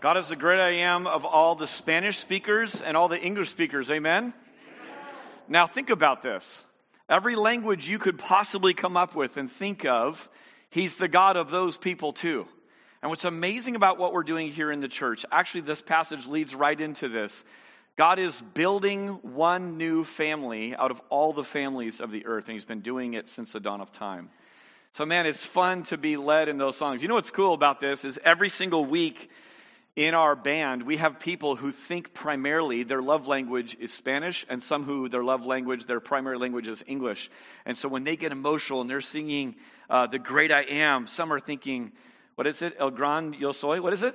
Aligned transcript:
God 0.00 0.18
is 0.18 0.28
the 0.28 0.36
great 0.36 0.60
I 0.60 0.70
am 0.82 1.06
of 1.06 1.24
all 1.24 1.54
the 1.54 1.66
Spanish 1.66 2.18
speakers 2.18 2.82
and 2.82 2.98
all 2.98 3.08
the 3.08 3.18
English 3.18 3.48
speakers. 3.48 3.90
Amen? 3.90 4.34
Now, 5.48 5.66
think 5.66 5.88
about 5.88 6.22
this. 6.22 6.64
Every 7.08 7.34
language 7.34 7.88
you 7.88 7.98
could 7.98 8.18
possibly 8.18 8.74
come 8.74 8.96
up 8.96 9.14
with 9.14 9.38
and 9.38 9.50
think 9.50 9.86
of, 9.86 10.28
He's 10.68 10.96
the 10.96 11.08
God 11.08 11.36
of 11.36 11.48
those 11.48 11.78
people 11.78 12.12
too. 12.12 12.46
And 13.00 13.08
what's 13.08 13.24
amazing 13.24 13.74
about 13.74 13.98
what 13.98 14.12
we're 14.12 14.22
doing 14.22 14.52
here 14.52 14.70
in 14.70 14.80
the 14.80 14.88
church, 14.88 15.24
actually, 15.32 15.62
this 15.62 15.80
passage 15.80 16.26
leads 16.26 16.54
right 16.54 16.78
into 16.78 17.08
this. 17.08 17.42
God 17.96 18.18
is 18.18 18.38
building 18.52 19.08
one 19.22 19.78
new 19.78 20.04
family 20.04 20.76
out 20.76 20.90
of 20.90 21.00
all 21.08 21.32
the 21.32 21.44
families 21.44 22.00
of 22.00 22.10
the 22.10 22.26
earth, 22.26 22.44
and 22.48 22.54
He's 22.54 22.66
been 22.66 22.80
doing 22.80 23.14
it 23.14 23.30
since 23.30 23.52
the 23.52 23.60
dawn 23.60 23.80
of 23.80 23.92
time. 23.92 24.28
So, 24.92 25.06
man, 25.06 25.24
it's 25.24 25.44
fun 25.44 25.84
to 25.84 25.96
be 25.96 26.18
led 26.18 26.50
in 26.50 26.58
those 26.58 26.76
songs. 26.76 27.00
You 27.00 27.08
know 27.08 27.14
what's 27.14 27.30
cool 27.30 27.54
about 27.54 27.80
this 27.80 28.04
is 28.04 28.18
every 28.22 28.50
single 28.50 28.84
week 28.84 29.30
in 29.96 30.12
our 30.12 30.36
band, 30.36 30.82
we 30.82 30.98
have 30.98 31.18
people 31.18 31.56
who 31.56 31.72
think 31.72 32.12
primarily 32.12 32.82
their 32.82 33.00
love 33.00 33.26
language 33.26 33.78
is 33.80 33.92
Spanish, 33.92 34.44
and 34.50 34.62
some 34.62 34.84
who 34.84 35.08
their 35.08 35.24
love 35.24 35.46
language, 35.46 35.86
their 35.86 36.00
primary 36.00 36.36
language 36.36 36.68
is 36.68 36.84
English. 36.86 37.30
And 37.64 37.76
so 37.76 37.88
when 37.88 38.04
they 38.04 38.16
get 38.16 38.30
emotional 38.30 38.82
and 38.82 38.90
they're 38.90 39.00
singing 39.00 39.56
uh, 39.88 40.06
The 40.06 40.18
Great 40.18 40.52
I 40.52 40.62
Am, 40.64 41.06
some 41.06 41.32
are 41.32 41.40
thinking, 41.40 41.92
what 42.34 42.46
is 42.46 42.60
it? 42.60 42.76
El 42.78 42.90
Gran 42.90 43.32
Yo 43.32 43.52
Soy? 43.52 43.80
What 43.80 43.94
is 43.94 44.02
it? 44.02 44.14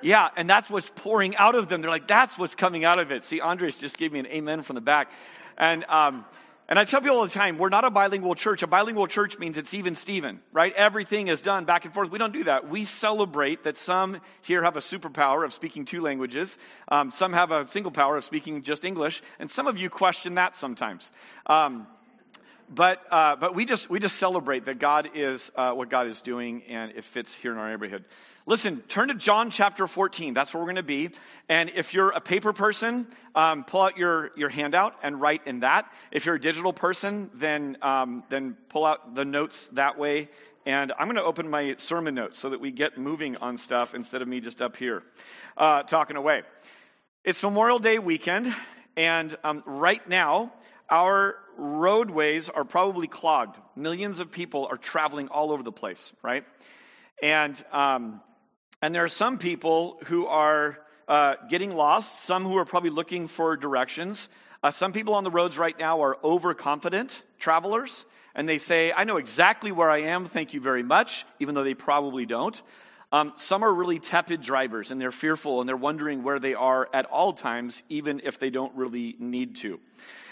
Yeah, 0.00 0.28
and 0.36 0.48
that's 0.48 0.70
what's 0.70 0.90
pouring 0.94 1.34
out 1.36 1.56
of 1.56 1.68
them. 1.68 1.80
They're 1.80 1.90
like, 1.90 2.06
that's 2.06 2.38
what's 2.38 2.54
coming 2.54 2.84
out 2.84 3.00
of 3.00 3.10
it. 3.10 3.24
See, 3.24 3.40
Andres 3.40 3.78
just 3.78 3.98
gave 3.98 4.12
me 4.12 4.20
an 4.20 4.26
amen 4.26 4.62
from 4.62 4.74
the 4.74 4.80
back. 4.80 5.10
And, 5.58 5.84
um, 5.86 6.24
and 6.68 6.78
I 6.78 6.84
tell 6.84 7.00
people 7.00 7.18
all 7.18 7.24
the 7.24 7.30
time, 7.30 7.58
we're 7.58 7.68
not 7.68 7.84
a 7.84 7.90
bilingual 7.90 8.34
church. 8.34 8.62
A 8.62 8.66
bilingual 8.66 9.06
church 9.06 9.38
means 9.38 9.56
it's 9.56 9.72
even 9.72 9.94
Steven, 9.94 10.40
right? 10.52 10.72
Everything 10.74 11.28
is 11.28 11.40
done 11.40 11.64
back 11.64 11.84
and 11.84 11.94
forth. 11.94 12.10
We 12.10 12.18
don't 12.18 12.32
do 12.32 12.44
that. 12.44 12.68
We 12.68 12.84
celebrate 12.84 13.64
that 13.64 13.78
some 13.78 14.20
here 14.42 14.64
have 14.64 14.76
a 14.76 14.80
superpower 14.80 15.44
of 15.44 15.52
speaking 15.52 15.84
two 15.84 16.00
languages. 16.00 16.58
Um, 16.88 17.12
some 17.12 17.32
have 17.32 17.52
a 17.52 17.66
single 17.68 17.92
power 17.92 18.16
of 18.16 18.24
speaking 18.24 18.62
just 18.62 18.84
English. 18.84 19.22
And 19.38 19.48
some 19.48 19.68
of 19.68 19.78
you 19.78 19.88
question 19.88 20.34
that 20.34 20.56
sometimes. 20.56 21.10
Um, 21.46 21.86
but 22.68 23.00
uh, 23.10 23.36
but 23.36 23.54
we 23.54 23.64
just 23.64 23.88
we 23.88 24.00
just 24.00 24.16
celebrate 24.16 24.66
that 24.66 24.78
God 24.78 25.10
is 25.14 25.50
uh, 25.54 25.72
what 25.72 25.88
God 25.88 26.08
is 26.08 26.20
doing, 26.20 26.62
and 26.68 26.92
it 26.92 27.04
fits 27.04 27.32
here 27.34 27.52
in 27.52 27.58
our 27.58 27.70
neighborhood. 27.70 28.04
Listen, 28.44 28.80
turn 28.88 29.08
to 29.08 29.14
John 29.14 29.50
chapter 29.50 29.86
14. 29.86 30.34
That's 30.34 30.54
where 30.54 30.60
we're 30.60 30.66
going 30.66 30.76
to 30.76 30.82
be. 30.82 31.10
And 31.48 31.70
if 31.74 31.94
you're 31.94 32.10
a 32.10 32.20
paper 32.20 32.52
person, 32.52 33.08
um, 33.34 33.64
pull 33.64 33.82
out 33.82 33.96
your 33.96 34.30
your 34.36 34.48
handout 34.48 34.94
and 35.02 35.20
write 35.20 35.42
in 35.46 35.60
that. 35.60 35.92
If 36.10 36.26
you're 36.26 36.36
a 36.36 36.40
digital 36.40 36.72
person, 36.72 37.30
then 37.34 37.76
um, 37.82 38.24
then 38.30 38.56
pull 38.68 38.84
out 38.84 39.14
the 39.14 39.24
notes 39.24 39.68
that 39.72 39.98
way. 39.98 40.28
And 40.64 40.92
I'm 40.98 41.06
going 41.06 41.16
to 41.16 41.22
open 41.22 41.48
my 41.48 41.76
sermon 41.78 42.16
notes 42.16 42.38
so 42.38 42.50
that 42.50 42.60
we 42.60 42.72
get 42.72 42.98
moving 42.98 43.36
on 43.36 43.58
stuff 43.58 43.94
instead 43.94 44.22
of 44.22 44.26
me 44.26 44.40
just 44.40 44.60
up 44.60 44.76
here 44.76 45.04
uh, 45.56 45.84
talking 45.84 46.16
away. 46.16 46.42
It's 47.22 47.40
Memorial 47.42 47.78
Day 47.78 48.00
weekend, 48.00 48.52
and 48.96 49.36
um, 49.44 49.62
right 49.66 50.06
now 50.08 50.52
our 50.90 51.36
roadways 51.56 52.48
are 52.48 52.64
probably 52.64 53.06
clogged. 53.06 53.56
Millions 53.74 54.20
of 54.20 54.30
people 54.30 54.66
are 54.70 54.76
traveling 54.76 55.28
all 55.28 55.52
over 55.52 55.62
the 55.62 55.72
place, 55.72 56.12
right? 56.22 56.44
And, 57.22 57.62
um, 57.72 58.20
and 58.82 58.94
there 58.94 59.04
are 59.04 59.08
some 59.08 59.38
people 59.38 59.98
who 60.06 60.26
are 60.26 60.78
uh, 61.08 61.34
getting 61.48 61.74
lost, 61.74 62.24
some 62.24 62.44
who 62.44 62.56
are 62.58 62.64
probably 62.64 62.90
looking 62.90 63.28
for 63.28 63.56
directions. 63.56 64.28
Uh, 64.62 64.70
some 64.70 64.92
people 64.92 65.14
on 65.14 65.24
the 65.24 65.30
roads 65.30 65.56
right 65.56 65.78
now 65.78 66.02
are 66.02 66.16
overconfident 66.22 67.22
travelers, 67.38 68.04
and 68.34 68.48
they 68.48 68.58
say, 68.58 68.92
I 68.92 69.04
know 69.04 69.16
exactly 69.16 69.72
where 69.72 69.90
I 69.90 70.02
am, 70.02 70.28
thank 70.28 70.52
you 70.54 70.60
very 70.60 70.82
much, 70.82 71.24
even 71.38 71.54
though 71.54 71.64
they 71.64 71.74
probably 71.74 72.26
don't. 72.26 72.60
Um, 73.12 73.32
some 73.36 73.62
are 73.62 73.72
really 73.72 74.00
tepid 74.00 74.42
drivers, 74.42 74.90
and 74.90 75.00
they're 75.00 75.12
fearful, 75.12 75.60
and 75.60 75.68
they're 75.68 75.76
wondering 75.76 76.24
where 76.24 76.40
they 76.40 76.54
are 76.54 76.88
at 76.92 77.06
all 77.06 77.32
times, 77.32 77.82
even 77.88 78.20
if 78.24 78.40
they 78.40 78.50
don't 78.50 78.74
really 78.74 79.14
need 79.18 79.56
to. 79.56 79.78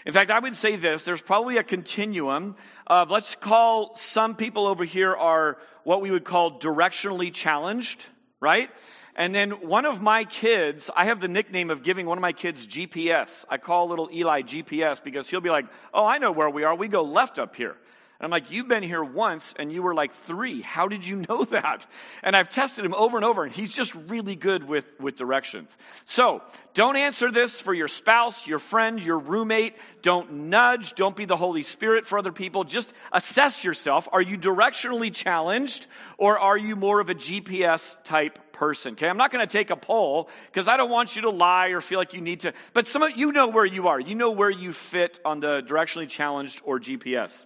In 0.05 0.13
fact, 0.13 0.31
I 0.31 0.39
would 0.39 0.57
say 0.57 0.77
this 0.77 1.05
there's 1.05 1.23
probably 1.23 1.57
a 1.57 1.63
continuum 1.63 2.57
of, 2.87 3.11
let's 3.11 3.37
call 3.37 3.95
some 3.97 4.35
people 4.35 4.67
over 4.67 4.85
here 4.85 5.15
are 5.15 5.59
what 5.85 6.03
we 6.03 6.11
would 6.11 6.25
call 6.25 6.59
directionally 6.59 7.33
challenged, 7.33 8.05
right? 8.41 8.71
And 9.17 9.33
then 9.33 9.53
one 9.69 9.87
of 9.87 10.03
my 10.03 10.25
kids, 10.25 10.91
I 10.95 11.07
have 11.07 11.21
the 11.21 11.29
nickname 11.29 11.71
of 11.71 11.85
giving 11.85 12.07
one 12.07 12.19
of 12.19 12.23
my 12.23 12.33
kids 12.33 12.67
GPS. 12.67 13.45
I 13.49 13.59
call 13.59 13.89
little 13.89 14.11
Eli 14.13 14.43
GPS 14.43 15.03
because 15.03 15.31
he'll 15.31 15.41
be 15.41 15.51
like, 15.51 15.67
oh, 15.93 16.05
I 16.05 16.19
know 16.19 16.33
where 16.33 16.51
we 16.51 16.65
are. 16.65 16.75
We 16.75 16.89
go 16.89 17.03
left 17.03 17.39
up 17.39 17.55
here. 17.55 17.77
And 18.19 18.25
I'm 18.25 18.31
like, 18.31 18.51
You've 18.51 18.69
been 18.69 18.83
here 18.83 19.03
once 19.03 19.55
and 19.59 19.73
you 19.73 19.83
were 19.83 19.95
like 19.95 20.15
three. 20.15 20.61
How 20.61 20.89
did 20.89 21.07
you 21.07 21.17
know 21.29 21.45
that? 21.45 21.87
And 22.23 22.37
I've 22.37 22.51
tested 22.51 22.85
him 22.85 22.95
over 22.95 23.17
and 23.17 23.25
over, 23.25 23.45
and 23.45 23.53
he's 23.53 23.73
just 23.73 23.95
really 23.95 24.37
good 24.37 24.67
with, 24.67 24.85
with 25.01 25.17
directions. 25.17 25.71
So 26.05 26.43
don't 26.75 26.97
answer 26.97 27.31
this 27.31 27.61
for 27.61 27.75
your 27.75 27.89
spouse, 27.89 28.47
your 28.47 28.59
friend, 28.59 29.01
your 29.01 29.19
roommate. 29.19 29.77
Don't 30.03 30.33
nudge. 30.33 30.95
Don't 30.95 31.17
be 31.17 31.25
the 31.25 31.37
Holy 31.37 31.63
Spirit 31.63 32.07
for 32.07 32.19
other 32.19 32.33
people. 32.33 32.65
Just 32.65 32.93
assess 33.13 33.65
yourself. 33.65 34.09
Are 34.13 34.23
you 34.23 34.37
directionally 34.39 35.13
challenged 35.13 35.87
or 36.19 36.39
are 36.39 36.57
you 36.57 36.77
more 36.77 37.01
of 37.01 37.11
a 37.11 37.15
GPS 37.15 37.97
type 38.05 38.53
person? 38.53 38.93
Okay, 38.93 39.09
I'm 39.09 39.17
not 39.17 39.31
going 39.31 39.47
to 39.47 39.53
take 39.53 39.71
a 39.71 39.77
poll 39.77 40.29
because 40.47 40.69
I 40.69 40.77
don't 40.77 40.91
want 40.91 41.17
you 41.17 41.23
to 41.23 41.31
lie 41.31 41.69
or 41.69 41.81
feel 41.81 41.99
like 41.99 42.15
you 42.15 42.21
need 42.21 42.41
to. 42.41 42.53
But 42.73 42.87
some 42.87 43.03
of 43.03 43.17
you 43.17 43.33
know 43.33 43.49
where 43.49 43.67
you 43.67 43.89
are. 43.89 44.01
You 44.01 44.15
know 44.15 44.31
where 44.31 44.51
you 44.51 44.73
fit 44.73 45.21
on 45.25 45.41
the 45.41 45.63
directionally 45.63 46.09
challenged 46.09 46.61
or 46.65 46.79
GPS. 46.79 47.45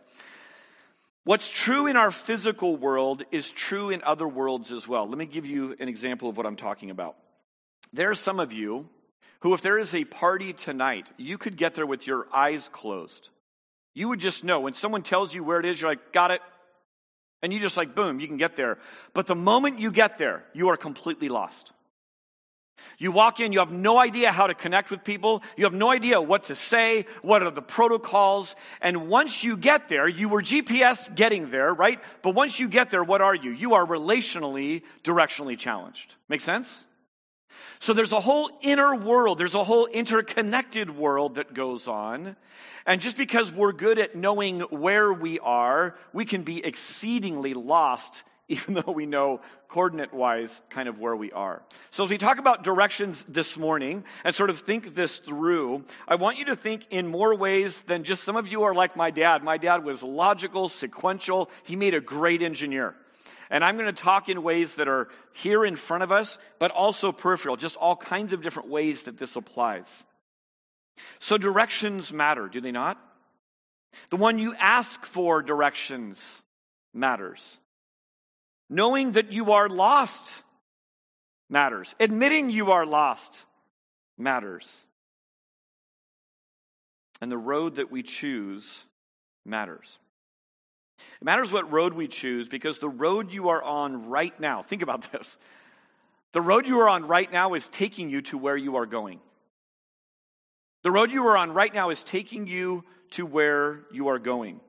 What's 1.28 1.50
true 1.50 1.87
in 1.89 1.99
our 1.99 2.11
physical 2.11 2.75
world 2.75 3.22
is 3.31 3.53
true 3.53 3.91
in 3.91 4.03
other 4.03 4.27
worlds 4.27 4.72
as 4.72 4.89
well. 4.89 5.06
Let 5.06 5.19
me 5.19 5.27
give 5.27 5.44
you 5.44 5.77
an 5.78 5.87
example 5.87 6.31
of 6.31 6.39
what 6.39 6.47
I'm 6.47 6.56
talking 6.56 6.89
about. 6.89 7.16
There 7.93 8.11
are 8.11 8.15
some 8.15 8.41
of 8.41 8.55
you 8.55 8.89
who, 9.41 9.53
if 9.53 9.61
there 9.61 9.77
is 9.78 9.94
a 9.94 10.06
party 10.06 10.55
tonight, 10.55 11.06
you 11.19 11.37
could 11.37 11.59
get 11.59 11.75
there 11.75 11.84
with 11.84 12.06
your 12.06 12.27
eyes 12.33 12.71
closed. 12.72 13.28
You 13.93 14.09
would 14.09 14.21
just 14.21 14.43
know 14.43 14.61
when 14.61 14.72
someone 14.72 15.03
tells 15.03 15.34
you 15.34 15.44
where 15.44 15.61
it 15.61 15.67
is, 15.67 15.78
you're 15.78 15.91
like, 15.91 16.15
got 16.15 16.31
it. 16.31 16.41
And 17.43 17.53
you 17.53 17.61
just 17.61 17.77
like, 17.77 17.94
boom, 17.94 18.21
you 18.21 18.27
can 18.27 18.38
get 18.38 18.56
there. 18.56 18.78
But 19.12 19.27
the 19.27 19.34
moment 19.34 19.81
you 19.81 19.91
get 19.91 20.17
there, 20.17 20.44
you 20.55 20.71
are 20.71 20.78
completely 20.78 21.28
lost. 21.28 21.72
You 22.99 23.12
walk 23.12 23.41
in, 23.41 23.53
you 23.53 23.61
have 23.61 23.71
no 23.71 23.99
idea 23.99 24.33
how 24.33 24.47
to 24.47 24.55
connect 24.55 24.91
with 24.91 25.05
people. 25.05 25.43
You 25.56 25.65
have 25.65 25.75
no 25.75 25.91
idea 25.91 26.21
what 26.21 26.44
to 26.44 26.56
say, 26.56 27.06
what 27.22 27.43
are 27.43 27.50
the 27.50 27.62
protocols. 27.62 28.56
And 28.81 29.09
once 29.09 29.44
you 29.44 29.56
get 29.56 29.89
there, 29.89 30.09
you 30.09 30.28
were 30.28 30.43
GPS 30.43 31.15
getting 31.15 31.50
there, 31.50 31.72
right? 31.72 32.00
But 32.22 32.34
once 32.34 32.59
you 32.59 32.69
get 32.69 32.91
there, 32.91 33.05
what 33.05 33.21
are 33.21 33.34
you? 33.34 33.50
You 33.50 33.75
are 33.75 33.87
relationally, 33.87 34.83
directionally 35.05 35.59
challenged. 35.59 36.15
Make 36.28 36.41
sense? 36.41 36.87
So 37.81 37.93
there's 37.93 38.12
a 38.12 38.21
whole 38.21 38.50
inner 38.61 38.94
world, 38.94 39.38
there's 39.38 39.55
a 39.55 39.65
whole 39.65 39.87
interconnected 39.87 40.91
world 40.97 41.37
that 41.37 41.55
goes 41.55 41.87
on. 41.87 42.37
And 42.87 43.00
just 43.00 43.17
because 43.17 43.53
we're 43.53 43.72
good 43.72 43.99
at 43.99 44.17
knowing 44.17 44.61
where 44.61 45.12
we 45.12 45.38
are, 45.38 45.97
we 46.12 46.25
can 46.25 46.43
be 46.43 46.65
exceedingly 46.65 47.55
lost 47.55 48.25
even 48.50 48.75
though 48.75 48.92
we 48.92 49.04
know 49.04 49.41
coordinate 49.69 50.14
wise 50.14 50.60
kind 50.70 50.88
of 50.88 50.98
where 50.98 51.14
we 51.14 51.31
are. 51.32 51.62
So, 51.91 52.04
as 52.04 52.10
we 52.10 52.16
talk 52.16 52.38
about 52.38 52.64
directions 52.64 53.22
this 53.28 53.59
morning 53.59 54.04
and 54.25 54.34
sort 54.34 54.48
of 54.48 54.60
think 54.60 54.94
this 54.94 55.19
through, 55.19 55.84
I 56.06 56.14
want 56.14 56.38
you 56.38 56.47
to 56.47 56.56
think 56.56 56.87
in 56.91 57.06
more 57.06 57.34
ways 57.34 57.82
than 57.82 58.04
just 58.04 58.25
some 58.25 58.37
of 58.37 58.48
you 58.48 58.62
are 58.62 58.75
like 58.75 58.97
my 58.97 59.10
dad. 59.10 59.44
My 59.44 59.58
dad 59.58 59.84
was 59.84 60.03
logical, 60.03 60.70
sequential, 60.70 61.50
he 61.64 61.76
made 61.76 61.92
a 61.92 62.00
great 62.00 62.42
engineer. 62.42 62.94
And 63.50 63.62
I'm 63.62 63.76
going 63.76 63.94
to 63.94 64.03
talk 64.03 64.28
in 64.28 64.42
ways 64.42 64.75
that 64.75 64.88
are 64.88 65.08
here 65.32 65.64
in 65.64 65.76
front 65.76 66.03
of 66.03 66.12
us, 66.12 66.38
but 66.58 66.70
also 66.70 67.12
peripheral, 67.12 67.56
just 67.56 67.76
all 67.76 67.97
kinds 67.97 68.32
of 68.32 68.42
different 68.42 68.69
ways 68.69 69.04
that 69.04 69.19
this 69.19 69.37
applies. 69.37 69.87
So, 71.19 71.37
directions 71.37 72.12
matter, 72.12 72.48
do 72.48 72.62
they 72.62 72.72
not? 72.72 72.98
The 74.10 74.16
one 74.16 74.38
you 74.38 74.54
ask 74.54 75.04
for 75.04 75.42
directions 75.42 76.22
matters. 76.94 77.58
Knowing 78.71 79.12
that 79.12 79.33
you 79.33 79.53
are 79.53 79.69
lost 79.69 80.34
matters. 81.49 81.95
Admitting 81.99 82.51
you 82.51 82.73
are 82.73 82.84
lost 82.84 83.41
matters. 84.17 84.70
And 87.20 87.32
the 87.32 87.38
road 87.38 87.76
that 87.76 87.91
we 87.91 88.03
choose 88.03 88.85
matters. 89.44 89.99
It 91.20 91.25
matters 91.25 91.50
what 91.50 91.73
road 91.73 91.94
we 91.94 92.09
choose 92.09 92.49
because 92.49 92.79
the 92.79 92.88
road 92.88 93.32
you 93.32 93.49
are 93.49 93.62
on 93.62 94.09
right 94.09 94.38
now, 94.38 94.62
think 94.62 94.82
about 94.82 95.11
this. 95.12 95.38
The 96.32 96.41
road 96.41 96.67
you 96.67 96.81
are 96.81 96.88
on 96.88 97.06
right 97.06 97.31
now 97.32 97.55
is 97.55 97.67
taking 97.69 98.11
you 98.11 98.21
to 98.23 98.38
where 98.38 98.56
you 98.56 98.76
are 98.76 98.87
going. 98.87 99.21
The 100.82 100.91
road 100.91 101.11
you 101.11 101.26
are 101.26 101.37
on 101.37 101.53
right 101.53 101.73
now 101.73 101.91
is 101.91 102.05
taking 102.05 102.47
you 102.47 102.85
to 103.12 103.25
where 103.25 103.81
you 103.91 104.09
are 104.09 104.19
going. 104.19 104.61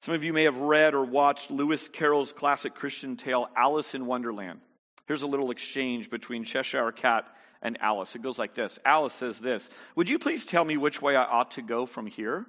Some 0.00 0.14
of 0.14 0.22
you 0.24 0.32
may 0.32 0.44
have 0.44 0.58
read 0.58 0.94
or 0.94 1.04
watched 1.04 1.50
Lewis 1.50 1.88
Carroll's 1.88 2.32
classic 2.32 2.74
Christian 2.74 3.16
tale, 3.16 3.48
Alice 3.56 3.94
in 3.94 4.06
Wonderland. 4.06 4.60
Here's 5.06 5.22
a 5.22 5.26
little 5.26 5.50
exchange 5.50 6.10
between 6.10 6.44
Cheshire 6.44 6.92
Cat 6.92 7.26
and 7.62 7.78
Alice. 7.80 8.14
It 8.14 8.22
goes 8.22 8.38
like 8.38 8.54
this 8.54 8.78
Alice 8.84 9.14
says 9.14 9.38
this 9.38 9.68
Would 9.96 10.08
you 10.08 10.18
please 10.18 10.46
tell 10.46 10.64
me 10.64 10.76
which 10.76 11.02
way 11.02 11.16
I 11.16 11.24
ought 11.24 11.52
to 11.52 11.62
go 11.62 11.86
from 11.86 12.06
here? 12.06 12.46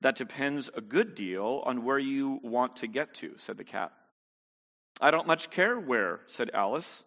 That 0.00 0.16
depends 0.16 0.70
a 0.74 0.80
good 0.80 1.14
deal 1.14 1.62
on 1.66 1.84
where 1.84 1.98
you 1.98 2.40
want 2.42 2.76
to 2.76 2.86
get 2.86 3.14
to, 3.16 3.34
said 3.36 3.58
the 3.58 3.64
cat. 3.64 3.92
I 5.00 5.10
don't 5.10 5.26
much 5.26 5.50
care 5.50 5.78
where, 5.78 6.20
said 6.26 6.50
Alice. 6.54 7.04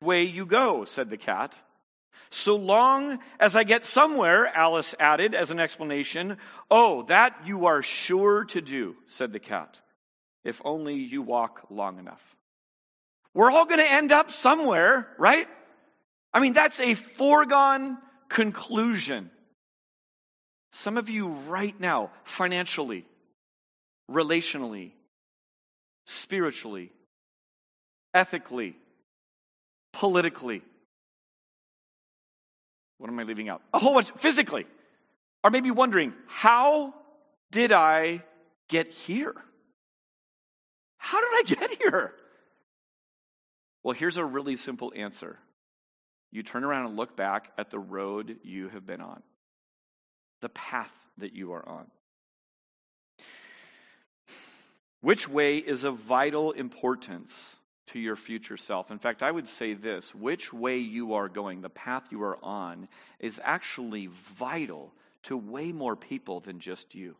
Way 0.00 0.24
you 0.24 0.46
go, 0.46 0.84
said 0.84 1.10
the 1.10 1.18
cat. 1.18 1.54
So 2.30 2.56
long 2.56 3.18
as 3.38 3.56
I 3.56 3.64
get 3.64 3.84
somewhere, 3.84 4.46
Alice 4.46 4.94
added 4.98 5.34
as 5.34 5.50
an 5.50 5.60
explanation. 5.60 6.38
Oh, 6.70 7.02
that 7.04 7.46
you 7.46 7.66
are 7.66 7.82
sure 7.82 8.44
to 8.46 8.60
do, 8.60 8.96
said 9.06 9.32
the 9.32 9.38
cat, 9.38 9.80
if 10.44 10.60
only 10.64 10.94
you 10.94 11.22
walk 11.22 11.66
long 11.70 11.98
enough. 11.98 12.22
We're 13.34 13.50
all 13.50 13.66
going 13.66 13.80
to 13.80 13.90
end 13.90 14.12
up 14.12 14.30
somewhere, 14.30 15.08
right? 15.18 15.46
I 16.34 16.40
mean, 16.40 16.52
that's 16.52 16.80
a 16.80 16.94
foregone 16.94 17.98
conclusion. 18.28 19.30
Some 20.72 20.96
of 20.96 21.10
you 21.10 21.28
right 21.28 21.78
now, 21.78 22.10
financially, 22.24 23.04
relationally, 24.10 24.92
spiritually, 26.06 26.90
ethically, 28.14 28.76
politically. 29.92 30.62
What 33.02 33.10
am 33.10 33.18
I 33.18 33.24
leaving 33.24 33.48
out? 33.48 33.62
A 33.74 33.80
whole 33.80 33.94
bunch, 33.94 34.12
physically. 34.12 34.64
Or 35.42 35.50
maybe 35.50 35.72
wondering, 35.72 36.12
how 36.28 36.94
did 37.50 37.72
I 37.72 38.22
get 38.68 38.92
here? 38.92 39.34
How 40.98 41.18
did 41.18 41.30
I 41.32 41.42
get 41.56 41.82
here? 41.82 42.12
Well, 43.82 43.96
here's 43.96 44.18
a 44.18 44.24
really 44.24 44.54
simple 44.54 44.92
answer. 44.94 45.36
You 46.30 46.44
turn 46.44 46.62
around 46.62 46.86
and 46.86 46.96
look 46.96 47.16
back 47.16 47.50
at 47.58 47.70
the 47.70 47.78
road 47.80 48.36
you 48.44 48.68
have 48.68 48.86
been 48.86 49.00
on, 49.00 49.20
the 50.40 50.50
path 50.50 50.92
that 51.18 51.34
you 51.34 51.54
are 51.54 51.68
on. 51.68 51.86
Which 55.00 55.28
way 55.28 55.58
is 55.58 55.82
of 55.82 55.96
vital 55.96 56.52
importance 56.52 57.56
to 57.88 57.98
your 57.98 58.16
future 58.16 58.56
self? 58.56 58.90
In 58.90 58.98
fact, 58.98 59.22
I 59.22 59.30
would 59.30 59.48
say 59.48 59.74
this 59.74 60.14
which 60.14 60.52
way 60.52 60.78
you 60.78 61.14
are 61.14 61.28
going, 61.28 61.60
the 61.60 61.68
path 61.68 62.08
you 62.10 62.22
are 62.22 62.38
on, 62.42 62.88
is 63.18 63.40
actually 63.42 64.08
vital 64.38 64.92
to 65.24 65.36
way 65.36 65.72
more 65.72 65.96
people 65.96 66.40
than 66.40 66.60
just 66.60 66.94
you. 66.94 67.16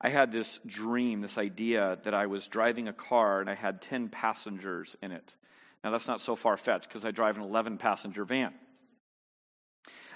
I 0.00 0.10
had 0.10 0.30
this 0.30 0.60
dream, 0.66 1.20
this 1.20 1.38
idea 1.38 1.98
that 2.04 2.14
I 2.14 2.26
was 2.26 2.46
driving 2.46 2.88
a 2.88 2.92
car 2.92 3.40
and 3.40 3.48
I 3.48 3.54
had 3.54 3.80
10 3.80 4.10
passengers 4.10 4.94
in 5.02 5.10
it. 5.10 5.34
Now, 5.82 5.90
that's 5.90 6.08
not 6.08 6.20
so 6.20 6.36
far 6.36 6.56
fetched 6.56 6.88
because 6.88 7.04
I 7.04 7.12
drive 7.12 7.36
an 7.36 7.42
11 7.42 7.78
passenger 7.78 8.24
van. 8.24 8.52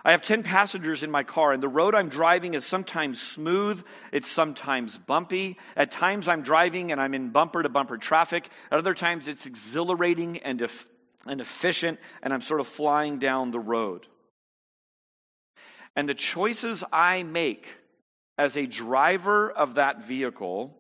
I 0.05 0.13
have 0.13 0.23
10 0.23 0.43
passengers 0.43 1.03
in 1.03 1.11
my 1.11 1.23
car, 1.23 1.53
and 1.53 1.63
the 1.63 1.69
road 1.69 1.95
I'm 1.95 2.09
driving 2.09 2.55
is 2.55 2.65
sometimes 2.65 3.21
smooth, 3.21 3.85
it's 4.13 4.29
sometimes 4.29 4.97
bumpy. 4.97 5.59
At 5.77 5.91
times 5.91 6.27
I'm 6.27 6.43
driving 6.43 6.91
and 6.91 7.01
I'm 7.01 7.15
in 7.15 7.31
bumper 7.31 7.63
to 7.63 7.69
bumper 7.69 7.99
traffic. 7.99 8.49
At 8.71 8.79
other 8.79 8.95
times 8.95 9.29
it's 9.29 9.45
exhilarating 9.45 10.39
and, 10.39 10.67
and 11.27 11.41
efficient, 11.41 11.99
and 12.23 12.33
I'm 12.33 12.41
sort 12.41 12.61
of 12.61 12.67
flying 12.67 13.19
down 13.19 13.51
the 13.51 13.61
road. 13.61 14.07
And 15.95 16.09
the 16.09 16.15
choices 16.15 16.83
I 16.93 17.23
make 17.25 17.67
as 18.39 18.57
a 18.57 18.65
driver 18.65 19.51
of 19.51 19.75
that 19.75 20.05
vehicle 20.05 20.77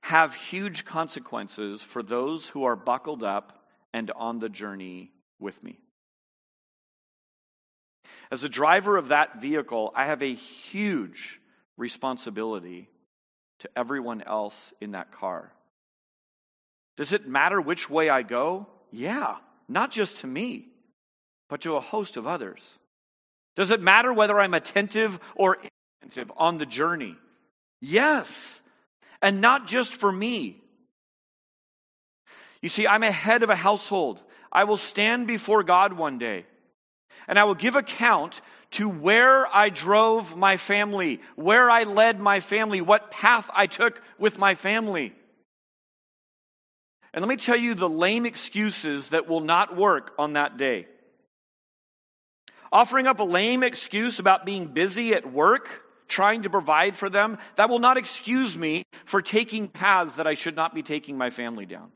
have 0.00 0.34
huge 0.34 0.86
consequences 0.86 1.82
for 1.82 2.02
those 2.02 2.48
who 2.48 2.64
are 2.64 2.76
buckled 2.76 3.22
up 3.22 3.66
and 3.92 4.10
on 4.12 4.38
the 4.38 4.48
journey 4.48 5.12
with 5.38 5.62
me. 5.62 5.78
As 8.30 8.44
a 8.44 8.48
driver 8.48 8.96
of 8.96 9.08
that 9.08 9.40
vehicle, 9.40 9.92
I 9.94 10.06
have 10.06 10.22
a 10.22 10.34
huge 10.34 11.40
responsibility 11.76 12.88
to 13.60 13.70
everyone 13.76 14.22
else 14.22 14.72
in 14.80 14.92
that 14.92 15.12
car. 15.12 15.52
Does 16.96 17.12
it 17.12 17.26
matter 17.26 17.60
which 17.60 17.88
way 17.88 18.08
I 18.08 18.22
go? 18.22 18.66
Yeah, 18.90 19.36
not 19.68 19.90
just 19.90 20.18
to 20.18 20.26
me, 20.26 20.68
but 21.48 21.62
to 21.62 21.76
a 21.76 21.80
host 21.80 22.16
of 22.16 22.26
others. 22.26 22.62
Does 23.56 23.70
it 23.70 23.80
matter 23.80 24.12
whether 24.12 24.38
I'm 24.38 24.54
attentive 24.54 25.18
or 25.34 25.58
inattentive 26.02 26.32
on 26.36 26.58
the 26.58 26.66
journey? 26.66 27.16
Yes, 27.80 28.60
and 29.22 29.40
not 29.40 29.66
just 29.66 29.96
for 29.96 30.10
me. 30.10 30.62
You 32.62 32.68
see, 32.68 32.86
I'm 32.86 33.02
a 33.02 33.10
head 33.10 33.42
of 33.42 33.50
a 33.50 33.56
household. 33.56 34.20
I 34.52 34.64
will 34.64 34.76
stand 34.76 35.26
before 35.26 35.62
God 35.62 35.92
one 35.92 36.18
day 36.18 36.44
and 37.30 37.38
I 37.38 37.44
will 37.44 37.54
give 37.54 37.76
account 37.76 38.40
to 38.72 38.88
where 38.88 39.46
I 39.46 39.68
drove 39.68 40.36
my 40.36 40.56
family, 40.56 41.20
where 41.36 41.70
I 41.70 41.84
led 41.84 42.18
my 42.18 42.40
family, 42.40 42.80
what 42.80 43.12
path 43.12 43.48
I 43.54 43.68
took 43.68 44.02
with 44.18 44.36
my 44.36 44.56
family. 44.56 45.14
And 47.14 47.22
let 47.22 47.28
me 47.28 47.36
tell 47.36 47.56
you 47.56 47.74
the 47.74 47.88
lame 47.88 48.26
excuses 48.26 49.10
that 49.10 49.28
will 49.28 49.40
not 49.40 49.76
work 49.76 50.12
on 50.18 50.32
that 50.32 50.56
day. 50.56 50.88
Offering 52.72 53.06
up 53.06 53.20
a 53.20 53.24
lame 53.24 53.62
excuse 53.62 54.18
about 54.18 54.44
being 54.44 54.66
busy 54.66 55.14
at 55.14 55.32
work, 55.32 55.68
trying 56.08 56.42
to 56.42 56.50
provide 56.50 56.96
for 56.96 57.08
them, 57.08 57.38
that 57.54 57.70
will 57.70 57.78
not 57.78 57.96
excuse 57.96 58.56
me 58.56 58.82
for 59.04 59.22
taking 59.22 59.68
paths 59.68 60.16
that 60.16 60.26
I 60.26 60.34
should 60.34 60.56
not 60.56 60.74
be 60.74 60.82
taking 60.82 61.16
my 61.16 61.30
family 61.30 61.66
down. 61.66 61.92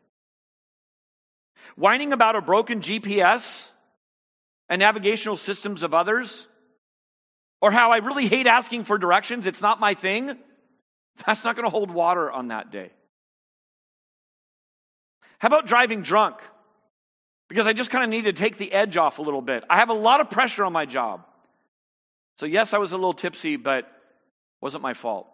Whining 1.75 2.13
about 2.13 2.37
a 2.37 2.41
broken 2.41 2.81
GPS 2.81 3.71
and 4.69 4.81
navigational 4.81 5.37
systems 5.37 5.83
of 5.83 5.95
others, 5.95 6.47
or 7.61 7.71
how 7.71 7.93
I 7.93 7.99
really 7.99 8.29
hate 8.29 8.47
asking 8.47 8.85
for 8.85 8.99
directions, 8.99 9.47
it's 9.47 9.63
not 9.63 9.81
my 9.81 9.95
thing, 9.95 10.37
that's 11.27 11.45
not 11.45 11.57
going 11.57 11.65
to 11.65 11.71
hold 11.71 11.91
water 11.91 12.31
on 12.31 12.49
that 12.49 12.71
day. 12.71 12.91
How 15.39 15.49
about 15.49 15.67
driving 15.67 16.03
drunk? 16.03 16.37
Because 17.49 17.67
I 17.67 17.73
just 17.73 17.91
kind 17.91 18.03
of 18.03 18.11
need 18.11 18.25
to 18.25 18.33
take 18.33 18.57
the 18.57 18.73
edge 18.73 18.97
off 18.97 19.19
a 19.19 19.23
little 19.23 19.43
bit. 19.43 19.65
I 19.69 19.77
have 19.77 19.91
a 19.91 19.95
lot 19.95 20.21
of 20.21 20.31
pressure 20.31 20.65
on 20.65 20.73
my 20.73 20.87
job. 20.87 21.25
So, 22.39 22.47
yes, 22.47 22.73
I 22.73 22.79
was 22.79 22.93
a 22.93 22.97
little 22.97 23.15
tipsy, 23.15 23.57
but 23.57 23.87
wasn't 24.61 24.83
my 24.83 24.95
fault. 24.95 25.29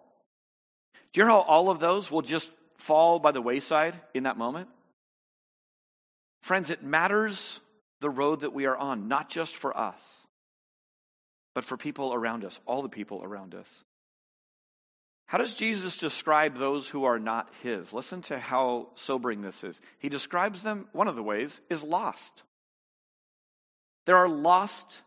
Do 1.13 1.21
you 1.21 1.27
know 1.27 1.35
how 1.35 1.41
all 1.41 1.71
of 1.71 1.81
those 1.81 2.11
will 2.11 2.23
just 2.23 2.51
fall 2.77 3.19
by 3.19 3.33
the 3.33 3.41
wayside 3.41 3.95
in 4.13 4.25
that 4.25 4.37
moment? 4.37 4.69
Friends, 6.43 6.71
it 6.71 6.83
matters 6.83 7.61
the 8.01 8.11
road 8.11 8.41
that 8.41 8.53
we 8.53 8.67
are 8.67 8.77
on, 8.77 9.09
not 9.09 9.29
just 9.29 9.57
for 9.57 9.77
us, 9.77 10.01
but 11.55 11.65
for 11.65 11.77
people 11.77 12.15
around 12.15 12.45
us, 12.45 12.59
all 12.67 12.83
the 12.83 12.89
people 12.89 13.23
around 13.23 13.55
us. 13.55 13.69
How 15.27 15.39
does 15.39 15.55
Jesus 15.55 15.99
describe 15.99 16.57
those 16.57 16.89
who 16.89 17.05
are 17.05 17.21
not 17.21 17.49
his? 17.63 17.93
Listen 17.93 18.23
to 18.23 18.39
how 18.39 18.89
sobering 18.97 19.43
this 19.43 19.63
is. 19.63 19.81
He 20.01 20.09
describes 20.09 20.63
them, 20.63 20.89
one 20.93 21.07
of 21.07 21.15
the 21.15 21.23
ways 21.23 21.61
is 21.71 21.83
lost. 21.85 22.43
There 24.07 24.17
are 24.17 24.29
lost 24.29 25.03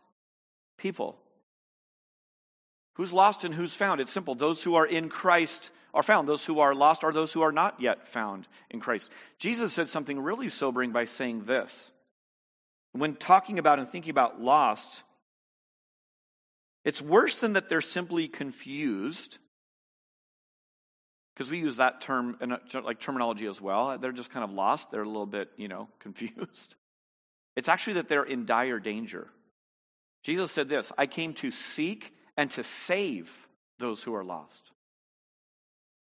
people. 0.78 1.18
Who's 2.94 3.12
lost 3.12 3.44
and 3.44 3.54
who's 3.54 3.74
found? 3.74 4.00
It's 4.00 4.12
simple. 4.12 4.34
Those 4.34 4.62
who 4.62 4.76
are 4.76 4.86
in 4.86 5.08
Christ 5.10 5.70
are 5.92 6.02
found. 6.02 6.28
Those 6.28 6.44
who 6.44 6.60
are 6.60 6.74
lost 6.74 7.04
are 7.04 7.12
those 7.12 7.32
who 7.32 7.42
are 7.42 7.52
not 7.52 7.80
yet 7.80 8.08
found 8.08 8.46
in 8.70 8.80
Christ. 8.80 9.10
Jesus 9.38 9.72
said 9.72 9.88
something 9.88 10.18
really 10.18 10.48
sobering 10.48 10.92
by 10.92 11.04
saying 11.04 11.44
this 11.44 11.90
when 13.00 13.16
talking 13.16 13.58
about 13.58 13.78
and 13.78 13.88
thinking 13.88 14.10
about 14.10 14.40
lost, 14.40 15.02
it's 16.84 17.02
worse 17.02 17.36
than 17.36 17.54
that 17.54 17.68
they're 17.68 17.80
simply 17.80 18.28
confused, 18.28 19.38
because 21.34 21.50
we 21.50 21.58
use 21.58 21.78
that 21.78 22.00
term 22.00 22.36
like 22.84 23.00
terminology 23.00 23.46
as 23.46 23.60
well. 23.60 23.98
They're 23.98 24.12
just 24.12 24.30
kind 24.30 24.44
of 24.44 24.52
lost. 24.52 24.90
They're 24.90 25.02
a 25.02 25.06
little 25.08 25.26
bit, 25.26 25.50
you 25.56 25.66
know, 25.66 25.88
confused. 25.98 26.76
It's 27.56 27.68
actually 27.68 27.94
that 27.94 28.08
they're 28.08 28.24
in 28.24 28.46
dire 28.46 28.78
danger. 28.78 29.28
Jesus 30.22 30.52
said 30.52 30.68
this 30.68 30.92
I 30.96 31.06
came 31.06 31.34
to 31.34 31.50
seek 31.50 32.14
and 32.36 32.50
to 32.52 32.62
save 32.62 33.48
those 33.80 34.02
who 34.04 34.14
are 34.14 34.24
lost. 34.24 34.70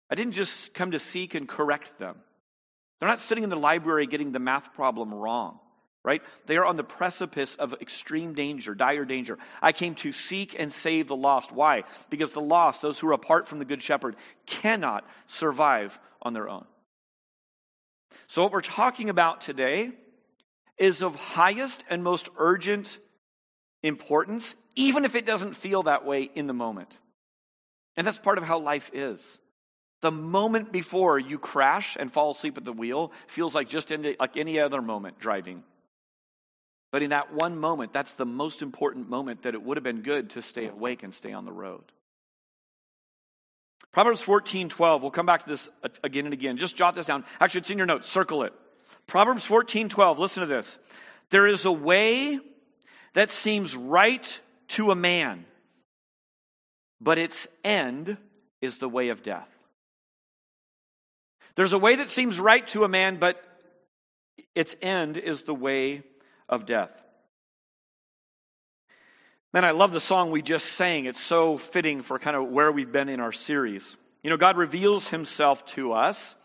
I 0.10 0.16
didn't 0.16 0.34
just 0.34 0.74
come 0.74 0.92
to 0.92 1.00
seek 1.00 1.36
and 1.36 1.50
correct 1.50 2.00
them. 2.00 2.16
They're 3.00 3.10
not 3.10 3.20
sitting 3.20 3.44
in 3.44 3.50
the 3.50 3.58
library 3.58 4.08
getting 4.08 4.32
the 4.32 4.40
math 4.40 4.74
problem 4.74 5.14
wrong 5.14 5.60
right? 6.04 6.22
They 6.46 6.58
are 6.58 6.66
on 6.66 6.78
the 6.78 6.84
precipice 6.84 7.56
of 7.56 7.74
extreme 7.82 8.34
danger, 8.34 8.74
dire 8.74 9.06
danger. 9.06 9.38
I 9.62 9.72
came 9.72 9.96
to 9.96 10.12
seek 10.12 10.56
and 10.58 10.72
save 10.72 11.08
the 11.08 11.16
lost. 11.16 11.52
Why? 11.52 11.84
Because 12.10 12.32
the 12.32 12.42
lost, 12.42 12.82
those 12.82 12.98
who 13.00 13.10
are 13.10 13.14
apart 13.14 13.48
from 13.48 13.60
the 13.60 13.66
Good 13.66 13.84
Shepherd, 13.84 14.16
cannot 14.46 15.06
survive 15.28 16.00
on 16.22 16.34
their 16.34 16.50
own. 16.50 16.66
So, 18.28 18.44
what 18.44 18.52
we're 18.52 18.62
talking 18.62 19.10
about 19.10 19.42
today 19.42 19.92
is 20.78 21.02
of 21.02 21.16
highest 21.16 21.84
and 21.90 22.04
most 22.04 22.30
urgent 22.38 22.98
importance, 23.84 24.56
even 24.76 25.06
if 25.06 25.16
it 25.16 25.26
doesn't 25.26 25.56
feel 25.56 25.84
that 25.84 26.06
way 26.06 26.30
in 26.36 26.48
the 26.48 26.54
moment. 26.54 26.98
And 27.96 28.06
that's 28.06 28.20
part 28.20 28.38
of 28.38 28.44
how 28.44 28.60
life 28.60 28.92
is. 28.94 29.38
The 30.02 30.12
moment 30.12 30.72
before 30.72 31.18
you 31.18 31.40
crash 31.40 31.98
and 32.00 32.12
fall 32.12 32.32
asleep 32.32 32.58
at 32.58 32.66
the 32.66 32.74
wheel 32.74 33.12
feels 33.28 33.56
like 33.56 33.68
just 33.68 33.92
any, 33.92 34.16
like 34.20 34.38
any 34.38 34.60
other 34.60 34.82
moment 34.82 35.20
driving. 35.20 35.64
But 36.92 37.04
in 37.04 37.10
that 37.10 37.34
one 37.34 37.58
moment, 37.58 37.92
that's 37.92 38.14
the 38.14 38.26
most 38.26 38.62
important 38.62 39.10
moment 39.10 39.44
that 39.44 39.54
it 39.54 39.62
would 39.62 39.78
have 39.78 39.84
been 39.84 40.02
good 40.02 40.32
to 40.32 40.42
stay 40.42 40.68
awake 40.68 41.04
and 41.04 41.14
stay 41.14 41.34
on 41.34 41.46
the 41.46 41.52
road. 41.52 41.84
Proverbs 43.92 44.22
14, 44.22 44.70
12. 44.70 45.02
We'll 45.02 45.12
come 45.12 45.26
back 45.26 45.44
to 45.44 45.50
this 45.50 45.70
again 46.04 46.26
and 46.26 46.34
again. 46.34 46.58
Just 46.58 46.76
jot 46.76 46.96
this 46.96 47.08
down. 47.08 47.26
Actually, 47.40 47.62
it's 47.62 47.70
in 47.70 47.78
your 47.78 47.88
notes. 47.88 48.08
Circle 48.08 48.44
it. 48.44 48.54
Proverbs 49.08 49.46
14 49.46 49.90
12, 49.90 50.20
listen 50.20 50.42
to 50.42 50.48
this. 50.48 50.78
There 51.30 51.48
is 51.48 51.66
a 51.66 51.72
way 51.72 52.40
that 53.14 53.32
seems 53.32 53.76
right 53.76 54.40
to 54.70 54.92
a 54.92 54.96
man, 54.96 55.46
but 57.02 57.18
its 57.18 57.48
end 57.64 58.18
is 58.62 58.78
the 58.78 58.90
way 58.90 59.10
of 59.10 59.24
death. 59.24 59.48
There's 61.56 61.74
a 61.74 61.78
way 61.78 61.96
that 61.96 62.10
seems 62.10 62.40
right 62.40 62.68
to 62.68 62.84
a 62.84 62.90
man, 62.90 63.18
but 63.18 63.42
its 64.54 64.76
end 64.82 65.18
is 65.18 65.44
the 65.44 65.56
way 65.56 66.04
of 66.50 66.66
death. 66.66 66.92
Man, 69.54 69.66
I 69.66 69.72
love 69.72 69.92
the 69.92 70.02
song 70.02 70.32
we 70.32 70.42
just 70.42 70.74
sang. 70.74 71.06
It's 71.06 71.22
so 71.22 71.58
fitting 71.58 72.04
for 72.04 72.20
kind 72.20 72.36
of 72.36 72.50
where 72.50 72.72
we've 72.72 72.92
been 72.92 73.10
in 73.10 73.20
our 73.20 73.32
series. 73.32 73.96
You 74.22 74.30
know, 74.30 74.38
God 74.38 74.58
reveals 74.58 75.08
himself 75.08 75.66
to 75.68 75.94
us 75.94 76.36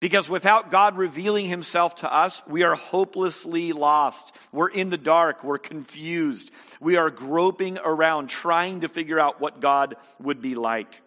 because 0.00 0.28
without 0.28 0.70
God 0.70 0.96
revealing 0.96 1.46
himself 1.46 1.96
to 1.96 2.12
us, 2.12 2.42
we 2.46 2.62
are 2.62 2.74
hopelessly 2.74 3.72
lost. 3.72 4.34
We're 4.52 4.68
in 4.68 4.90
the 4.90 4.98
dark. 4.98 5.42
We're 5.42 5.58
confused. 5.58 6.50
We 6.80 6.96
are 6.96 7.10
groping 7.10 7.78
around 7.78 8.28
trying 8.28 8.80
to 8.80 8.88
figure 8.88 9.18
out 9.18 9.40
what 9.40 9.60
God 9.60 9.96
would 10.20 10.42
be 10.42 10.54
like. 10.54 11.00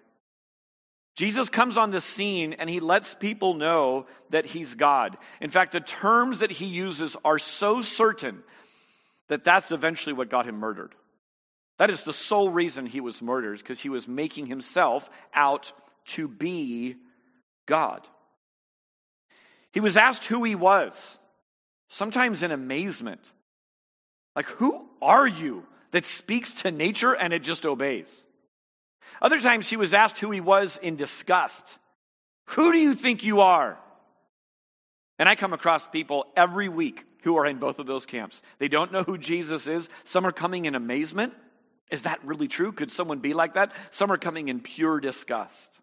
Jesus 1.21 1.51
comes 1.51 1.77
on 1.77 1.91
the 1.91 2.01
scene 2.01 2.53
and 2.53 2.67
he 2.67 2.79
lets 2.79 3.13
people 3.13 3.53
know 3.53 4.07
that 4.31 4.47
he's 4.47 4.73
God. 4.73 5.19
In 5.39 5.51
fact, 5.51 5.73
the 5.73 5.79
terms 5.79 6.39
that 6.39 6.49
he 6.49 6.65
uses 6.65 7.15
are 7.23 7.37
so 7.37 7.83
certain 7.83 8.41
that 9.27 9.43
that's 9.43 9.71
eventually 9.71 10.13
what 10.13 10.31
got 10.31 10.47
him 10.47 10.55
murdered. 10.55 10.95
That 11.77 11.91
is 11.91 12.01
the 12.01 12.11
sole 12.11 12.49
reason 12.49 12.87
he 12.87 13.01
was 13.01 13.21
murdered, 13.21 13.59
because 13.59 13.79
he 13.79 13.87
was 13.87 14.07
making 14.07 14.47
himself 14.47 15.11
out 15.31 15.73
to 16.05 16.27
be 16.27 16.95
God. 17.67 18.07
He 19.73 19.79
was 19.79 19.97
asked 19.97 20.25
who 20.25 20.43
he 20.43 20.55
was, 20.55 21.19
sometimes 21.87 22.41
in 22.41 22.49
amazement. 22.49 23.31
Like, 24.35 24.47
who 24.47 24.89
are 25.03 25.27
you 25.27 25.67
that 25.91 26.07
speaks 26.07 26.63
to 26.63 26.71
nature 26.71 27.13
and 27.13 27.31
it 27.31 27.43
just 27.43 27.67
obeys? 27.67 28.11
Other 29.21 29.39
times 29.39 29.69
he 29.69 29.77
was 29.77 29.93
asked 29.93 30.19
who 30.19 30.31
he 30.31 30.41
was 30.41 30.77
in 30.77 30.95
disgust. 30.95 31.77
Who 32.47 32.71
do 32.71 32.77
you 32.77 32.93
think 32.95 33.23
you 33.23 33.41
are? 33.41 33.77
And 35.17 35.29
I 35.29 35.35
come 35.35 35.53
across 35.53 35.87
people 35.87 36.25
every 36.35 36.69
week 36.69 37.05
who 37.23 37.37
are 37.37 37.45
in 37.45 37.59
both 37.59 37.79
of 37.79 37.87
those 37.87 38.05
camps. 38.05 38.41
They 38.59 38.67
don't 38.67 38.91
know 38.91 39.03
who 39.03 39.17
Jesus 39.17 39.67
is. 39.67 39.89
Some 40.03 40.25
are 40.25 40.31
coming 40.31 40.65
in 40.65 40.75
amazement. 40.75 41.33
Is 41.91 42.03
that 42.03 42.23
really 42.25 42.47
true? 42.47 42.71
Could 42.71 42.91
someone 42.91 43.19
be 43.19 43.33
like 43.33 43.53
that? 43.53 43.73
Some 43.91 44.11
are 44.11 44.17
coming 44.17 44.47
in 44.47 44.61
pure 44.61 44.99
disgust. 44.99 45.79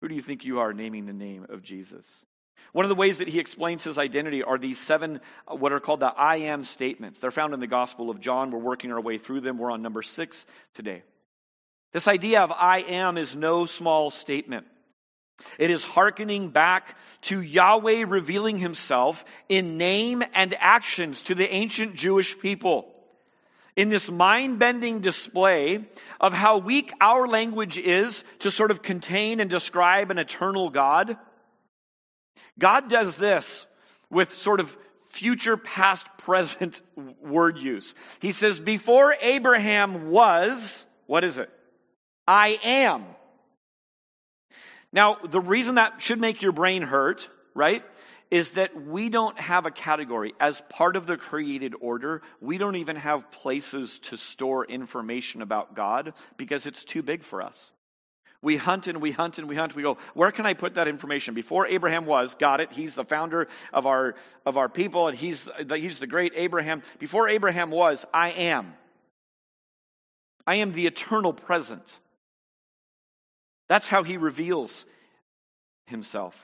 Who 0.00 0.08
do 0.08 0.14
you 0.14 0.22
think 0.22 0.44
you 0.44 0.60
are 0.60 0.72
naming 0.72 1.06
the 1.06 1.12
name 1.12 1.46
of 1.48 1.62
Jesus? 1.62 2.04
One 2.72 2.84
of 2.84 2.90
the 2.90 2.94
ways 2.94 3.18
that 3.18 3.28
he 3.28 3.38
explains 3.38 3.82
his 3.82 3.98
identity 3.98 4.42
are 4.42 4.58
these 4.58 4.78
seven, 4.78 5.20
uh, 5.46 5.56
what 5.56 5.72
are 5.72 5.80
called 5.80 6.00
the 6.00 6.06
I 6.06 6.36
am 6.36 6.64
statements. 6.64 7.18
They're 7.18 7.30
found 7.30 7.54
in 7.54 7.60
the 7.60 7.66
Gospel 7.66 8.10
of 8.10 8.20
John. 8.20 8.50
We're 8.50 8.58
working 8.58 8.92
our 8.92 9.00
way 9.00 9.18
through 9.18 9.40
them. 9.40 9.58
We're 9.58 9.70
on 9.70 9.82
number 9.82 10.02
six 10.02 10.44
today. 10.74 11.02
This 11.92 12.08
idea 12.08 12.42
of 12.42 12.52
I 12.52 12.80
am 12.80 13.16
is 13.16 13.34
no 13.34 13.66
small 13.66 14.10
statement. 14.10 14.66
It 15.58 15.70
is 15.70 15.84
hearkening 15.84 16.50
back 16.50 16.96
to 17.22 17.40
Yahweh 17.40 18.04
revealing 18.06 18.58
himself 18.58 19.24
in 19.48 19.78
name 19.78 20.22
and 20.34 20.54
actions 20.58 21.22
to 21.22 21.34
the 21.34 21.48
ancient 21.48 21.94
Jewish 21.94 22.38
people. 22.38 22.92
In 23.76 23.88
this 23.88 24.10
mind 24.10 24.58
bending 24.58 25.00
display 25.00 25.84
of 26.20 26.32
how 26.32 26.58
weak 26.58 26.92
our 27.00 27.28
language 27.28 27.78
is 27.78 28.24
to 28.40 28.50
sort 28.50 28.72
of 28.72 28.82
contain 28.82 29.38
and 29.38 29.48
describe 29.48 30.10
an 30.10 30.18
eternal 30.18 30.68
God, 30.68 31.16
God 32.58 32.88
does 32.88 33.14
this 33.14 33.66
with 34.10 34.32
sort 34.32 34.58
of 34.58 34.76
future, 35.10 35.56
past, 35.56 36.06
present 36.18 36.80
word 37.22 37.58
use. 37.58 37.94
He 38.18 38.32
says, 38.32 38.58
Before 38.58 39.14
Abraham 39.20 40.10
was, 40.10 40.84
what 41.06 41.22
is 41.22 41.38
it? 41.38 41.50
I 42.28 42.58
am. 42.62 43.06
Now, 44.92 45.16
the 45.24 45.40
reason 45.40 45.76
that 45.76 46.02
should 46.02 46.20
make 46.20 46.42
your 46.42 46.52
brain 46.52 46.82
hurt, 46.82 47.28
right, 47.54 47.82
is 48.30 48.52
that 48.52 48.86
we 48.86 49.08
don't 49.08 49.38
have 49.40 49.64
a 49.64 49.70
category. 49.70 50.34
As 50.38 50.62
part 50.68 50.96
of 50.96 51.06
the 51.06 51.16
created 51.16 51.74
order, 51.80 52.20
we 52.42 52.58
don't 52.58 52.76
even 52.76 52.96
have 52.96 53.30
places 53.32 53.98
to 54.00 54.18
store 54.18 54.66
information 54.66 55.40
about 55.40 55.74
God 55.74 56.12
because 56.36 56.66
it's 56.66 56.84
too 56.84 57.02
big 57.02 57.22
for 57.22 57.40
us. 57.40 57.70
We 58.42 58.56
hunt 58.56 58.86
and 58.86 59.00
we 59.00 59.10
hunt 59.10 59.38
and 59.38 59.48
we 59.48 59.56
hunt. 59.56 59.74
We 59.74 59.82
go, 59.82 59.96
where 60.12 60.30
can 60.30 60.44
I 60.44 60.52
put 60.52 60.74
that 60.74 60.86
information? 60.86 61.32
Before 61.32 61.66
Abraham 61.66 62.04
was, 62.04 62.34
got 62.34 62.60
it. 62.60 62.70
He's 62.72 62.94
the 62.94 63.04
founder 63.04 63.48
of 63.72 63.86
our, 63.86 64.14
of 64.44 64.58
our 64.58 64.68
people 64.68 65.08
and 65.08 65.16
he's, 65.16 65.48
he's 65.74 65.98
the 65.98 66.06
great 66.06 66.34
Abraham. 66.36 66.82
Before 66.98 67.26
Abraham 67.26 67.70
was, 67.70 68.04
I 68.12 68.32
am. 68.32 68.74
I 70.46 70.56
am 70.56 70.72
the 70.72 70.86
eternal 70.86 71.32
present. 71.32 71.98
That's 73.68 73.86
how 73.86 74.02
he 74.02 74.16
reveals 74.16 74.84
himself. 75.86 76.34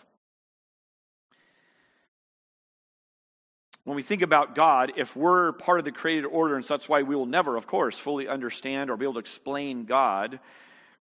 When 3.84 3.96
we 3.96 4.02
think 4.02 4.22
about 4.22 4.54
God, 4.54 4.92
if 4.96 5.14
we're 5.14 5.52
part 5.52 5.78
of 5.78 5.84
the 5.84 5.92
created 5.92 6.24
order, 6.24 6.56
and 6.56 6.64
so 6.64 6.74
that's 6.74 6.88
why 6.88 7.02
we 7.02 7.14
will 7.14 7.26
never, 7.26 7.56
of 7.56 7.66
course, 7.66 7.98
fully 7.98 8.28
understand 8.28 8.90
or 8.90 8.96
be 8.96 9.04
able 9.04 9.14
to 9.14 9.18
explain 9.20 9.84
God, 9.84 10.40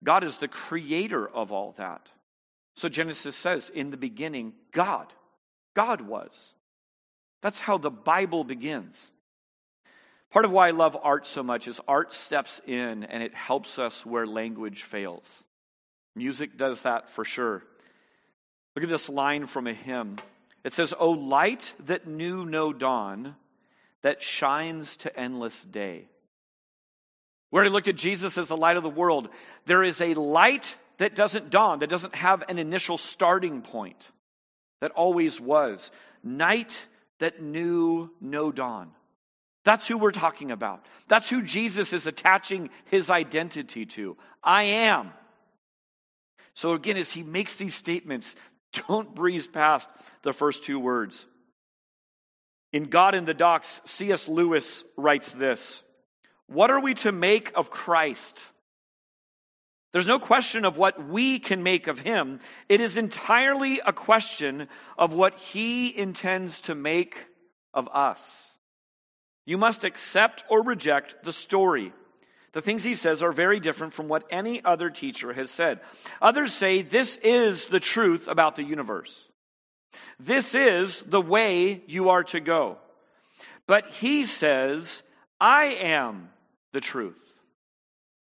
God 0.03 0.25
is 0.25 0.37
the 0.37 0.49
creator 0.49 1.29
of 1.29 1.53
all 1.53 1.75
that. 1.79 2.09
So 2.75 2.89
Genesis 2.89 3.37
says, 3.37 3.71
in 3.73 3.91
the 3.91 3.97
beginning, 3.97 4.55
God. 4.73 5.13
God 5.75 6.01
was. 6.01 6.53
That's 7.41 7.61
how 7.61 7.79
the 7.79 7.91
Bible 7.91 8.45
begins. 8.45 8.97
Part 10.31 10.45
of 10.45 10.51
why 10.51 10.69
I 10.69 10.71
love 10.73 10.97
art 11.01 11.27
so 11.27 11.43
much 11.43 11.69
is 11.69 11.81
art 11.87 12.13
steps 12.13 12.61
in 12.67 13.05
and 13.05 13.23
it 13.23 13.35
helps 13.35 13.79
us 13.79 14.05
where 14.05 14.27
language 14.27 14.83
fails. 14.83 15.25
Music 16.15 16.57
does 16.57 16.83
that 16.83 17.11
for 17.11 17.25
sure. 17.25 17.63
Look 18.75 18.85
at 18.85 18.91
this 18.91 19.09
line 19.09 19.47
from 19.47 19.67
a 19.67 19.75
hymn. 19.75 20.17
It 20.65 20.73
says, 20.73 20.95
O 20.99 21.11
light 21.11 21.75
that 21.87 22.07
knew 22.07 22.45
no 22.45 22.73
dawn, 22.73 23.37
that 24.03 24.23
shines 24.23 24.97
to 24.99 25.17
endless 25.19 25.63
day. 25.63 26.09
We 27.51 27.57
already 27.57 27.71
looked 27.71 27.89
at 27.89 27.97
Jesus 27.97 28.39
as 28.39 28.49
the 28.49 28.57
light 28.57 28.77
of 28.77 28.83
the 28.83 28.89
world. 28.89 29.29
There 29.67 29.83
is 29.83 30.01
a 30.01 30.15
light 30.15 30.77
that 30.99 31.15
doesn't 31.15 31.51
dawn, 31.51 31.81
that 31.81 31.91
doesn't 31.91 32.15
have 32.15 32.45
an 32.49 32.59
initial 32.59 32.99
starting 32.99 33.63
point, 33.63 34.11
that 34.81 34.93
always 34.93 35.41
was. 35.41 35.91
Night 36.23 36.81
that 37.19 37.43
knew 37.43 38.11
no 38.21 38.53
dawn. 38.53 38.91
That's 39.65 39.87
who 39.87 39.99
we're 39.99 40.13
talking 40.13 40.51
about. 40.51 40.85
That's 41.09 41.29
who 41.29 41.43
Jesus 41.43 41.93
is 41.93 42.07
attaching 42.07 42.71
his 42.87 43.11
identity 43.11 43.87
to. 43.87 44.17
I 44.43 44.65
am. 44.65 45.13
So 46.55 46.75
again, 46.75 46.97
as 46.97 47.11
he 47.11 47.23
makes 47.23 47.57
these 47.57 47.75
statements, 47.75 48.35
don't 48.89 49.15
breeze 49.15 49.47
past 49.47 49.89
the 50.23 50.33
first 50.33 50.65
two 50.65 50.79
words. 50.79 51.27
In 52.73 52.85
God 52.85 53.15
in 53.15 53.25
the 53.25 53.35
Docks, 53.35 53.81
C.S. 53.85 54.29
Lewis 54.29 54.85
writes 54.97 55.31
this 55.33 55.83
What 56.47 56.71
are 56.71 56.81
we 56.81 56.95
to 56.95 57.13
make 57.13 57.53
of 57.55 57.71
Christ? 57.71 58.47
There's 59.93 60.07
no 60.07 60.19
question 60.19 60.65
of 60.65 60.79
what 60.79 61.07
we 61.07 61.39
can 61.39 61.63
make 61.63 61.87
of 61.87 62.01
him. 62.01 62.41
It 62.69 62.81
is 62.81 62.97
entirely 62.97 63.81
a 63.85 63.93
question 63.93 64.69
of 64.97 65.13
what 65.13 65.39
he 65.39 65.97
intends 65.97 66.63
to 66.63 66.75
make 66.75 67.27
of 67.75 67.89
us. 67.93 68.43
You 69.45 69.59
must 69.59 69.85
accept 69.85 70.45
or 70.49 70.63
reject 70.63 71.25
the 71.25 71.33
story. 71.33 71.93
The 72.53 72.61
things 72.61 72.85
he 72.85 72.95
says 72.95 73.23
are 73.23 73.33
very 73.33 73.61
different 73.61 73.95
from 73.95 74.09
what 74.09 74.25
any 74.31 74.63
other 74.63 74.91
teacher 74.91 75.33
has 75.33 75.51
said. 75.51 75.81
Others 76.21 76.53
say 76.53 76.83
this 76.83 77.17
is 77.23 77.67
the 77.67 77.81
truth 77.81 78.29
about 78.29 78.57
the 78.57 78.63
universe. 78.63 79.25
This 80.21 80.55
is 80.55 81.03
the 81.07 81.21
way 81.21 81.83
you 81.87 82.11
are 82.11 82.25
to 82.25 82.41
go. 82.41 82.79
But 83.67 83.89
he 83.91 84.25
says, 84.25 85.03
I 85.41 85.65
am 85.67 86.29
the 86.73 86.81
truth 86.81 87.19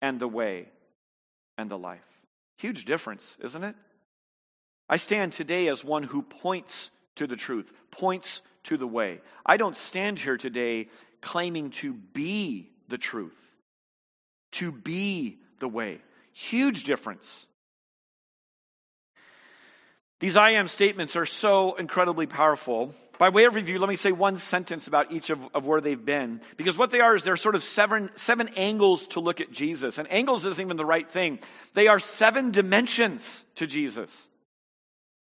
and 0.00 0.18
the 0.18 0.28
way 0.28 0.68
and 1.58 1.70
the 1.70 1.78
life. 1.78 2.00
Huge 2.56 2.84
difference, 2.86 3.36
isn't 3.42 3.62
it? 3.64 3.76
I 4.88 4.96
stand 4.96 5.32
today 5.32 5.68
as 5.68 5.84
one 5.84 6.02
who 6.02 6.22
points 6.22 6.90
to 7.16 7.26
the 7.26 7.36
truth, 7.36 7.70
points 7.90 8.42
to 8.64 8.76
the 8.76 8.86
way. 8.86 9.20
I 9.44 9.56
don't 9.56 9.76
stand 9.76 10.18
here 10.18 10.36
today 10.36 10.88
claiming 11.20 11.70
to 11.70 11.92
be 11.92 12.70
the 12.88 12.98
truth 12.98 13.34
to 14.54 14.72
be 14.72 15.38
the 15.58 15.68
way. 15.68 16.00
Huge 16.32 16.84
difference. 16.84 17.46
These 20.20 20.36
I 20.36 20.50
am 20.50 20.68
statements 20.68 21.16
are 21.16 21.26
so 21.26 21.74
incredibly 21.74 22.26
powerful. 22.26 22.94
By 23.18 23.28
way 23.28 23.44
of 23.44 23.54
review, 23.54 23.78
let 23.78 23.88
me 23.88 23.96
say 23.96 24.10
one 24.10 24.38
sentence 24.38 24.86
about 24.86 25.12
each 25.12 25.30
of, 25.30 25.38
of 25.54 25.66
where 25.66 25.80
they've 25.80 26.04
been. 26.04 26.40
Because 26.56 26.76
what 26.76 26.90
they 26.90 27.00
are 27.00 27.14
is 27.14 27.22
they're 27.22 27.36
sort 27.36 27.54
of 27.54 27.62
seven, 27.62 28.10
seven 28.16 28.48
angles 28.56 29.06
to 29.08 29.20
look 29.20 29.40
at 29.40 29.52
Jesus. 29.52 29.98
And 29.98 30.10
angles 30.10 30.44
isn't 30.44 30.60
even 30.60 30.76
the 30.76 30.84
right 30.84 31.08
thing. 31.08 31.38
They 31.74 31.88
are 31.88 31.98
seven 31.98 32.50
dimensions 32.50 33.44
to 33.56 33.66
Jesus. 33.66 34.28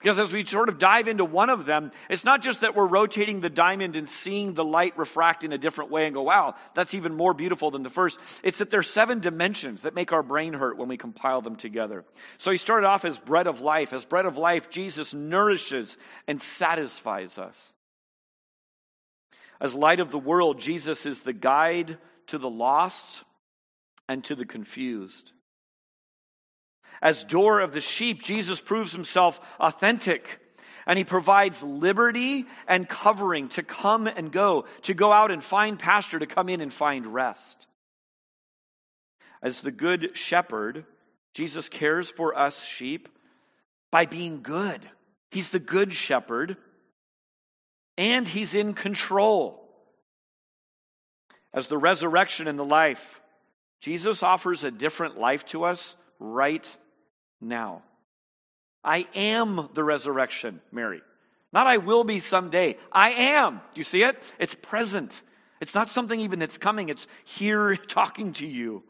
Because 0.05 0.19
as 0.19 0.31
we 0.31 0.45
sort 0.45 0.69
of 0.69 0.77
dive 0.77 1.07
into 1.07 1.25
one 1.25 1.49
of 1.49 1.65
them, 1.65 1.91
it's 2.11 2.23
not 2.23 2.43
just 2.43 2.61
that 2.61 2.75
we're 2.75 2.85
rotating 2.85 3.41
the 3.41 3.49
diamond 3.49 3.95
and 3.95 4.07
seeing 4.07 4.53
the 4.53 4.63
light 4.63 4.95
refract 4.99 5.43
in 5.43 5.51
a 5.51 5.57
different 5.57 5.89
way 5.89 6.05
and 6.05 6.13
go, 6.13 6.21
wow, 6.21 6.53
that's 6.75 6.93
even 6.93 7.15
more 7.15 7.33
beautiful 7.33 7.71
than 7.71 7.81
the 7.81 7.89
first. 7.89 8.19
It's 8.43 8.59
that 8.59 8.69
there's 8.69 8.87
seven 8.87 9.19
dimensions 9.19 9.81
that 9.81 9.95
make 9.95 10.13
our 10.13 10.21
brain 10.21 10.53
hurt 10.53 10.77
when 10.77 10.89
we 10.89 10.95
compile 10.95 11.41
them 11.41 11.55
together. 11.55 12.05
So 12.37 12.51
he 12.51 12.57
started 12.57 12.85
off 12.85 13.03
as 13.03 13.17
bread 13.17 13.47
of 13.47 13.61
life. 13.61 13.93
As 13.93 14.05
bread 14.05 14.27
of 14.27 14.37
life, 14.37 14.69
Jesus 14.69 15.11
nourishes 15.11 15.97
and 16.27 16.39
satisfies 16.39 17.39
us. 17.39 17.73
As 19.59 19.73
light 19.73 20.01
of 20.01 20.11
the 20.11 20.19
world, 20.19 20.59
Jesus 20.59 21.07
is 21.07 21.21
the 21.21 21.33
guide 21.33 21.97
to 22.27 22.37
the 22.37 22.47
lost 22.47 23.23
and 24.07 24.23
to 24.25 24.35
the 24.35 24.45
confused. 24.45 25.31
As 27.01 27.23
door 27.23 27.59
of 27.59 27.73
the 27.73 27.81
sheep, 27.81 28.23
Jesus 28.23 28.61
proves 28.61 28.91
himself 28.91 29.39
authentic 29.59 30.39
and 30.85 30.97
he 30.97 31.03
provides 31.03 31.63
liberty 31.63 32.45
and 32.67 32.87
covering 32.87 33.49
to 33.49 33.63
come 33.63 34.07
and 34.07 34.31
go, 34.31 34.65
to 34.83 34.93
go 34.93 35.11
out 35.11 35.31
and 35.31 35.43
find 35.43 35.79
pasture, 35.79 36.19
to 36.19 36.27
come 36.27 36.49
in 36.49 36.61
and 36.61 36.71
find 36.71 37.13
rest. 37.13 37.67
As 39.41 39.61
the 39.61 39.71
good 39.71 40.11
shepherd, 40.13 40.85
Jesus 41.33 41.69
cares 41.69 42.09
for 42.09 42.37
us 42.37 42.63
sheep 42.63 43.09
by 43.91 44.05
being 44.05 44.41
good. 44.41 44.87
He's 45.31 45.49
the 45.49 45.59
good 45.59 45.93
shepherd 45.93 46.57
and 47.97 48.27
he's 48.27 48.55
in 48.55 48.73
control. 48.73 49.61
As 51.53 51.67
the 51.67 51.77
resurrection 51.77 52.47
and 52.47 52.59
the 52.59 52.65
life, 52.65 53.21
Jesus 53.81 54.23
offers 54.23 54.63
a 54.63 54.71
different 54.71 55.17
life 55.17 55.45
to 55.47 55.63
us 55.63 55.95
right 56.19 56.65
now. 57.41 57.83
I 58.83 59.07
am 59.15 59.69
the 59.73 59.83
resurrection, 59.83 60.61
Mary. 60.71 61.01
Not 61.51 61.67
I 61.67 61.77
will 61.77 62.03
be 62.03 62.19
someday. 62.19 62.77
I 62.91 63.11
am. 63.11 63.55
Do 63.73 63.79
you 63.79 63.83
see 63.83 64.03
it? 64.03 64.21
It's 64.39 64.55
present. 64.55 65.21
It's 65.61 65.73
not 65.73 65.89
something 65.89 66.19
even 66.19 66.39
that's 66.39 66.57
coming, 66.57 66.89
it's 66.89 67.07
here 67.23 67.75
talking 67.87 68.33
to 68.33 68.45
you. 68.45 68.83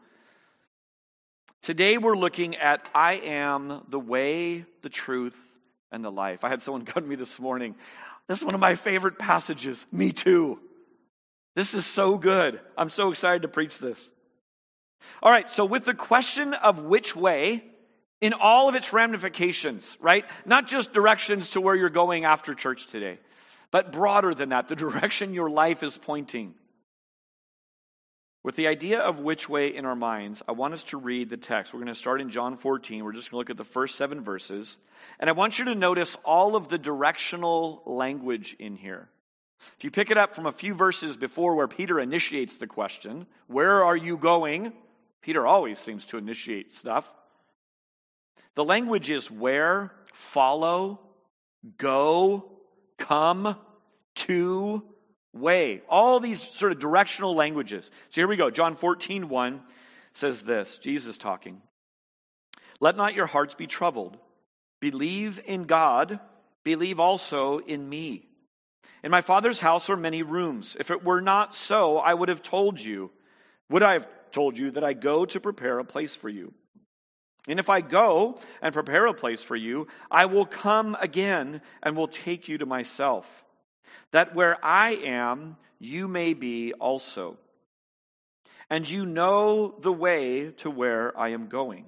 Today 1.62 1.98
we're 1.98 2.16
looking 2.16 2.56
at 2.56 2.88
I 2.94 3.14
am 3.14 3.82
the 3.88 3.98
way, 3.98 4.64
the 4.82 4.88
truth, 4.88 5.36
and 5.90 6.04
the 6.04 6.10
life. 6.10 6.44
I 6.44 6.48
had 6.48 6.62
someone 6.62 6.84
come 6.86 7.04
to 7.04 7.08
me 7.08 7.16
this 7.16 7.40
morning. 7.40 7.74
This 8.28 8.38
is 8.38 8.44
one 8.44 8.54
of 8.54 8.60
my 8.60 8.74
favorite 8.74 9.18
passages. 9.18 9.86
Me 9.92 10.12
too. 10.12 10.58
This 11.54 11.74
is 11.74 11.86
so 11.86 12.18
good. 12.18 12.60
I'm 12.76 12.90
so 12.90 13.10
excited 13.10 13.42
to 13.42 13.48
preach 13.48 13.78
this. 13.78 14.10
All 15.22 15.30
right, 15.30 15.48
so 15.48 15.64
with 15.64 15.84
the 15.84 15.94
question 15.94 16.52
of 16.52 16.80
which 16.80 17.14
way, 17.16 17.64
in 18.20 18.32
all 18.32 18.68
of 18.68 18.74
its 18.74 18.92
ramifications, 18.92 19.96
right? 20.00 20.24
Not 20.44 20.66
just 20.66 20.92
directions 20.92 21.50
to 21.50 21.60
where 21.60 21.74
you're 21.74 21.90
going 21.90 22.24
after 22.24 22.54
church 22.54 22.86
today, 22.86 23.18
but 23.70 23.92
broader 23.92 24.34
than 24.34 24.50
that, 24.50 24.68
the 24.68 24.76
direction 24.86 25.34
your 25.34 25.50
life 25.50 25.82
is 25.82 25.96
pointing. 25.96 26.54
With 28.42 28.54
the 28.54 28.68
idea 28.68 29.00
of 29.00 29.18
which 29.18 29.48
way 29.48 29.74
in 29.74 29.84
our 29.84 29.96
minds, 29.96 30.40
I 30.46 30.52
want 30.52 30.72
us 30.72 30.84
to 30.84 30.98
read 30.98 31.30
the 31.30 31.36
text. 31.36 31.74
We're 31.74 31.80
going 31.80 31.92
to 31.92 31.98
start 31.98 32.20
in 32.20 32.30
John 32.30 32.56
14. 32.56 33.02
We're 33.02 33.12
just 33.12 33.32
going 33.32 33.38
to 33.38 33.38
look 33.38 33.50
at 33.50 33.56
the 33.56 33.64
first 33.64 33.96
seven 33.96 34.22
verses. 34.22 34.76
And 35.18 35.28
I 35.28 35.32
want 35.32 35.58
you 35.58 35.64
to 35.64 35.74
notice 35.74 36.16
all 36.24 36.54
of 36.54 36.68
the 36.68 36.78
directional 36.78 37.82
language 37.86 38.54
in 38.60 38.76
here. 38.76 39.08
If 39.76 39.82
you 39.82 39.90
pick 39.90 40.12
it 40.12 40.16
up 40.16 40.36
from 40.36 40.46
a 40.46 40.52
few 40.52 40.74
verses 40.74 41.16
before 41.16 41.56
where 41.56 41.66
Peter 41.66 41.98
initiates 41.98 42.54
the 42.54 42.68
question, 42.68 43.26
Where 43.48 43.84
are 43.84 43.96
you 43.96 44.16
going? 44.16 44.72
Peter 45.22 45.44
always 45.44 45.80
seems 45.80 46.06
to 46.06 46.18
initiate 46.18 46.72
stuff. 46.72 47.10
The 48.56 48.64
language 48.64 49.10
is 49.10 49.30
where, 49.30 49.92
follow, 50.12 50.98
go, 51.78 52.50
come, 52.98 53.56
to, 54.16 54.82
way. 55.32 55.82
All 55.88 56.20
these 56.20 56.42
sort 56.42 56.72
of 56.72 56.78
directional 56.78 57.34
languages. 57.34 57.90
So 58.10 58.20
here 58.20 58.28
we 58.28 58.36
go. 58.36 58.50
John 58.50 58.76
14, 58.76 59.28
1 59.28 59.60
says 60.14 60.42
this 60.42 60.78
Jesus 60.78 61.18
talking. 61.18 61.60
Let 62.80 62.96
not 62.96 63.14
your 63.14 63.26
hearts 63.26 63.54
be 63.54 63.66
troubled. 63.66 64.16
Believe 64.80 65.40
in 65.46 65.64
God, 65.64 66.20
believe 66.64 67.00
also 67.00 67.58
in 67.58 67.88
me. 67.88 68.26
In 69.02 69.10
my 69.10 69.20
Father's 69.20 69.60
house 69.60 69.88
are 69.88 69.96
many 69.96 70.22
rooms. 70.22 70.76
If 70.78 70.90
it 70.90 71.04
were 71.04 71.20
not 71.20 71.54
so, 71.54 71.98
I 71.98 72.12
would 72.12 72.28
have 72.28 72.42
told 72.42 72.80
you. 72.80 73.10
Would 73.70 73.82
I 73.82 73.94
have 73.94 74.08
told 74.32 74.58
you 74.58 74.72
that 74.72 74.84
I 74.84 74.92
go 74.92 75.24
to 75.26 75.40
prepare 75.40 75.78
a 75.78 75.84
place 75.84 76.14
for 76.14 76.28
you? 76.28 76.52
And 77.46 77.60
if 77.60 77.70
I 77.70 77.80
go 77.80 78.38
and 78.60 78.74
prepare 78.74 79.06
a 79.06 79.14
place 79.14 79.42
for 79.42 79.56
you, 79.56 79.86
I 80.10 80.26
will 80.26 80.46
come 80.46 80.96
again 81.00 81.60
and 81.82 81.96
will 81.96 82.08
take 82.08 82.48
you 82.48 82.58
to 82.58 82.66
myself 82.66 83.44
that 84.12 84.34
where 84.34 84.64
I 84.64 84.92
am, 84.92 85.56
you 85.78 86.08
may 86.08 86.34
be 86.34 86.72
also. 86.72 87.36
And 88.68 88.88
you 88.88 89.06
know 89.06 89.74
the 89.80 89.92
way 89.92 90.50
to 90.58 90.70
where 90.70 91.16
I 91.18 91.28
am 91.28 91.46
going. 91.46 91.84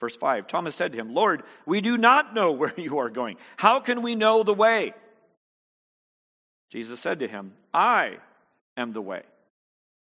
Verse 0.00 0.16
5 0.16 0.46
Thomas 0.46 0.74
said 0.74 0.92
to 0.92 0.98
him, 0.98 1.14
Lord, 1.14 1.42
we 1.64 1.80
do 1.80 1.96
not 1.96 2.34
know 2.34 2.52
where 2.52 2.74
you 2.76 2.98
are 2.98 3.10
going. 3.10 3.36
How 3.56 3.80
can 3.80 4.02
we 4.02 4.14
know 4.14 4.42
the 4.42 4.54
way? 4.54 4.94
Jesus 6.70 6.98
said 6.98 7.20
to 7.20 7.28
him, 7.28 7.52
I 7.72 8.16
am 8.76 8.92
the 8.92 9.02
way 9.02 9.22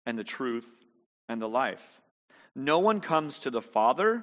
and 0.07 0.17
the 0.17 0.25
truth 0.25 0.67
and 1.29 1.43
the 1.43 1.49
life. 1.49 1.85
No 2.55 2.79
one 2.79 3.01
comes 3.01 3.41
to 3.41 3.51
the 3.51 3.63
Father 3.63 4.23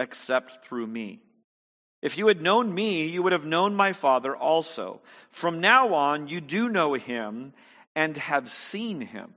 except 0.00 0.64
through 0.64 0.86
me. 0.86 1.20
If 2.02 2.16
you 2.16 2.26
had 2.28 2.40
known 2.40 2.74
me, 2.74 3.06
you 3.06 3.22
would 3.22 3.32
have 3.32 3.44
known 3.44 3.74
my 3.74 3.92
Father 3.92 4.34
also. 4.34 5.02
From 5.28 5.60
now 5.60 5.94
on, 5.94 6.28
you 6.28 6.40
do 6.40 6.68
know 6.68 6.94
him 6.94 7.52
and 7.94 8.16
have 8.16 8.50
seen 8.50 9.02
him. 9.02 9.34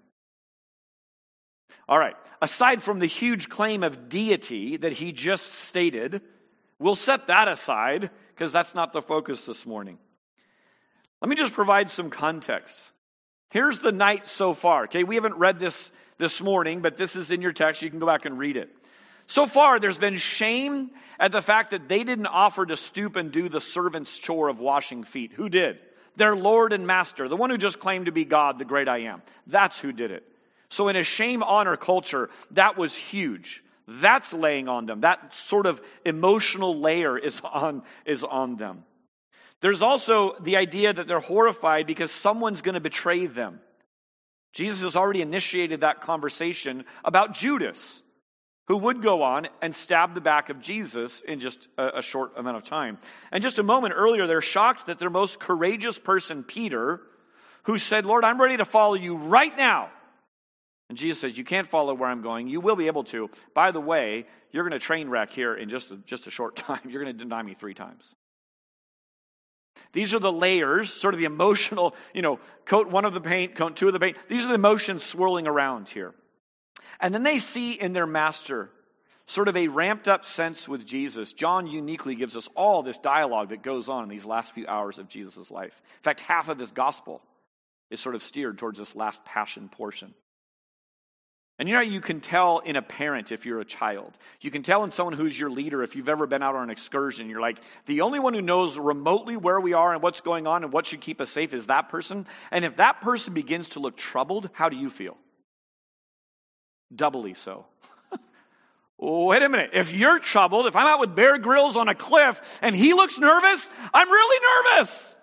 All 1.89 1.99
right, 1.99 2.15
aside 2.41 2.82
from 2.82 2.99
the 2.99 3.06
huge 3.06 3.49
claim 3.49 3.84
of 3.84 4.08
deity 4.08 4.78
that 4.78 4.93
he 4.93 5.12
just 5.12 5.54
stated, 5.54 6.21
we'll 6.80 6.95
set 6.95 7.28
that 7.28 7.49
aside 7.49 8.10
because 8.34 8.54
that's 8.54 8.73
not 8.73 8.93
the 8.93 9.02
focus 9.02 9.45
this 9.45 9.65
morning. 9.65 9.97
Let 11.21 11.28
me 11.28 11.36
just 11.36 11.54
provide 11.54 11.89
some 11.89 12.10
context. 12.10 12.89
Here's 13.49 13.80
the 13.80 13.91
night 13.91 14.28
so 14.28 14.54
far. 14.54 14.86
Okay, 14.86 15.04
we 15.04 15.15
haven't 15.15 15.36
read 15.36 15.60
this 15.60 15.91
this 16.17 16.41
morning, 16.41 16.82
but 16.82 16.95
this 16.95 17.17
is 17.17 17.32
in 17.32 17.41
your 17.41 17.52
text. 17.52 17.82
You 17.82 17.89
can 17.89 17.99
go 17.99 18.06
back 18.06 18.26
and 18.26 18.39
read 18.39 18.56
it. 18.56 18.73
So 19.27 19.45
far, 19.45 19.79
there's 19.79 19.97
been 19.97 20.17
shame 20.17 20.91
at 21.19 21.31
the 21.31 21.41
fact 21.41 21.71
that 21.71 21.88
they 21.88 22.03
didn't 22.03 22.27
offer 22.27 22.65
to 22.65 22.77
stoop 22.77 23.15
and 23.15 23.31
do 23.31 23.49
the 23.49 23.62
servant's 23.62 24.17
chore 24.17 24.49
of 24.49 24.59
washing 24.59 25.03
feet. 25.03 25.33
Who 25.33 25.49
did? 25.49 25.79
Their 26.15 26.36
Lord 26.36 26.73
and 26.73 26.86
Master, 26.86 27.27
the 27.27 27.38
one 27.38 27.49
who 27.49 27.57
just 27.57 27.79
claimed 27.79 28.05
to 28.05 28.12
be 28.12 28.25
God, 28.25 28.59
the 28.59 28.65
great 28.65 28.88
I 28.88 29.03
am. 29.03 29.21
That's 29.47 29.79
who 29.79 29.91
did 29.91 30.12
it. 30.12 30.23
So, 30.69 30.88
in 30.88 30.95
a 30.95 31.03
shame 31.03 31.43
honor 31.43 31.77
culture, 31.77 32.29
that 32.51 32.77
was 32.77 32.95
huge. 32.95 33.63
That's 33.88 34.33
laying 34.33 34.67
on 34.67 34.86
them. 34.86 35.01
That 35.01 35.33
sort 35.33 35.65
of 35.65 35.81
emotional 36.05 36.79
layer 36.79 37.17
is 37.17 37.41
on, 37.53 37.83
is 38.05 38.23
on 38.23 38.57
them. 38.57 38.83
There's 39.62 39.81
also 39.81 40.36
the 40.41 40.57
idea 40.57 40.91
that 40.91 41.07
they're 41.07 41.19
horrified 41.19 41.88
because 41.88 42.12
someone's 42.12 42.62
going 42.62 42.73
to 42.73 42.81
betray 42.81 43.27
them. 43.27 43.62
Jesus 44.51 44.81
has 44.81 44.95
already 44.95 45.21
initiated 45.21 45.81
that 45.81 46.01
conversation 46.01 46.86
about 47.03 47.33
Judas 47.33 48.01
who 48.67 48.78
would 48.78 49.02
go 49.02 49.23
on 49.23 49.47
and 49.62 49.76
stab 49.76 50.13
the 50.13 50.21
back 50.21 50.49
of 50.49 50.62
Jesus 50.62 51.21
in 51.21 51.39
just 51.39 51.67
a, 51.78 51.99
a, 51.99 52.02
short 52.02 52.32
amount 52.38 52.58
of 52.58 52.63
time. 52.63 52.97
And 53.32 53.43
just 53.43 53.60
a 53.60 53.63
moment 53.63 53.93
earlier, 53.95 54.26
they're 54.26 54.41
shocked 54.41 54.86
that 54.86 54.99
their 54.99 55.10
most 55.10 55.39
courageous 55.39 55.99
person, 55.99 56.43
Peter, 56.43 57.02
who 57.63 57.78
said, 57.78 58.06
Lord, 58.06 58.23
I'm 58.23 58.39
ready 58.39 58.58
to 58.58 58.65
follow 58.65 58.93
you 58.93 59.17
right 59.17 59.56
now. 59.58 59.89
And 60.89 60.97
Jesus 60.97 61.19
says, 61.19 61.38
You 61.38 61.43
can't 61.43 61.67
follow 61.67 61.93
where 61.93 62.10
I'm 62.10 62.21
going. 62.21 62.47
You 62.47 62.62
will 62.62 62.76
be 62.76 62.88
able 62.88 63.04
to. 63.06 63.30
By 63.54 63.71
the 63.71 63.82
way, 63.82 64.26
you're 64.52 64.63
going 64.63 64.80
to 64.80 64.86
train 64.86 65.10
wreck 65.10 65.32
here 65.32 65.56
in 65.56 65.69
just 65.69 65.91
a, 65.91 65.97
just 65.97 66.28
a 66.28 66.32
short 66.32 66.56
time. 66.58 66.82
You're 66.88 67.04
going 67.04 67.17
to 67.17 67.23
deny 67.23 67.41
me 67.41 67.56
three 67.56 67.73
times. 67.73 68.04
These 69.91 70.13
are 70.13 70.19
the 70.19 70.32
layers, 70.32 70.93
sort 70.93 71.13
of 71.13 71.19
the 71.19 71.26
emotional, 71.26 71.95
you 72.13 72.21
know, 72.21 72.39
coat 72.65 72.89
one 72.89 73.06
of 73.06 73.13
the 73.13 73.21
paint, 73.21 73.56
coat 73.56 73.76
two 73.76 73.88
of 73.88 73.93
the 73.93 73.99
paint. 73.99 74.17
These 74.30 74.45
are 74.45 74.49
the 74.49 74.54
emotions 74.54 75.04
swirling 75.04 75.47
around 75.47 75.89
here. 75.89 76.13
And 77.00 77.13
then 77.13 77.24
they 77.24 77.39
see 77.39 77.74
in 77.74 77.93
their 77.93 78.08
master 78.08 78.69
sort 79.26 79.48
of 79.48 79.56
a 79.56 79.67
ramped 79.67 80.08
up 80.08 80.26
sense 80.26 80.67
with 80.67 80.86
Jesus. 80.86 81.34
John 81.34 81.67
uniquely 81.67 82.15
gives 82.15 82.36
us 82.36 82.50
all 82.56 82.84
this 82.84 82.98
dialogue 82.98 83.50
that 83.50 83.63
goes 83.63 83.89
on 83.89 84.04
in 84.04 84.10
these 84.10 84.26
last 84.26 84.54
few 84.54 84.67
hours 84.67 85.00
of 85.00 85.08
Jesus' 85.08 85.50
life. 85.50 85.82
In 85.98 86.04
fact, 86.04 86.19
half 86.19 86.50
of 86.50 86.58
this 86.58 86.72
gospel 86.72 87.22
is 87.89 88.00
sort 88.00 88.15
of 88.15 88.24
steered 88.24 88.58
towards 88.58 88.80
this 88.80 88.96
last 88.96 89.24
passion 89.24 89.69
portion. 89.69 90.13
And 91.60 91.69
you 91.69 91.76
know, 91.76 91.82
you 91.82 92.02
can 92.02 92.19
tell 92.19 92.60
in 92.60 92.76
a 92.76 92.82
parent 92.82 93.32
if 93.32 93.46
you're 93.46 93.60
a 93.60 93.65
child. 93.65 94.12
You 94.41 94.50
can 94.50 94.63
tell 94.63 94.84
in 94.84 94.91
someone 94.91 95.13
who's 95.13 95.39
your 95.39 95.52
leader 95.52 95.84
if 95.84 95.96
you've 95.96 96.10
ever 96.10 96.26
been 96.26 96.41
out 96.41 96.56
on 96.56 96.63
an 96.63 96.69
excursion. 96.72 97.30
You're 97.30 97.41
like, 97.41 97.60
the 97.86 98.02
only 98.02 98.19
one 98.19 98.34
who 98.34 98.41
knows 98.41 98.78
remotely 98.78 99.38
where 99.38 99.62
we 99.62 99.74
are 99.74 99.93
and 99.93 100.02
what's 100.02 100.22
going 100.22 100.48
on 100.48 100.63
and 100.63 100.74
what 100.74 100.88
should 100.88 101.00
keep 101.00 101.22
us 101.22 101.30
safe 101.30 101.54
is 101.54 101.67
that 101.67 101.89
person. 101.89 102.26
And 102.50 102.65
if 102.65 102.78
that 102.78 103.02
person 103.02 103.34
begins 103.34 103.69
to 103.69 103.80
look 103.80 103.96
troubled, 103.96 104.50
how 104.54 104.69
do 104.69 104.76
you 104.76 104.89
feel? 104.89 105.15
Doubly 106.95 107.34
so. 107.34 107.65
Wait 108.97 109.41
a 109.41 109.49
minute. 109.49 109.71
If 109.73 109.93
you're 109.93 110.19
troubled, 110.19 110.67
if 110.67 110.75
I'm 110.75 110.88
out 110.88 110.99
with 110.99 111.15
Bear 111.15 111.38
Grylls 111.38 111.75
on 111.75 111.88
a 111.88 111.95
cliff 111.95 112.60
and 112.62 112.75
he 112.75 112.93
looks 112.93 113.19
nervous, 113.19 113.69
I'm 113.93 114.10
really 114.10 114.45
nervous. 114.73 115.15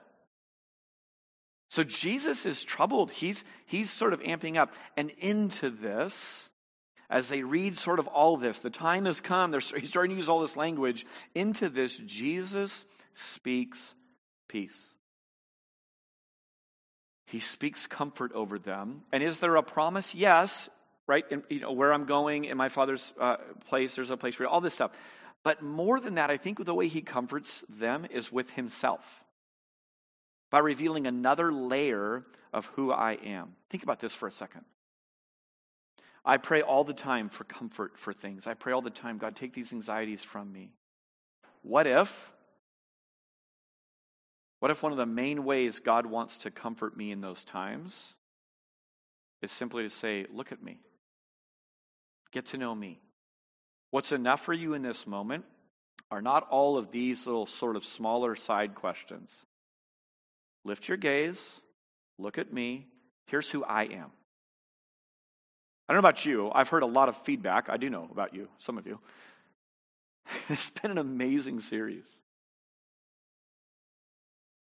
So 1.71 1.85
Jesus 1.85 2.47
is 2.47 2.65
troubled. 2.65 3.13
He's, 3.13 3.45
he's 3.65 3.91
sort 3.91 4.13
of 4.13 4.21
amping 4.21 4.57
up. 4.57 4.75
And 4.97 5.11
into 5.19 5.71
this, 5.71 6.51
as 7.09 7.29
they 7.29 7.43
read 7.43 7.79
sort 7.79 8.01
of 8.01 8.09
all 8.09 8.37
this, 8.37 8.59
the 8.59 8.71
time 8.71 9.05
has 9.05 9.21
come. 9.21 9.53
They're, 9.53 9.61
he's 9.61 9.89
starting 9.89 10.11
to 10.11 10.17
use 10.17 10.29
all 10.29 10.41
this 10.41 10.57
language. 10.57 11.07
Into 11.35 11.69
this, 11.69 11.97
Jesus 11.97 12.85
speaks 13.15 13.95
peace. 14.49 14.77
He 17.27 17.39
speaks 17.39 17.87
comfort 17.87 18.33
over 18.33 18.59
them. 18.59 19.03
And 19.13 19.23
is 19.23 19.39
there 19.39 19.55
a 19.55 19.63
promise? 19.63 20.13
Yes, 20.13 20.69
right? 21.07 21.25
And, 21.31 21.43
you 21.49 21.61
know, 21.61 21.73
where 21.73 21.93
I'm 21.93 22.05
going 22.05 22.45
in 22.45 22.57
my 22.57 22.69
father's 22.69 23.13
uh, 23.19 23.37
place, 23.69 23.95
there's 23.95 24.11
a 24.11 24.17
place 24.17 24.35
for 24.35 24.47
all 24.47 24.61
this 24.61 24.75
stuff. 24.75 24.93
But 25.43 25.63
more 25.63 26.01
than 26.01 26.17
that, 26.17 26.31
I 26.31 26.37
think 26.37 26.65
the 26.65 26.75
way 26.75 26.89
he 26.89 27.01
comforts 27.01 27.65
them 27.69 28.07
is 28.11 28.31
with 28.31 28.51
himself 28.51 29.05
by 30.51 30.59
revealing 30.59 31.07
another 31.07 31.53
layer 31.53 32.25
of 32.53 32.67
who 32.75 32.93
I 32.93 33.13
am. 33.25 33.55
Think 33.71 33.83
about 33.83 34.01
this 34.01 34.15
for 34.15 34.29
a 34.29 34.33
second. 34.33 34.65
I 36.25 36.37
pray 36.37 36.61
all 36.61 36.85
the 36.85 36.93
time 36.93 37.29
for 37.29 37.45
comfort 37.45 37.97
for 37.97 38.13
things. 38.13 38.47
I 38.47 38.55
pray 38.55 38.73
all 38.73 38.83
the 38.83 38.91
time, 38.91 39.19
God, 39.19 39.37
take 39.37 39.55
these 39.55 39.73
anxieties 39.73 40.23
from 40.23 40.53
me. 40.53 40.71
What 41.63 41.87
if? 41.87 42.33
What 44.59 44.71
if 44.71 44.83
one 44.83 44.93
of 44.93 44.99
the 44.99 45.07
main 45.07 45.45
ways 45.45 45.81
God 45.81 46.05
wants 46.05 46.39
to 46.39 46.51
comfort 46.51 46.97
me 46.97 47.11
in 47.11 47.23
those 47.23 47.43
times 47.45 48.15
is 49.41 49.51
simply 49.51 49.85
to 49.85 49.91
say, 49.91 50.27
Look 50.31 50.53
at 50.53 50.63
me, 50.63 50.79
get 52.33 52.47
to 52.47 52.59
know 52.59 52.75
me? 52.75 53.01
What's 53.91 54.13
enough 54.13 54.41
for 54.43 54.53
you 54.53 54.75
in 54.75 54.83
this 54.83 55.07
moment 55.07 55.45
are 56.11 56.23
not 56.23 56.49
all 56.51 56.77
of 56.77 56.91
these 56.91 57.27
little 57.27 57.47
sort 57.47 57.77
of 57.77 57.85
smaller 57.85 58.35
side 58.35 58.75
questions. 58.75 59.31
Lift 60.65 60.89
your 60.89 60.97
gaze, 60.97 61.41
look 62.19 62.39
at 62.39 62.53
me. 62.53 62.87
Here's 63.27 63.49
who 63.49 63.65
I 63.65 63.85
am. 63.85 64.11
I 65.89 65.93
don't 65.93 66.03
know 66.03 66.09
about 66.09 66.25
you. 66.25 66.51
I've 66.53 66.69
heard 66.69 66.83
a 66.83 66.87
lot 66.87 67.09
of 67.09 67.17
feedback. 67.23 67.69
I 67.69 67.77
do 67.77 67.91
know 67.91 68.09
about 68.11 68.35
you, 68.35 68.49
some 68.59 68.79
of 68.79 68.87
you. 68.87 68.99
it's 70.49 70.71
been 70.71 70.91
an 70.91 70.99
amazing 70.99 71.61
series. 71.61 72.07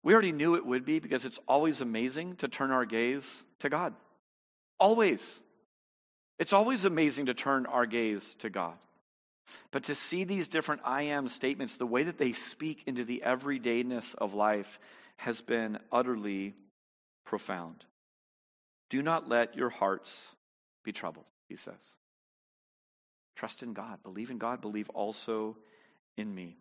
We 0.02 0.12
already 0.12 0.32
knew 0.32 0.54
it 0.54 0.64
would 0.64 0.84
be 0.84 1.00
because 1.00 1.24
it's 1.24 1.38
always 1.48 1.80
amazing 1.80 2.36
to 2.36 2.48
turn 2.48 2.70
our 2.70 2.84
gaze 2.84 3.44
to 3.60 3.68
God. 3.68 3.94
Always. 4.78 5.40
It's 6.38 6.53
always 6.53 6.85
amazing 6.85 7.27
to 7.27 7.35
turn 7.35 7.66
our 7.66 7.87
gaze 7.87 8.37
to 8.40 8.51
God. 8.51 8.74
But 9.70 9.85
to 9.85 9.94
see 9.94 10.24
these 10.24 10.48
different 10.48 10.83
I 10.85 11.03
am 11.03 11.29
statements, 11.29 11.77
the 11.77 11.87
way 11.87 12.05
that 12.05 12.18
they 12.18 12.33
speak 12.33 12.85
into 12.87 13.05
the 13.05 13.22
everydayness 13.24 14.14
of 14.14 14.35
life, 14.35 14.79
has 15.16 15.40
been 15.40 15.79
utterly 15.90 16.55
profound. 17.24 17.85
Do 18.90 19.03
not 19.03 19.29
let 19.29 19.57
your 19.57 19.70
hearts 19.70 20.29
be 20.85 20.92
troubled, 20.92 21.24
he 21.48 21.57
says. 21.57 21.74
Trust 23.37 23.62
in 23.62 23.72
God. 23.72 24.03
Believe 24.03 24.31
in 24.31 24.38
God. 24.38 24.61
Believe 24.61 24.88
also 24.90 25.57
in 26.16 26.33
me. 26.33 26.57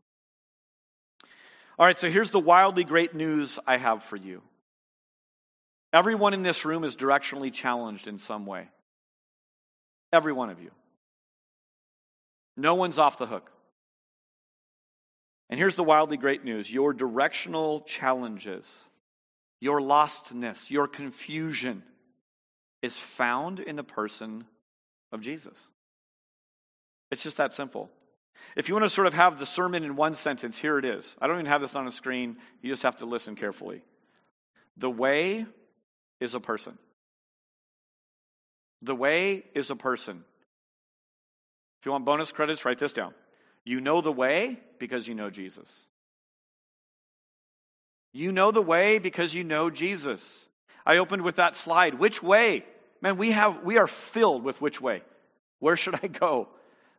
All 1.79 1.85
right, 1.85 1.99
so 1.99 2.09
here's 2.09 2.31
the 2.31 2.39
wildly 2.39 2.83
great 2.83 3.13
news 3.13 3.59
I 3.67 3.77
have 3.77 4.03
for 4.03 4.15
you. 4.15 4.41
Everyone 5.93 6.33
in 6.33 6.41
this 6.41 6.65
room 6.65 6.83
is 6.83 6.95
directionally 6.95 7.53
challenged 7.53 8.07
in 8.07 8.17
some 8.17 8.45
way. 8.45 8.69
Every 10.11 10.33
one 10.33 10.49
of 10.49 10.61
you. 10.61 10.71
No 12.55 12.75
one's 12.75 12.99
off 12.99 13.17
the 13.17 13.27
hook. 13.27 13.51
And 15.49 15.59
here's 15.59 15.75
the 15.75 15.83
wildly 15.83 16.17
great 16.17 16.43
news 16.43 16.71
your 16.71 16.93
directional 16.93 17.81
challenges, 17.81 18.83
your 19.59 19.79
lostness, 19.79 20.69
your 20.69 20.87
confusion 20.87 21.83
is 22.81 22.97
found 22.97 23.59
in 23.59 23.75
the 23.75 23.83
person 23.83 24.45
of 25.11 25.21
Jesus. 25.21 25.57
It's 27.11 27.23
just 27.23 27.37
that 27.37 27.53
simple. 27.53 27.89
If 28.55 28.69
you 28.69 28.75
want 28.75 28.85
to 28.85 28.89
sort 28.89 29.07
of 29.07 29.13
have 29.13 29.39
the 29.39 29.45
sermon 29.45 29.83
in 29.83 29.95
one 29.95 30.13
sentence, 30.13 30.57
here 30.57 30.77
it 30.77 30.85
is. 30.85 31.15
I 31.19 31.27
don't 31.27 31.37
even 31.37 31.47
have 31.47 31.61
this 31.61 31.75
on 31.75 31.87
a 31.87 31.91
screen. 31.91 32.37
You 32.61 32.71
just 32.71 32.83
have 32.83 32.97
to 32.97 33.05
listen 33.05 33.35
carefully. 33.35 33.81
The 34.77 34.89
way 34.89 35.45
is 36.19 36.35
a 36.35 36.39
person. 36.39 36.77
The 38.81 38.95
way 38.95 39.43
is 39.53 39.69
a 39.69 39.75
person. 39.75 40.23
If 41.79 41.85
you 41.85 41.91
want 41.91 42.05
bonus 42.05 42.31
credits, 42.31 42.65
write 42.65 42.79
this 42.79 42.93
down. 42.93 43.13
You 43.63 43.81
know 43.81 44.01
the 44.01 44.11
way 44.11 44.59
because 44.79 45.07
you 45.07 45.15
know 45.15 45.29
Jesus. 45.29 45.69
You 48.13 48.31
know 48.31 48.51
the 48.51 48.61
way 48.61 48.99
because 48.99 49.33
you 49.33 49.43
know 49.43 49.69
Jesus. 49.69 50.21
I 50.85 50.97
opened 50.97 51.23
with 51.23 51.35
that 51.35 51.55
slide. 51.55 51.95
Which 51.95 52.23
way? 52.23 52.65
Man, 53.01 53.17
we 53.17 53.31
have 53.31 53.63
we 53.63 53.77
are 53.77 53.87
filled 53.87 54.43
with 54.43 54.61
which 54.61 54.81
way. 54.81 55.01
Where 55.59 55.75
should 55.75 55.95
I 56.01 56.07
go? 56.07 56.47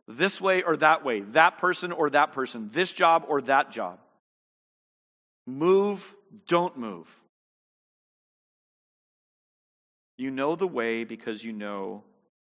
This 0.07 0.39
way 0.39 0.63
or 0.63 0.77
that 0.77 1.03
way? 1.03 1.21
That 1.21 1.57
person 1.57 1.91
or 1.91 2.09
that 2.11 2.31
person? 2.31 2.69
This 2.71 2.91
job 2.91 3.25
or 3.27 3.41
that 3.43 3.71
job? 3.71 3.99
Move, 5.45 6.15
don't 6.47 6.77
move. 6.77 7.07
You 10.19 10.31
know 10.31 10.57
the 10.57 10.67
way 10.67 11.05
because 11.05 11.45
you 11.45 11.53
know 11.53 12.03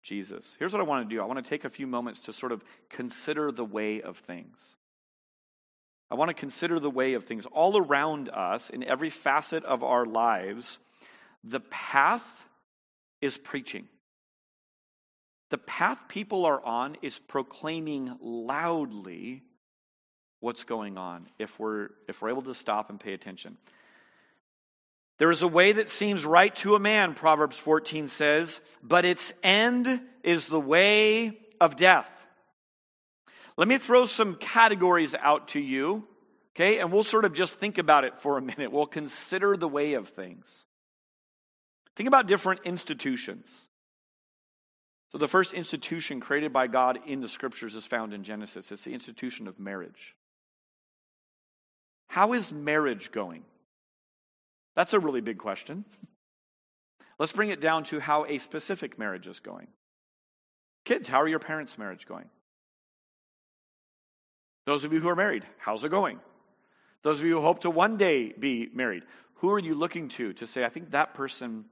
Jesus. 0.02 0.56
Here's 0.58 0.72
what 0.72 0.80
I 0.80 0.86
want 0.86 1.10
to 1.10 1.14
do 1.14 1.22
I 1.22 1.26
want 1.26 1.44
to 1.44 1.50
take 1.50 1.66
a 1.66 1.70
few 1.70 1.88
moments 1.88 2.22
to 2.22 2.34
sort 2.34 2.54
of 2.54 2.64
consider 2.90 3.52
the 3.52 3.66
way 3.66 4.02
of 4.02 4.18
things. 4.18 4.56
I 6.10 6.16
want 6.16 6.30
to 6.30 6.34
consider 6.34 6.80
the 6.80 6.90
way 6.90 7.16
of 7.16 7.26
things 7.26 7.46
all 7.46 7.78
around 7.78 8.30
us 8.30 8.70
in 8.70 8.82
every 8.82 9.10
facet 9.10 9.66
of 9.66 9.84
our 9.84 10.06
lives. 10.06 10.80
The 11.44 11.60
path 11.60 12.48
is 13.20 13.38
preaching. 13.38 13.90
The 15.50 15.58
path 15.58 16.00
people 16.08 16.46
are 16.46 16.64
on 16.64 16.96
is 17.02 17.20
proclaiming 17.20 18.16
loudly 18.22 19.44
what's 20.40 20.64
going 20.64 20.98
on 20.98 21.28
if 21.38 21.60
we're 21.60 21.90
if 22.08 22.22
we're 22.22 22.30
able 22.30 22.44
to 22.44 22.56
stop 22.56 22.90
and 22.90 22.98
pay 23.02 23.12
attention. 23.12 23.58
There 25.20 25.32
is 25.32 25.42
a 25.42 25.48
way 25.48 25.74
that 25.74 25.90
seems 25.90 26.26
right 26.26 26.56
to 26.58 26.76
a 26.76 26.80
man, 26.80 27.14
Proverbs 27.14 27.58
14 27.58 28.08
says, 28.08 28.60
but 28.82 29.04
its 29.06 29.34
end 29.44 30.02
is 30.24 30.48
the 30.48 30.60
way 30.60 31.38
of 31.60 31.76
death. 31.76 32.10
Let 33.58 33.68
me 33.68 33.78
throw 33.78 34.06
some 34.06 34.36
categories 34.36 35.14
out 35.14 35.50
to 35.50 35.60
you, 35.60 36.08
okay? 36.56 36.80
And 36.80 36.94
we'll 36.94 37.04
sort 37.04 37.26
of 37.26 37.34
just 37.34 37.56
think 37.56 37.78
about 37.78 38.06
it 38.06 38.22
for 38.22 38.38
a 38.38 38.42
minute. 38.42 38.72
We'll 38.72 38.86
consider 38.86 39.58
the 39.58 39.68
way 39.68 39.94
of 39.94 40.08
things. 40.08 40.46
Think 41.98 42.08
about 42.08 42.28
different 42.28 42.62
institutions. 42.64 43.46
So, 45.12 45.18
the 45.18 45.28
first 45.28 45.54
institution 45.54 46.22
created 46.22 46.54
by 46.54 46.68
God 46.68 47.00
in 47.08 47.20
the 47.20 47.28
scriptures 47.28 47.76
is 47.76 47.86
found 47.86 48.14
in 48.14 48.24
Genesis. 48.24 48.72
It's 48.72 48.84
the 48.84 48.94
institution 48.94 49.48
of 49.48 49.60
marriage. 49.60 50.16
How 52.08 52.34
is 52.34 52.54
marriage 52.54 53.12
going? 53.12 53.44
That's 54.80 54.94
a 54.94 55.00
really 55.02 55.20
big 55.20 55.40
question. 55.40 55.84
Let's 57.20 57.34
bring 57.34 57.50
it 57.50 57.60
down 57.60 57.84
to 57.92 58.00
how 58.00 58.24
a 58.24 58.38
specific 58.38 58.98
marriage 58.98 59.28
is 59.28 59.42
going. 59.42 59.68
Kids, 60.86 61.06
how 61.06 61.22
are 61.22 61.28
your 61.28 61.40
parents' 61.40 61.78
marriage 61.78 62.06
going? 62.08 62.30
Those 64.66 64.86
of 64.86 64.94
you 64.94 65.02
who 65.02 65.10
are 65.10 65.18
married, 65.18 65.44
how's 65.58 65.84
it 65.84 65.90
going? 65.90 66.22
Those 67.04 67.20
of 67.20 67.26
you 67.26 67.34
who 67.34 67.42
hope 67.42 67.60
to 67.64 67.70
one 67.70 67.98
day 67.98 68.32
be 68.32 68.70
married, 68.74 69.04
who 69.34 69.52
are 69.52 69.60
you 69.60 69.76
looking 69.76 70.08
to 70.12 70.32
to 70.32 70.48
say, 70.48 70.64
I 70.64 70.70
think 70.70 70.92
that 70.92 71.14
person 71.14 71.66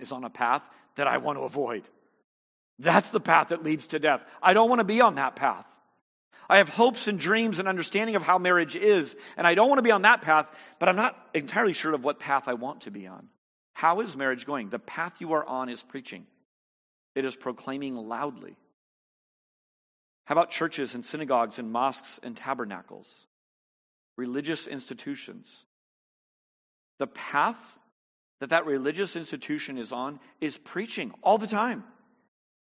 is 0.00 0.10
on 0.10 0.24
a 0.24 0.30
path 0.30 0.62
that 0.96 1.06
I 1.06 1.18
want 1.18 1.36
to 1.36 1.42
avoid? 1.42 1.86
That's 2.78 3.10
the 3.10 3.20
path 3.20 3.48
that 3.48 3.62
leads 3.62 3.88
to 3.88 3.98
death. 3.98 4.22
I 4.42 4.54
don't 4.54 4.70
want 4.70 4.78
to 4.78 4.84
be 4.84 5.02
on 5.02 5.16
that 5.16 5.36
path. 5.36 5.66
I 6.48 6.58
have 6.58 6.68
hopes 6.68 7.08
and 7.08 7.18
dreams 7.18 7.58
and 7.58 7.68
understanding 7.68 8.16
of 8.16 8.22
how 8.22 8.38
marriage 8.38 8.76
is, 8.76 9.16
and 9.36 9.46
I 9.46 9.54
don't 9.54 9.68
want 9.68 9.78
to 9.78 9.82
be 9.82 9.90
on 9.90 10.02
that 10.02 10.22
path, 10.22 10.50
but 10.78 10.88
I'm 10.88 10.96
not 10.96 11.16
entirely 11.32 11.72
sure 11.72 11.94
of 11.94 12.04
what 12.04 12.18
path 12.18 12.48
I 12.48 12.54
want 12.54 12.82
to 12.82 12.90
be 12.90 13.06
on. 13.06 13.28
How 13.72 14.00
is 14.00 14.16
marriage 14.16 14.46
going? 14.46 14.70
The 14.70 14.78
path 14.78 15.20
you 15.20 15.32
are 15.32 15.44
on 15.44 15.68
is 15.68 15.82
preaching, 15.82 16.26
it 17.14 17.24
is 17.24 17.36
proclaiming 17.36 17.96
loudly. 17.96 18.56
How 20.26 20.34
about 20.34 20.50
churches 20.50 20.94
and 20.94 21.04
synagogues 21.04 21.58
and 21.58 21.70
mosques 21.70 22.18
and 22.22 22.34
tabernacles? 22.34 23.06
Religious 24.16 24.66
institutions. 24.66 25.46
The 26.98 27.06
path 27.06 27.78
that 28.40 28.50
that 28.50 28.66
religious 28.66 29.16
institution 29.16 29.76
is 29.76 29.92
on 29.92 30.20
is 30.40 30.56
preaching 30.56 31.12
all 31.22 31.38
the 31.38 31.46
time. 31.46 31.84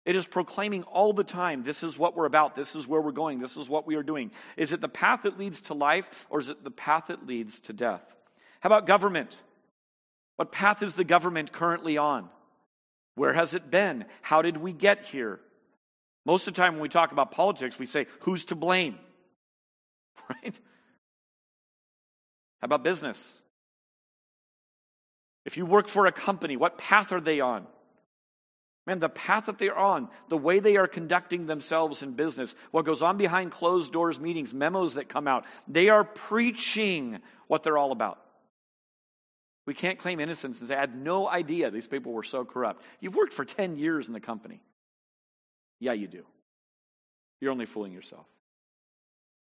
It 0.05 0.15
is 0.15 0.25
proclaiming 0.25 0.83
all 0.83 1.13
the 1.13 1.23
time, 1.23 1.63
this 1.63 1.83
is 1.83 1.97
what 1.97 2.15
we're 2.15 2.25
about, 2.25 2.55
this 2.55 2.75
is 2.75 2.87
where 2.87 3.01
we're 3.01 3.11
going, 3.11 3.39
this 3.39 3.55
is 3.55 3.69
what 3.69 3.85
we 3.85 3.95
are 3.95 4.03
doing. 4.03 4.31
Is 4.57 4.73
it 4.73 4.81
the 4.81 4.89
path 4.89 5.23
that 5.23 5.37
leads 5.37 5.61
to 5.63 5.75
life, 5.75 6.09
or 6.29 6.39
is 6.39 6.49
it 6.49 6.63
the 6.63 6.71
path 6.71 7.05
that 7.07 7.27
leads 7.27 7.59
to 7.61 7.73
death? 7.73 8.01
How 8.61 8.67
about 8.67 8.87
government? 8.87 9.39
What 10.37 10.51
path 10.51 10.81
is 10.81 10.95
the 10.95 11.03
government 11.03 11.51
currently 11.51 11.97
on? 11.97 12.29
Where 13.13 13.33
has 13.33 13.53
it 13.53 13.69
been? 13.69 14.05
How 14.23 14.41
did 14.41 14.57
we 14.57 14.73
get 14.73 15.05
here? 15.05 15.39
Most 16.25 16.47
of 16.47 16.53
the 16.53 16.61
time 16.61 16.73
when 16.73 16.81
we 16.81 16.89
talk 16.89 17.11
about 17.11 17.31
politics, 17.31 17.77
we 17.77 17.85
say, 17.85 18.07
who's 18.21 18.45
to 18.45 18.55
blame? 18.55 18.97
Right? 20.29 20.57
How 22.61 22.65
about 22.65 22.83
business? 22.83 23.21
If 25.45 25.57
you 25.57 25.65
work 25.65 25.87
for 25.87 26.05
a 26.05 26.11
company, 26.11 26.55
what 26.55 26.77
path 26.77 27.11
are 27.11 27.19
they 27.19 27.41
on? 27.41 27.65
Man, 28.87 28.99
the 28.99 29.09
path 29.09 29.45
that 29.45 29.59
they're 29.59 29.77
on, 29.77 30.09
the 30.29 30.37
way 30.37 30.59
they 30.59 30.75
are 30.77 30.87
conducting 30.87 31.45
themselves 31.45 32.01
in 32.01 32.13
business, 32.13 32.55
what 32.71 32.85
goes 32.85 33.03
on 33.03 33.17
behind 33.17 33.51
closed 33.51 33.93
doors 33.93 34.19
meetings, 34.19 34.53
memos 34.53 34.95
that 34.95 35.07
come 35.07 35.27
out, 35.27 35.45
they 35.67 35.89
are 35.89 36.03
preaching 36.03 37.19
what 37.47 37.61
they're 37.61 37.77
all 37.77 37.91
about. 37.91 38.19
We 39.67 39.75
can't 39.75 39.99
claim 39.99 40.19
innocence 40.19 40.59
and 40.59 40.67
say, 40.67 40.75
I 40.75 40.79
had 40.79 40.95
no 40.95 41.29
idea 41.29 41.69
these 41.69 41.87
people 41.87 42.11
were 42.11 42.23
so 42.23 42.43
corrupt. 42.43 42.81
You've 42.99 43.15
worked 43.15 43.33
for 43.33 43.45
10 43.45 43.77
years 43.77 44.07
in 44.07 44.13
the 44.13 44.19
company. 44.19 44.61
Yeah, 45.79 45.93
you 45.93 46.07
do. 46.07 46.25
You're 47.39 47.51
only 47.51 47.67
fooling 47.67 47.93
yourself. 47.93 48.25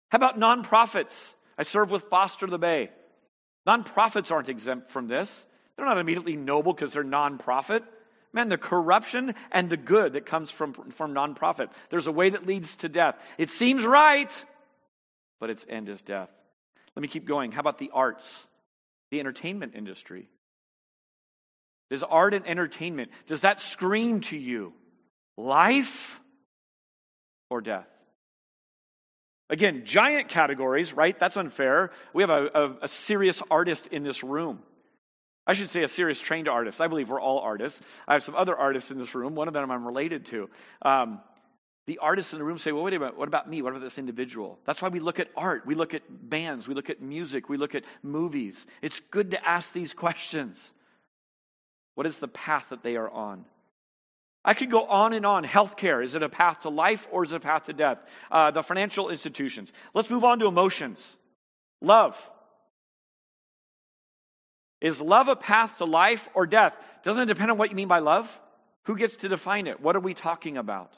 How 0.09 0.17
about 0.17 0.39
nonprofits? 0.39 1.33
I 1.57 1.63
serve 1.63 1.91
with 1.91 2.03
Foster 2.03 2.47
the 2.47 2.57
Bay. 2.57 2.89
Nonprofits 3.67 4.31
aren't 4.31 4.49
exempt 4.49 4.89
from 4.89 5.07
this. 5.07 5.45
They're 5.75 5.85
not 5.85 5.97
immediately 5.97 6.37
noble 6.37 6.73
because 6.73 6.93
they're 6.93 7.03
nonprofit. 7.03 7.83
Man, 8.35 8.49
the 8.49 8.57
corruption 8.57 9.33
and 9.49 9.69
the 9.69 9.77
good 9.77 10.13
that 10.13 10.25
comes 10.25 10.51
from, 10.51 10.73
from 10.73 11.13
nonprofit. 11.13 11.69
There's 11.89 12.07
a 12.07 12.11
way 12.11 12.29
that 12.29 12.45
leads 12.45 12.75
to 12.77 12.89
death. 12.89 13.15
It 13.37 13.49
seems 13.49 13.85
right, 13.85 14.45
but 15.39 15.49
its 15.49 15.65
end 15.69 15.87
is 15.87 16.01
death. 16.01 16.29
Let 16.97 17.01
me 17.01 17.07
keep 17.07 17.25
going. 17.25 17.53
How 17.53 17.61
about 17.61 17.77
the 17.77 17.91
arts, 17.93 18.29
the 19.09 19.21
entertainment 19.21 19.71
industry? 19.73 20.27
Does 21.89 22.03
art 22.03 22.33
and 22.33 22.45
entertainment, 22.45 23.11
does 23.25 23.41
that 23.41 23.61
scream 23.61 24.19
to 24.21 24.37
you 24.37 24.73
life 25.37 26.19
or 27.49 27.61
death? 27.61 27.87
Again, 29.49 29.83
giant 29.85 30.27
categories, 30.27 30.91
right? 30.91 31.17
That's 31.17 31.37
unfair. 31.37 31.91
We 32.13 32.23
have 32.23 32.31
a, 32.31 32.49
a, 32.53 32.77
a 32.81 32.87
serious 32.89 33.41
artist 33.49 33.87
in 33.87 34.03
this 34.03 34.25
room. 34.25 34.59
I 35.47 35.53
should 35.53 35.69
say 35.69 35.83
a 35.83 35.87
serious 35.87 36.19
trained 36.19 36.47
artist. 36.47 36.81
I 36.81 36.87
believe 36.87 37.09
we're 37.09 37.21
all 37.21 37.39
artists. 37.39 37.81
I 38.07 38.13
have 38.13 38.23
some 38.23 38.35
other 38.35 38.55
artists 38.55 38.91
in 38.91 38.97
this 38.97 39.13
room. 39.13 39.35
One 39.35 39.47
of 39.47 39.53
them 39.53 39.69
I'm 39.69 39.85
related 39.85 40.25
to. 40.27 40.49
Um, 40.81 41.21
the 41.85 41.99
artists 41.99 42.33
in 42.33 42.39
the 42.39 42.45
room 42.45 42.57
say, 42.57 42.71
well, 42.71 42.83
wait 42.83 42.95
a 42.95 42.99
minute, 42.99 43.17
what 43.17 43.27
about 43.27 43.47
me? 43.47 43.61
What 43.61 43.69
about 43.69 43.83
this 43.83 43.99
individual? 43.99 44.57
That's 44.65 44.81
why 44.81 44.89
we 44.89 44.99
look 44.99 45.19
at 45.19 45.29
art. 45.37 45.67
We 45.67 45.75
look 45.75 45.93
at 45.93 46.01
bands. 46.09 46.67
We 46.67 46.73
look 46.73 46.89
at 46.89 46.99
music. 46.99 47.47
We 47.47 47.57
look 47.57 47.75
at 47.75 47.83
movies. 48.01 48.65
It's 48.81 48.99
good 49.11 49.31
to 49.31 49.47
ask 49.47 49.71
these 49.71 49.93
questions. 49.93 50.73
What 51.93 52.07
is 52.07 52.17
the 52.17 52.27
path 52.27 52.69
that 52.69 52.81
they 52.81 52.95
are 52.95 53.09
on? 53.09 53.45
I 54.43 54.55
could 54.55 54.71
go 54.71 54.85
on 54.85 55.13
and 55.13 55.25
on. 55.25 55.43
Healthcare, 55.43 56.03
is 56.03 56.15
it 56.15 56.23
a 56.23 56.29
path 56.29 56.61
to 56.61 56.69
life 56.69 57.07
or 57.11 57.23
is 57.23 57.31
it 57.31 57.37
a 57.37 57.39
path 57.39 57.65
to 57.65 57.73
death? 57.73 57.99
Uh, 58.31 58.51
the 58.51 58.63
financial 58.63 59.09
institutions. 59.09 59.71
Let's 59.93 60.09
move 60.09 60.23
on 60.23 60.39
to 60.39 60.47
emotions. 60.47 61.17
Love. 61.81 62.31
Is 64.81 65.01
love 65.01 65.27
a 65.27 65.35
path 65.35 65.77
to 65.77 65.85
life 65.85 66.27
or 66.33 66.45
death? 66.45 66.77
Doesn't 67.03 67.23
it 67.23 67.25
depend 67.25 67.51
on 67.51 67.57
what 67.57 67.69
you 67.69 67.75
mean 67.75 67.87
by 67.87 67.99
love? 67.99 68.39
Who 68.83 68.95
gets 68.95 69.17
to 69.17 69.29
define 69.29 69.67
it? 69.67 69.79
What 69.81 69.95
are 69.95 70.01
we 70.01 70.13
talking 70.13 70.57
about? 70.57 70.97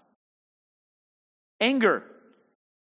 Anger. 1.62 2.04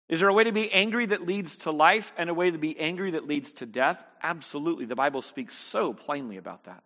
Is 0.08 0.19
there 0.19 0.30
a 0.30 0.34
way 0.34 0.43
to 0.43 0.52
be 0.52 0.71
angry 0.71 1.08
that 1.08 1.26
leads 1.26 1.58
to 1.58 1.71
life 1.71 2.13
and 2.17 2.30
a 2.30 2.34
way 2.34 2.52
to 2.52 2.58
be 2.58 2.80
angry 2.80 3.12
that 3.12 3.28
leads 3.28 3.54
to 3.54 3.65
death? 3.65 4.06
Absolutely. 4.21 4.86
The 4.86 4.95
Bible 4.95 5.21
speaks 5.21 5.56
so 5.56 5.93
plainly 5.93 6.38
about 6.38 6.65
that. 6.65 6.84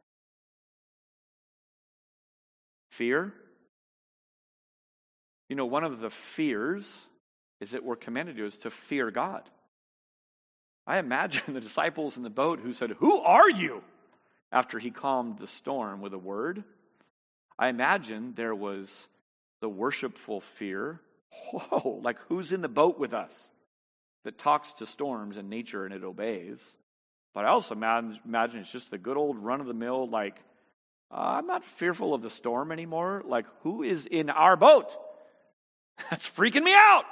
Fear. 2.92 3.34
You 5.50 5.56
know, 5.56 5.66
one 5.66 5.84
of 5.84 6.00
the 6.00 6.10
fears 6.10 7.10
is 7.60 7.72
that 7.72 7.84
we're 7.84 7.96
commanded 7.96 8.38
to 8.38 8.46
is 8.46 8.58
to 8.60 8.72
fear 8.72 9.12
God. 9.12 9.50
I 10.90 10.98
imagine 10.98 11.44
the 11.54 11.62
disciples 11.62 12.18
in 12.18 12.24
the 12.24 12.30
boat 12.30 12.60
who 12.60 12.74
said, 12.74 12.92
Who 13.00 13.20
are 13.20 13.50
you? 13.50 13.82
after 14.52 14.80
he 14.80 14.92
calmed 14.92 15.38
the 15.38 15.48
storm 15.48 16.02
with 16.02 16.14
a 16.14 16.18
word. 16.18 16.64
I 17.58 17.68
imagine 17.68 18.34
there 18.36 18.56
was 18.56 19.08
the 19.62 19.70
worshipful 19.70 20.42
fear. 20.42 21.00
Whoa, 21.52 22.00
like 22.04 22.20
who's 22.28 22.52
in 22.52 22.62
the 22.62 22.68
boat 22.68 22.98
with 22.98 23.14
us 23.14 23.50
that 24.24 24.38
talks 24.38 24.74
to 24.74 24.86
storms 24.86 25.38
and 25.38 25.50
nature 25.50 25.86
and 25.86 25.94
it 25.94 26.04
obeys? 26.04 26.60
But 27.34 27.46
I 27.46 27.50
also 27.50 27.76
imagine 27.76 28.60
it's 28.60 28.72
just 28.72 28.90
the 28.90 28.98
good 28.98 29.18
old 29.18 29.38
run 29.38 29.62
of 29.62 29.68
the 29.68 29.74
mill, 29.74 30.10
like, 30.10 30.42
uh, 31.12 31.38
I'm 31.38 31.48
not 31.48 31.64
fearful 31.64 32.14
of 32.14 32.22
the 32.22 32.30
storm 32.30 32.72
anymore. 32.72 33.24
Like, 33.26 33.46
who 33.62 33.84
is 33.84 34.06
in 34.06 34.30
our 34.30 34.56
boat? 34.56 34.90
That's 36.10 36.28
freaking 36.28 36.64
me 36.64 36.74
out. 36.74 37.06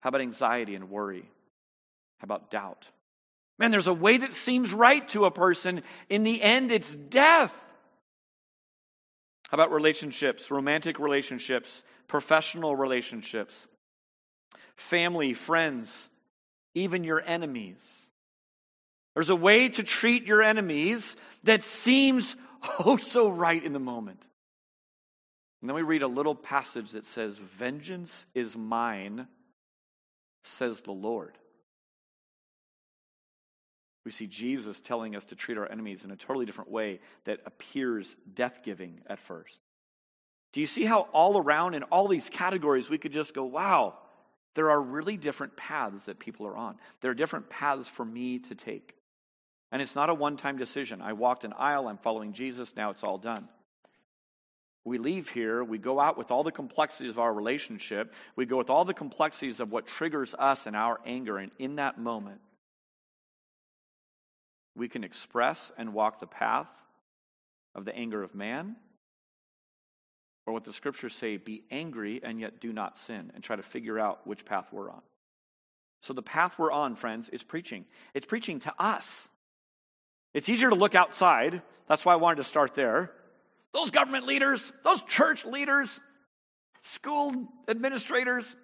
How 0.00 0.08
about 0.08 0.20
anxiety 0.20 0.76
and 0.76 0.88
worry? 0.88 1.28
How 2.20 2.24
about 2.24 2.50
doubt? 2.50 2.86
Man, 3.58 3.70
there's 3.70 3.86
a 3.86 3.94
way 3.94 4.18
that 4.18 4.32
seems 4.32 4.72
right 4.72 5.06
to 5.10 5.24
a 5.24 5.30
person. 5.30 5.82
In 6.08 6.22
the 6.22 6.42
end, 6.42 6.70
it's 6.70 6.94
death. 6.94 7.54
How 9.50 9.56
about 9.56 9.72
relationships, 9.72 10.50
romantic 10.50 10.98
relationships, 10.98 11.82
professional 12.08 12.76
relationships, 12.76 13.66
family, 14.76 15.34
friends, 15.34 16.08
even 16.74 17.04
your 17.04 17.20
enemies? 17.20 18.08
There's 19.14 19.30
a 19.30 19.36
way 19.36 19.68
to 19.70 19.82
treat 19.82 20.26
your 20.26 20.42
enemies 20.42 21.16
that 21.44 21.64
seems 21.64 22.36
oh 22.78 22.96
so 22.96 23.28
right 23.28 23.62
in 23.62 23.72
the 23.72 23.78
moment. 23.78 24.22
And 25.60 25.68
then 25.68 25.74
we 25.74 25.82
read 25.82 26.02
a 26.02 26.08
little 26.08 26.34
passage 26.34 26.92
that 26.92 27.04
says, 27.04 27.36
Vengeance 27.36 28.24
is 28.34 28.56
mine, 28.56 29.26
says 30.44 30.80
the 30.80 30.92
Lord. 30.92 31.36
We 34.10 34.12
see 34.12 34.26
Jesus 34.26 34.80
telling 34.80 35.14
us 35.14 35.26
to 35.26 35.36
treat 35.36 35.56
our 35.56 35.70
enemies 35.70 36.02
in 36.02 36.10
a 36.10 36.16
totally 36.16 36.44
different 36.44 36.68
way 36.68 36.98
that 37.26 37.38
appears 37.46 38.16
death 38.34 38.58
giving 38.64 39.02
at 39.06 39.20
first. 39.20 39.60
Do 40.52 40.58
you 40.58 40.66
see 40.66 40.84
how 40.84 41.02
all 41.12 41.38
around 41.38 41.74
in 41.74 41.84
all 41.84 42.08
these 42.08 42.28
categories 42.28 42.90
we 42.90 42.98
could 42.98 43.12
just 43.12 43.34
go, 43.34 43.44
wow, 43.44 43.94
there 44.54 44.68
are 44.72 44.80
really 44.80 45.16
different 45.16 45.56
paths 45.56 46.06
that 46.06 46.18
people 46.18 46.44
are 46.48 46.56
on. 46.56 46.74
There 47.02 47.12
are 47.12 47.14
different 47.14 47.50
paths 47.50 47.86
for 47.86 48.04
me 48.04 48.40
to 48.40 48.56
take. 48.56 48.96
And 49.70 49.80
it's 49.80 49.94
not 49.94 50.10
a 50.10 50.14
one 50.14 50.36
time 50.36 50.58
decision. 50.58 51.00
I 51.00 51.12
walked 51.12 51.44
an 51.44 51.52
aisle, 51.56 51.86
I'm 51.86 51.98
following 51.98 52.32
Jesus, 52.32 52.74
now 52.74 52.90
it's 52.90 53.04
all 53.04 53.16
done. 53.16 53.48
We 54.84 54.98
leave 54.98 55.28
here, 55.28 55.62
we 55.62 55.78
go 55.78 56.00
out 56.00 56.18
with 56.18 56.32
all 56.32 56.42
the 56.42 56.50
complexities 56.50 57.12
of 57.12 57.20
our 57.20 57.32
relationship, 57.32 58.12
we 58.34 58.44
go 58.44 58.56
with 58.56 58.70
all 58.70 58.84
the 58.84 58.92
complexities 58.92 59.60
of 59.60 59.70
what 59.70 59.86
triggers 59.86 60.34
us 60.36 60.66
and 60.66 60.74
our 60.74 60.98
anger, 61.06 61.38
and 61.38 61.52
in 61.60 61.76
that 61.76 61.96
moment, 61.96 62.40
we 64.76 64.88
can 64.88 65.04
express 65.04 65.72
and 65.76 65.92
walk 65.92 66.20
the 66.20 66.26
path 66.26 66.70
of 67.74 67.84
the 67.84 67.94
anger 67.94 68.22
of 68.22 68.34
man, 68.34 68.76
or 70.46 70.54
what 70.54 70.64
the 70.64 70.72
scriptures 70.72 71.14
say, 71.14 71.36
be 71.36 71.62
angry 71.70 72.20
and 72.22 72.40
yet 72.40 72.60
do 72.60 72.72
not 72.72 72.98
sin, 72.98 73.30
and 73.34 73.44
try 73.44 73.56
to 73.56 73.62
figure 73.62 73.98
out 73.98 74.26
which 74.26 74.44
path 74.44 74.68
we're 74.72 74.90
on. 74.90 75.02
So, 76.02 76.14
the 76.14 76.22
path 76.22 76.58
we're 76.58 76.72
on, 76.72 76.96
friends, 76.96 77.28
is 77.28 77.42
preaching. 77.42 77.84
It's 78.14 78.26
preaching 78.26 78.60
to 78.60 78.72
us. 78.78 79.28
It's 80.32 80.48
easier 80.48 80.70
to 80.70 80.74
look 80.74 80.94
outside. 80.94 81.60
That's 81.88 82.04
why 82.04 82.14
I 82.14 82.16
wanted 82.16 82.36
to 82.36 82.44
start 82.44 82.74
there. 82.74 83.12
Those 83.74 83.90
government 83.90 84.26
leaders, 84.26 84.72
those 84.82 85.02
church 85.02 85.44
leaders, 85.44 86.00
school 86.82 87.48
administrators, 87.68 88.56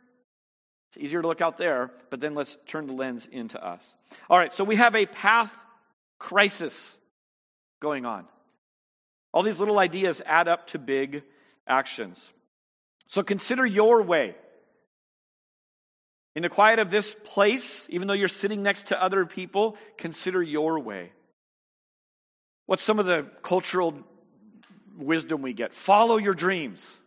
it's 0.88 1.04
easier 1.04 1.20
to 1.20 1.28
look 1.28 1.40
out 1.40 1.58
there, 1.58 1.90
but 2.10 2.20
then 2.20 2.34
let's 2.34 2.56
turn 2.66 2.86
the 2.86 2.92
lens 2.92 3.28
into 3.30 3.62
us. 3.64 3.82
All 4.30 4.38
right, 4.38 4.54
so 4.54 4.64
we 4.64 4.76
have 4.76 4.94
a 4.94 5.06
path 5.06 5.54
crisis 6.18 6.96
going 7.80 8.04
on. 8.06 8.26
All 9.32 9.42
these 9.42 9.60
little 9.60 9.78
ideas 9.78 10.22
add 10.24 10.48
up 10.48 10.68
to 10.68 10.78
big 10.78 11.22
actions. 11.66 12.32
So 13.08 13.22
consider 13.22 13.66
your 13.66 14.02
way. 14.02 14.34
In 16.34 16.42
the 16.42 16.48
quiet 16.48 16.78
of 16.78 16.90
this 16.90 17.16
place, 17.24 17.86
even 17.90 18.08
though 18.08 18.14
you're 18.14 18.28
sitting 18.28 18.62
next 18.62 18.88
to 18.88 19.02
other 19.02 19.24
people, 19.24 19.76
consider 19.96 20.42
your 20.42 20.78
way. 20.80 21.12
What's 22.66 22.82
some 22.82 22.98
of 22.98 23.06
the 23.06 23.26
cultural 23.42 23.94
wisdom 24.98 25.40
we 25.40 25.52
get? 25.52 25.72
Follow 25.72 26.18
your 26.18 26.34
dreams. 26.34 26.98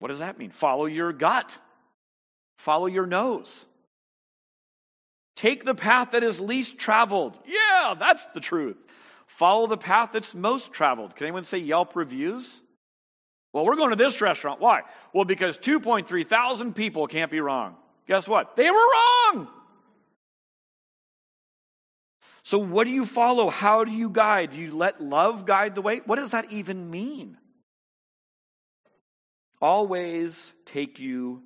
What 0.00 0.08
does 0.08 0.18
that 0.18 0.38
mean? 0.38 0.50
Follow 0.50 0.86
your 0.86 1.12
gut. 1.12 1.56
Follow 2.56 2.86
your 2.86 3.06
nose. 3.06 3.64
Take 5.36 5.64
the 5.64 5.74
path 5.74 6.10
that 6.10 6.22
is 6.22 6.40
least 6.40 6.78
traveled. 6.78 7.38
Yeah, 7.46 7.94
that's 7.98 8.26
the 8.26 8.40
truth. 8.40 8.76
Follow 9.26 9.66
the 9.66 9.76
path 9.76 10.10
that's 10.12 10.34
most 10.34 10.72
traveled. 10.72 11.16
Can 11.16 11.26
anyone 11.26 11.44
say 11.44 11.58
Yelp 11.58 11.96
reviews? 11.96 12.60
Well, 13.52 13.64
we're 13.64 13.76
going 13.76 13.90
to 13.90 13.96
this 13.96 14.20
restaurant. 14.20 14.60
Why? 14.60 14.82
Well, 15.12 15.24
because 15.24 15.58
2.3 15.58 16.26
thousand 16.26 16.74
people 16.74 17.06
can't 17.06 17.30
be 17.30 17.40
wrong. 17.40 17.76
Guess 18.06 18.28
what? 18.28 18.56
They 18.56 18.70
were 18.70 18.76
wrong. 18.76 19.48
So, 22.42 22.58
what 22.58 22.84
do 22.84 22.90
you 22.90 23.06
follow? 23.06 23.50
How 23.50 23.84
do 23.84 23.92
you 23.92 24.10
guide? 24.10 24.50
Do 24.50 24.58
you 24.58 24.76
let 24.76 25.00
love 25.00 25.46
guide 25.46 25.74
the 25.74 25.82
way? 25.82 26.00
What 26.04 26.16
does 26.16 26.30
that 26.30 26.52
even 26.52 26.90
mean? 26.90 27.36
always 29.60 30.52
take 30.64 30.98
you 30.98 31.42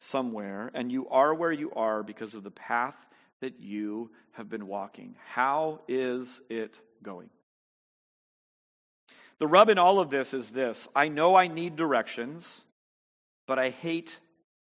somewhere, 0.00 0.70
and 0.74 0.90
you 0.90 1.08
are 1.08 1.34
where 1.34 1.52
you 1.52 1.72
are 1.72 2.02
because 2.02 2.34
of 2.34 2.42
the 2.42 2.50
path 2.50 2.96
that 3.40 3.60
you 3.60 4.10
have 4.32 4.48
been 4.48 4.66
walking. 4.66 5.16
How 5.26 5.80
is 5.88 6.40
it 6.48 6.78
going? 7.02 7.30
The 9.38 9.46
rub 9.46 9.68
in 9.68 9.78
all 9.78 10.00
of 10.00 10.10
this 10.10 10.34
is 10.34 10.50
this 10.50 10.88
I 10.94 11.08
know 11.08 11.34
I 11.34 11.48
need 11.48 11.76
directions, 11.76 12.64
but 13.46 13.58
I 13.58 13.70
hate 13.70 14.18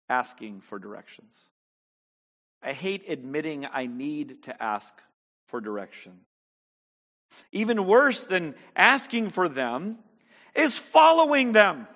asking 0.09 0.61
for 0.61 0.79
directions. 0.79 1.31
I 2.61 2.73
hate 2.73 3.09
admitting 3.09 3.65
I 3.65 3.87
need 3.87 4.43
to 4.43 4.63
ask 4.63 4.93
for 5.47 5.59
direction. 5.59 6.13
Even 7.51 7.85
worse 7.87 8.21
than 8.21 8.55
asking 8.75 9.31
for 9.31 9.49
them 9.49 9.97
is 10.55 10.77
following 10.77 11.51
them. 11.51 11.87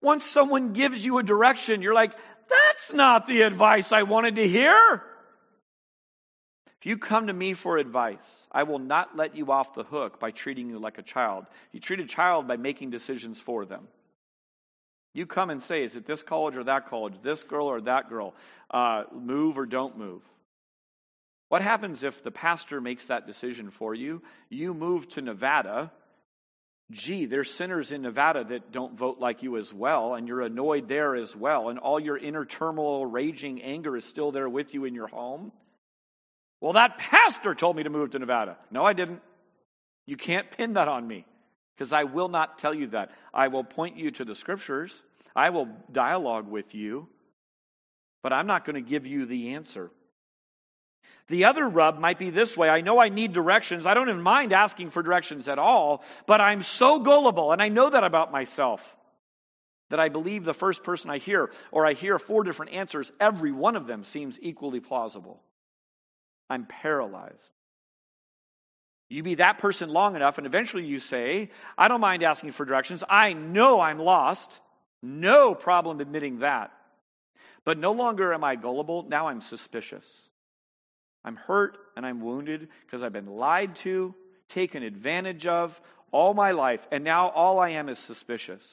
Once 0.00 0.24
someone 0.24 0.72
gives 0.72 1.04
you 1.04 1.18
a 1.18 1.22
direction, 1.22 1.82
you're 1.82 1.94
like, 1.94 2.12
that's 2.48 2.92
not 2.92 3.26
the 3.26 3.42
advice 3.42 3.92
I 3.92 4.04
wanted 4.04 4.36
to 4.36 4.48
hear. 4.48 5.02
If 6.80 6.86
you 6.86 6.96
come 6.96 7.26
to 7.26 7.32
me 7.32 7.54
for 7.54 7.76
advice, 7.76 8.46
I 8.52 8.62
will 8.62 8.78
not 8.78 9.16
let 9.16 9.34
you 9.34 9.50
off 9.50 9.74
the 9.74 9.82
hook 9.82 10.20
by 10.20 10.30
treating 10.30 10.68
you 10.68 10.78
like 10.78 10.98
a 10.98 11.02
child. 11.02 11.46
You 11.72 11.80
treat 11.80 11.98
a 11.98 12.06
child 12.06 12.46
by 12.46 12.56
making 12.56 12.90
decisions 12.90 13.40
for 13.40 13.64
them. 13.64 13.88
You 15.12 15.26
come 15.26 15.50
and 15.50 15.60
say, 15.60 15.82
is 15.82 15.96
it 15.96 16.06
this 16.06 16.22
college 16.22 16.56
or 16.56 16.64
that 16.64 16.86
college, 16.86 17.14
this 17.22 17.42
girl 17.42 17.66
or 17.66 17.80
that 17.80 18.08
girl, 18.08 18.34
uh, 18.70 19.04
move 19.12 19.58
or 19.58 19.66
don't 19.66 19.98
move? 19.98 20.22
What 21.48 21.62
happens 21.62 22.04
if 22.04 22.22
the 22.22 22.30
pastor 22.30 22.80
makes 22.80 23.06
that 23.06 23.26
decision 23.26 23.70
for 23.70 23.94
you? 23.94 24.22
You 24.48 24.74
move 24.74 25.08
to 25.10 25.22
Nevada. 25.22 25.90
Gee, 26.92 27.26
there's 27.26 27.50
sinners 27.50 27.90
in 27.90 28.02
Nevada 28.02 28.44
that 28.44 28.70
don't 28.70 28.96
vote 28.96 29.18
like 29.18 29.42
you 29.42 29.56
as 29.56 29.74
well, 29.74 30.14
and 30.14 30.28
you're 30.28 30.42
annoyed 30.42 30.88
there 30.88 31.16
as 31.16 31.34
well, 31.34 31.70
and 31.70 31.78
all 31.78 31.98
your 31.98 32.16
inner 32.16 32.44
turmoil, 32.44 33.04
raging 33.04 33.62
anger 33.62 33.96
is 33.96 34.04
still 34.04 34.30
there 34.30 34.48
with 34.48 34.74
you 34.74 34.84
in 34.84 34.94
your 34.94 35.08
home. 35.08 35.52
Well, 36.60 36.72
that 36.72 36.98
pastor 36.98 37.54
told 37.54 37.76
me 37.76 37.84
to 37.84 37.90
move 37.90 38.10
to 38.10 38.18
Nevada. 38.18 38.56
No, 38.70 38.84
I 38.84 38.92
didn't. 38.92 39.22
You 40.06 40.16
can't 40.16 40.50
pin 40.50 40.74
that 40.74 40.88
on 40.88 41.06
me 41.06 41.24
because 41.76 41.92
I 41.92 42.04
will 42.04 42.28
not 42.28 42.58
tell 42.58 42.74
you 42.74 42.88
that. 42.88 43.10
I 43.32 43.48
will 43.48 43.62
point 43.62 43.96
you 43.96 44.10
to 44.12 44.24
the 44.24 44.34
scriptures, 44.34 45.02
I 45.36 45.50
will 45.50 45.68
dialogue 45.92 46.48
with 46.48 46.74
you, 46.74 47.08
but 48.22 48.32
I'm 48.32 48.48
not 48.48 48.64
going 48.64 48.74
to 48.74 48.90
give 48.90 49.06
you 49.06 49.26
the 49.26 49.54
answer. 49.54 49.90
The 51.28 51.44
other 51.44 51.68
rub 51.68 51.98
might 51.98 52.18
be 52.18 52.30
this 52.30 52.56
way 52.56 52.68
I 52.68 52.80
know 52.80 52.98
I 52.98 53.10
need 53.10 53.32
directions. 53.32 53.86
I 53.86 53.94
don't 53.94 54.08
even 54.08 54.22
mind 54.22 54.52
asking 54.52 54.90
for 54.90 55.02
directions 55.02 55.46
at 55.46 55.58
all, 55.58 56.02
but 56.26 56.40
I'm 56.40 56.62
so 56.62 56.98
gullible, 56.98 57.52
and 57.52 57.62
I 57.62 57.68
know 57.68 57.88
that 57.88 58.02
about 58.02 58.32
myself, 58.32 58.96
that 59.90 60.00
I 60.00 60.08
believe 60.08 60.44
the 60.44 60.54
first 60.54 60.82
person 60.82 61.10
I 61.10 61.18
hear, 61.18 61.50
or 61.70 61.86
I 61.86 61.92
hear 61.92 62.18
four 62.18 62.42
different 62.42 62.72
answers, 62.72 63.12
every 63.20 63.52
one 63.52 63.76
of 63.76 63.86
them 63.86 64.04
seems 64.04 64.38
equally 64.42 64.80
plausible. 64.80 65.40
I'm 66.48 66.66
paralyzed. 66.66 67.50
You 69.08 69.22
be 69.22 69.36
that 69.36 69.58
person 69.58 69.88
long 69.88 70.16
enough, 70.16 70.38
and 70.38 70.46
eventually 70.46 70.84
you 70.84 70.98
say, 70.98 71.50
I 71.78 71.88
don't 71.88 72.00
mind 72.00 72.22
asking 72.22 72.52
for 72.52 72.64
directions. 72.64 73.02
I 73.08 73.32
know 73.32 73.80
I'm 73.80 73.98
lost. 73.98 74.60
No 75.02 75.54
problem 75.54 76.00
admitting 76.00 76.40
that. 76.40 76.72
But 77.64 77.78
no 77.78 77.92
longer 77.92 78.34
am 78.34 78.44
I 78.44 78.56
gullible. 78.56 79.06
Now 79.08 79.28
I'm 79.28 79.40
suspicious. 79.40 80.06
I'm 81.24 81.36
hurt 81.36 81.78
and 81.96 82.04
I'm 82.06 82.20
wounded 82.20 82.68
because 82.84 83.02
I've 83.02 83.12
been 83.12 83.26
lied 83.26 83.76
to, 83.76 84.14
taken 84.48 84.82
advantage 84.82 85.46
of 85.46 85.80
all 86.10 86.32
my 86.34 86.52
life, 86.52 86.86
and 86.90 87.04
now 87.04 87.28
all 87.28 87.58
I 87.58 87.70
am 87.70 87.88
is 87.88 87.98
suspicious. 87.98 88.64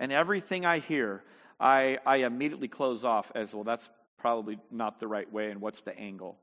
And 0.00 0.10
everything 0.10 0.64
I 0.64 0.78
hear, 0.78 1.22
I, 1.60 1.98
I 2.06 2.16
immediately 2.18 2.68
close 2.68 3.04
off 3.04 3.30
as 3.34 3.54
well, 3.54 3.64
that's 3.64 3.88
probably 4.18 4.58
not 4.70 4.98
the 4.98 5.08
right 5.08 5.30
way, 5.30 5.50
and 5.50 5.60
what's 5.60 5.82
the 5.82 5.96
angle? 5.98 6.38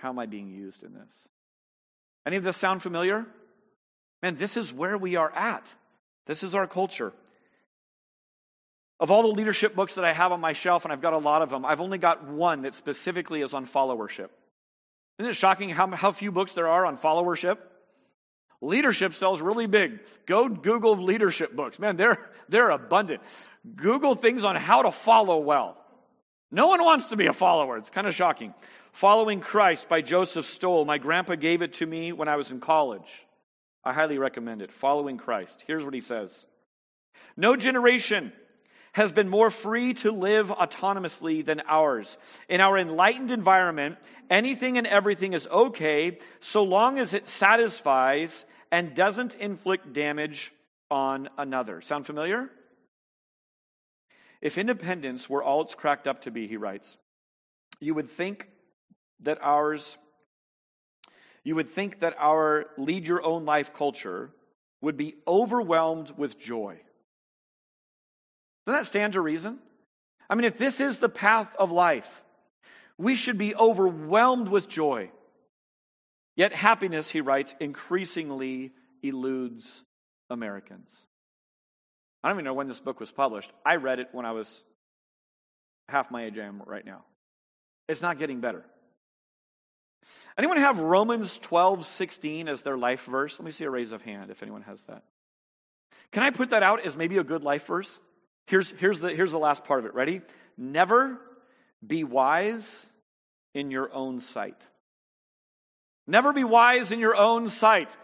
How 0.00 0.08
am 0.08 0.18
I 0.18 0.26
being 0.26 0.50
used 0.50 0.82
in 0.82 0.94
this? 0.94 1.08
Any 2.26 2.36
of 2.36 2.44
this 2.44 2.56
sound 2.56 2.82
familiar? 2.82 3.26
Man, 4.22 4.36
this 4.36 4.56
is 4.56 4.72
where 4.72 4.98
we 4.98 5.16
are 5.16 5.32
at. 5.34 5.72
This 6.26 6.42
is 6.42 6.54
our 6.54 6.66
culture. 6.66 7.12
Of 8.98 9.10
all 9.10 9.22
the 9.22 9.28
leadership 9.28 9.74
books 9.74 9.94
that 9.94 10.04
I 10.04 10.12
have 10.12 10.30
on 10.30 10.40
my 10.40 10.52
shelf, 10.52 10.84
and 10.84 10.92
I've 10.92 11.00
got 11.00 11.14
a 11.14 11.18
lot 11.18 11.42
of 11.42 11.48
them, 11.48 11.64
I've 11.64 11.80
only 11.80 11.98
got 11.98 12.28
one 12.28 12.62
that 12.62 12.74
specifically 12.74 13.40
is 13.40 13.54
on 13.54 13.66
followership. 13.66 14.28
Isn't 15.18 15.30
it 15.30 15.36
shocking 15.36 15.70
how, 15.70 15.86
how 15.88 16.12
few 16.12 16.30
books 16.30 16.52
there 16.52 16.68
are 16.68 16.84
on 16.84 16.98
followership? 16.98 17.58
Leadership 18.62 19.14
sells 19.14 19.40
really 19.40 19.66
big. 19.66 20.00
Go 20.26 20.48
Google 20.48 21.02
leadership 21.02 21.56
books. 21.56 21.78
Man, 21.78 21.96
they're, 21.96 22.18
they're 22.50 22.70
abundant. 22.70 23.22
Google 23.74 24.14
things 24.14 24.44
on 24.44 24.56
how 24.56 24.82
to 24.82 24.92
follow 24.92 25.38
well. 25.38 25.79
No 26.50 26.66
one 26.66 26.82
wants 26.82 27.08
to 27.08 27.16
be 27.16 27.26
a 27.26 27.32
follower. 27.32 27.76
It's 27.76 27.90
kind 27.90 28.06
of 28.06 28.14
shocking. 28.14 28.54
Following 28.92 29.40
Christ 29.40 29.88
by 29.88 30.00
Joseph 30.00 30.46
Stowell. 30.46 30.84
My 30.84 30.98
grandpa 30.98 31.36
gave 31.36 31.62
it 31.62 31.74
to 31.74 31.86
me 31.86 32.12
when 32.12 32.28
I 32.28 32.36
was 32.36 32.50
in 32.50 32.60
college. 32.60 33.08
I 33.84 33.92
highly 33.92 34.18
recommend 34.18 34.60
it. 34.60 34.72
Following 34.72 35.16
Christ. 35.16 35.62
Here's 35.66 35.84
what 35.84 35.94
he 35.94 36.00
says 36.00 36.44
No 37.36 37.56
generation 37.56 38.32
has 38.92 39.12
been 39.12 39.28
more 39.28 39.50
free 39.50 39.94
to 39.94 40.10
live 40.10 40.48
autonomously 40.48 41.44
than 41.44 41.62
ours. 41.68 42.18
In 42.48 42.60
our 42.60 42.76
enlightened 42.76 43.30
environment, 43.30 43.98
anything 44.28 44.78
and 44.78 44.86
everything 44.86 45.32
is 45.32 45.46
okay 45.46 46.18
so 46.40 46.64
long 46.64 46.98
as 46.98 47.14
it 47.14 47.28
satisfies 47.28 48.44
and 48.72 48.94
doesn't 48.94 49.36
inflict 49.36 49.92
damage 49.92 50.52
on 50.90 51.28
another. 51.38 51.80
Sound 51.80 52.04
familiar? 52.04 52.50
If 54.40 54.58
independence 54.58 55.28
were 55.28 55.42
all 55.42 55.62
it's 55.62 55.74
cracked 55.74 56.06
up 56.06 56.22
to 56.22 56.30
be, 56.30 56.46
he 56.46 56.56
writes, 56.56 56.96
you 57.80 57.94
would 57.94 58.08
think 58.08 58.48
that 59.20 59.38
ours 59.42 59.98
you 61.42 61.54
would 61.54 61.68
think 61.68 62.00
that 62.00 62.14
our 62.18 62.66
lead 62.76 63.06
your 63.06 63.22
own 63.24 63.46
life 63.46 63.72
culture 63.72 64.30
would 64.82 64.96
be 64.96 65.14
overwhelmed 65.26 66.12
with 66.16 66.38
joy. 66.38 66.78
Doesn't 68.66 68.80
that 68.80 68.86
stand 68.86 69.14
to 69.14 69.20
reason? 69.20 69.58
I 70.28 70.34
mean, 70.34 70.44
if 70.44 70.58
this 70.58 70.80
is 70.80 70.98
the 70.98 71.08
path 71.08 71.48
of 71.58 71.72
life, 71.72 72.22
we 72.98 73.14
should 73.14 73.38
be 73.38 73.54
overwhelmed 73.54 74.48
with 74.48 74.68
joy. 74.68 75.10
Yet 76.36 76.52
happiness, 76.52 77.10
he 77.10 77.20
writes, 77.20 77.54
increasingly 77.58 78.72
eludes 79.02 79.82
Americans. 80.28 80.90
I 82.22 82.28
don't 82.28 82.36
even 82.36 82.44
know 82.44 82.54
when 82.54 82.68
this 82.68 82.80
book 82.80 83.00
was 83.00 83.10
published. 83.10 83.50
I 83.64 83.76
read 83.76 83.98
it 83.98 84.08
when 84.12 84.26
I 84.26 84.32
was 84.32 84.62
half 85.88 86.10
my 86.10 86.24
age 86.24 86.38
I 86.38 86.44
am 86.44 86.62
right 86.66 86.84
now. 86.84 87.04
It's 87.88 88.02
not 88.02 88.18
getting 88.18 88.40
better. 88.40 88.64
Anyone 90.38 90.58
have 90.58 90.80
Romans 90.80 91.38
12, 91.38 91.84
16 91.84 92.48
as 92.48 92.62
their 92.62 92.76
life 92.76 93.04
verse? 93.04 93.38
Let 93.38 93.44
me 93.44 93.50
see 93.50 93.64
a 93.64 93.70
raise 93.70 93.92
of 93.92 94.02
hand 94.02 94.30
if 94.30 94.42
anyone 94.42 94.62
has 94.62 94.80
that. 94.82 95.02
Can 96.12 96.22
I 96.22 96.30
put 96.30 96.50
that 96.50 96.62
out 96.62 96.84
as 96.84 96.96
maybe 96.96 97.18
a 97.18 97.24
good 97.24 97.44
life 97.44 97.66
verse? 97.66 97.98
Here's, 98.46 98.70
here's, 98.70 99.00
the, 99.00 99.10
here's 99.10 99.30
the 99.30 99.38
last 99.38 99.64
part 99.64 99.80
of 99.80 99.86
it. 99.86 99.94
Ready? 99.94 100.22
Never 100.56 101.18
be 101.86 102.04
wise 102.04 102.86
in 103.54 103.70
your 103.70 103.92
own 103.92 104.20
sight. 104.20 104.66
Never 106.06 106.32
be 106.32 106.44
wise 106.44 106.92
in 106.92 106.98
your 106.98 107.16
own 107.16 107.48
sight. 107.48 107.96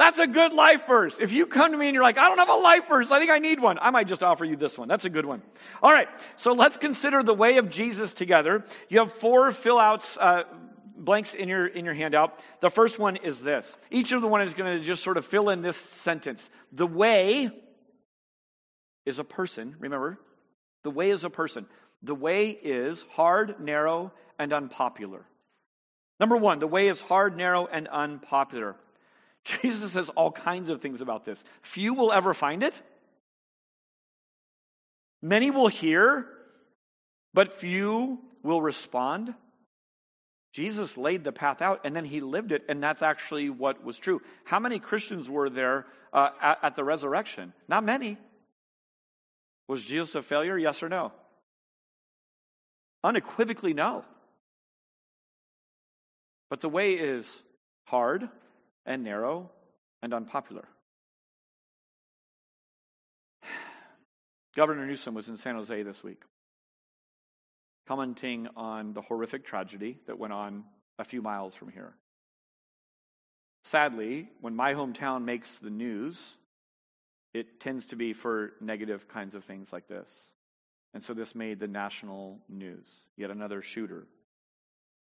That's 0.00 0.18
a 0.18 0.26
good 0.26 0.54
life 0.54 0.86
verse. 0.86 1.20
If 1.20 1.30
you 1.30 1.44
come 1.44 1.72
to 1.72 1.76
me 1.76 1.86
and 1.86 1.92
you're 1.92 2.02
like, 2.02 2.16
I 2.16 2.26
don't 2.26 2.38
have 2.38 2.48
a 2.48 2.54
life 2.54 2.88
verse, 2.88 3.10
I 3.10 3.18
think 3.18 3.30
I 3.30 3.38
need 3.38 3.60
one, 3.60 3.78
I 3.78 3.90
might 3.90 4.08
just 4.08 4.22
offer 4.22 4.46
you 4.46 4.56
this 4.56 4.78
one. 4.78 4.88
That's 4.88 5.04
a 5.04 5.10
good 5.10 5.26
one. 5.26 5.42
All 5.82 5.92
right, 5.92 6.08
so 6.36 6.54
let's 6.54 6.78
consider 6.78 7.22
the 7.22 7.34
way 7.34 7.58
of 7.58 7.68
Jesus 7.68 8.14
together. 8.14 8.64
You 8.88 9.00
have 9.00 9.12
four 9.12 9.52
fill 9.52 9.78
outs, 9.78 10.16
uh, 10.16 10.44
blanks 10.96 11.34
in 11.34 11.50
your, 11.50 11.66
in 11.66 11.84
your 11.84 11.92
handout. 11.92 12.38
The 12.62 12.70
first 12.70 12.98
one 12.98 13.16
is 13.16 13.40
this. 13.40 13.76
Each 13.90 14.12
of 14.12 14.22
the 14.22 14.26
one 14.26 14.40
is 14.40 14.54
going 14.54 14.78
to 14.78 14.82
just 14.82 15.02
sort 15.02 15.18
of 15.18 15.26
fill 15.26 15.50
in 15.50 15.60
this 15.60 15.76
sentence. 15.76 16.48
The 16.72 16.86
way 16.86 17.50
is 19.04 19.18
a 19.18 19.24
person, 19.24 19.76
remember? 19.80 20.18
The 20.82 20.90
way 20.90 21.10
is 21.10 21.24
a 21.24 21.30
person. 21.30 21.66
The 22.02 22.14
way 22.14 22.48
is 22.48 23.04
hard, 23.10 23.60
narrow, 23.60 24.12
and 24.38 24.50
unpopular. 24.54 25.26
Number 26.18 26.38
one, 26.38 26.58
the 26.58 26.66
way 26.66 26.88
is 26.88 27.02
hard, 27.02 27.36
narrow, 27.36 27.66
and 27.66 27.86
unpopular. 27.86 28.76
Jesus 29.44 29.92
says 29.92 30.08
all 30.10 30.30
kinds 30.30 30.68
of 30.68 30.80
things 30.80 31.00
about 31.00 31.24
this. 31.24 31.42
Few 31.62 31.94
will 31.94 32.12
ever 32.12 32.34
find 32.34 32.62
it. 32.62 32.80
Many 35.22 35.50
will 35.50 35.68
hear, 35.68 36.26
but 37.34 37.52
few 37.52 38.18
will 38.42 38.62
respond. 38.62 39.34
Jesus 40.52 40.96
laid 40.96 41.24
the 41.24 41.32
path 41.32 41.62
out 41.62 41.82
and 41.84 41.94
then 41.94 42.04
he 42.04 42.20
lived 42.20 42.52
it, 42.52 42.64
and 42.68 42.82
that's 42.82 43.02
actually 43.02 43.50
what 43.50 43.84
was 43.84 43.98
true. 43.98 44.20
How 44.44 44.58
many 44.58 44.78
Christians 44.78 45.28
were 45.28 45.48
there 45.48 45.86
uh, 46.12 46.30
at, 46.40 46.58
at 46.62 46.76
the 46.76 46.84
resurrection? 46.84 47.52
Not 47.68 47.84
many. 47.84 48.18
Was 49.68 49.84
Jesus 49.84 50.14
a 50.16 50.22
failure? 50.22 50.58
Yes 50.58 50.82
or 50.82 50.88
no? 50.88 51.12
Unequivocally, 53.04 53.72
no. 53.72 54.04
But 56.48 56.60
the 56.60 56.68
way 56.68 56.94
is 56.94 57.30
hard 57.84 58.28
and 58.86 59.04
narrow 59.04 59.50
and 60.02 60.14
unpopular. 60.14 60.66
Governor 64.56 64.86
Newsom 64.86 65.14
was 65.14 65.28
in 65.28 65.36
San 65.36 65.54
Jose 65.54 65.82
this 65.82 66.02
week, 66.02 66.22
commenting 67.86 68.48
on 68.56 68.92
the 68.92 69.02
horrific 69.02 69.44
tragedy 69.44 69.98
that 70.06 70.18
went 70.18 70.32
on 70.32 70.64
a 70.98 71.04
few 71.04 71.22
miles 71.22 71.54
from 71.54 71.70
here. 71.70 71.94
Sadly, 73.64 74.28
when 74.40 74.56
my 74.56 74.74
hometown 74.74 75.24
makes 75.24 75.58
the 75.58 75.70
news, 75.70 76.36
it 77.34 77.60
tends 77.60 77.86
to 77.86 77.96
be 77.96 78.12
for 78.12 78.52
negative 78.60 79.06
kinds 79.08 79.34
of 79.34 79.44
things 79.44 79.72
like 79.72 79.86
this. 79.86 80.08
And 80.94 81.02
so 81.02 81.14
this 81.14 81.34
made 81.34 81.60
the 81.60 81.68
national 81.68 82.38
news. 82.48 82.88
Yet 83.16 83.30
another 83.30 83.62
shooter. 83.62 84.06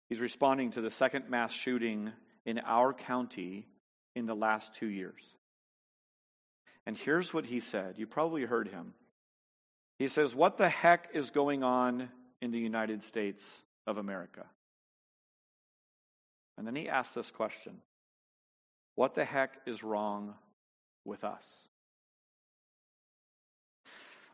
He's 0.08 0.20
responding 0.20 0.72
to 0.72 0.80
the 0.80 0.90
second 0.90 1.28
mass 1.28 1.52
shooting 1.52 2.12
in 2.46 2.60
our 2.60 2.94
county 2.94 3.66
in 4.14 4.24
the 4.24 4.34
last 4.34 4.74
two 4.74 4.86
years. 4.86 5.20
And 6.86 6.96
here's 6.96 7.34
what 7.34 7.44
he 7.44 7.60
said. 7.60 7.94
You 7.98 8.06
probably 8.06 8.44
heard 8.44 8.68
him. 8.68 8.94
He 9.98 10.08
says, 10.08 10.34
What 10.34 10.56
the 10.56 10.68
heck 10.68 11.08
is 11.12 11.30
going 11.30 11.62
on 11.62 12.08
in 12.40 12.52
the 12.52 12.58
United 12.58 13.02
States 13.02 13.44
of 13.86 13.98
America? 13.98 14.46
And 16.56 16.66
then 16.66 16.76
he 16.76 16.88
asked 16.88 17.14
this 17.14 17.30
question 17.30 17.78
What 18.94 19.14
the 19.14 19.24
heck 19.24 19.58
is 19.66 19.82
wrong 19.82 20.34
with 21.04 21.24
us? 21.24 21.44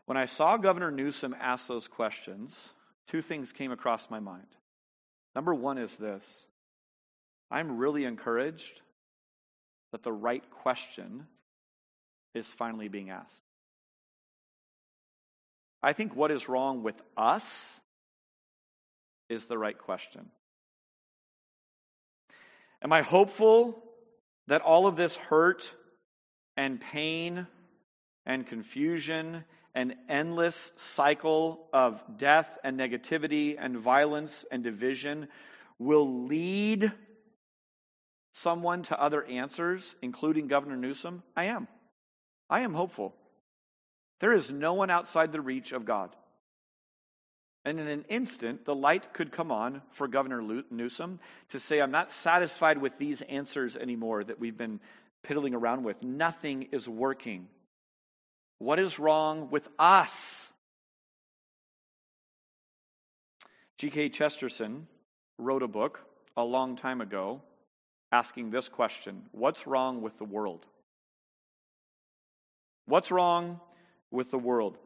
When 0.05 0.17
I 0.17 0.25
saw 0.25 0.57
Governor 0.57 0.91
Newsom 0.91 1.35
ask 1.39 1.67
those 1.67 1.87
questions, 1.87 2.69
two 3.07 3.21
things 3.21 3.51
came 3.51 3.71
across 3.71 4.09
my 4.09 4.19
mind. 4.19 4.47
Number 5.33 5.55
one 5.55 5.77
is 5.77 5.95
this 5.95 6.23
I'm 7.53 7.77
really 7.77 8.05
encouraged 8.05 8.81
that 9.91 10.01
the 10.01 10.11
right 10.11 10.43
question 10.49 11.27
is 12.33 12.47
finally 12.47 12.87
being 12.87 13.11
asked. 13.11 13.43
I 15.83 15.93
think 15.93 16.15
what 16.15 16.31
is 16.31 16.49
wrong 16.49 16.81
with 16.81 16.99
us 17.15 17.79
is 19.29 19.45
the 19.45 19.57
right 19.57 19.77
question. 19.77 20.31
Am 22.81 22.91
I 22.91 23.03
hopeful 23.03 23.83
that 24.47 24.61
all 24.61 24.87
of 24.87 24.95
this 24.95 25.15
hurt 25.15 25.71
and 26.57 26.81
pain 26.81 27.45
and 28.25 28.47
confusion 28.47 29.43
an 29.75 29.93
endless 30.09 30.71
cycle 30.75 31.67
of 31.71 32.03
death 32.17 32.57
and 32.63 32.79
negativity 32.79 33.57
and 33.59 33.77
violence 33.77 34.43
and 34.51 34.63
division 34.63 35.27
will 35.77 36.25
lead 36.25 36.91
someone 38.33 38.83
to 38.83 39.01
other 39.01 39.23
answers, 39.23 39.95
including 40.01 40.47
Governor 40.47 40.75
Newsom? 40.75 41.23
I 41.35 41.45
am. 41.45 41.67
I 42.49 42.61
am 42.61 42.73
hopeful. 42.73 43.15
There 44.19 44.33
is 44.33 44.51
no 44.51 44.73
one 44.73 44.89
outside 44.89 45.31
the 45.31 45.41
reach 45.41 45.71
of 45.71 45.85
God. 45.85 46.15
And 47.65 47.79
in 47.79 47.87
an 47.87 48.05
instant, 48.09 48.65
the 48.65 48.75
light 48.75 49.13
could 49.13 49.31
come 49.31 49.51
on 49.51 49.81
for 49.91 50.07
Governor 50.07 50.63
Newsom 50.69 51.19
to 51.49 51.59
say, 51.59 51.79
I'm 51.79 51.91
not 51.91 52.11
satisfied 52.11 52.77
with 52.77 52.97
these 52.97 53.21
answers 53.21 53.77
anymore 53.77 54.23
that 54.23 54.39
we've 54.39 54.57
been 54.57 54.81
piddling 55.23 55.53
around 55.53 55.83
with. 55.83 56.03
Nothing 56.03 56.67
is 56.73 56.89
working. 56.89 57.47
What 58.59 58.79
is 58.79 58.99
wrong 58.99 59.49
with 59.49 59.67
us? 59.79 60.51
G.K. 63.77 64.09
Chesterton 64.09 64.87
wrote 65.37 65.63
a 65.63 65.67
book 65.67 66.01
a 66.35 66.43
long 66.43 66.75
time 66.75 67.01
ago 67.01 67.41
asking 68.13 68.51
this 68.51 68.69
question 68.69 69.23
What's 69.31 69.67
wrong 69.67 70.01
with 70.01 70.17
the 70.17 70.23
world? 70.23 70.65
What's 72.85 73.11
wrong 73.11 73.59
with 74.11 74.29
the 74.31 74.37
world? 74.37 74.77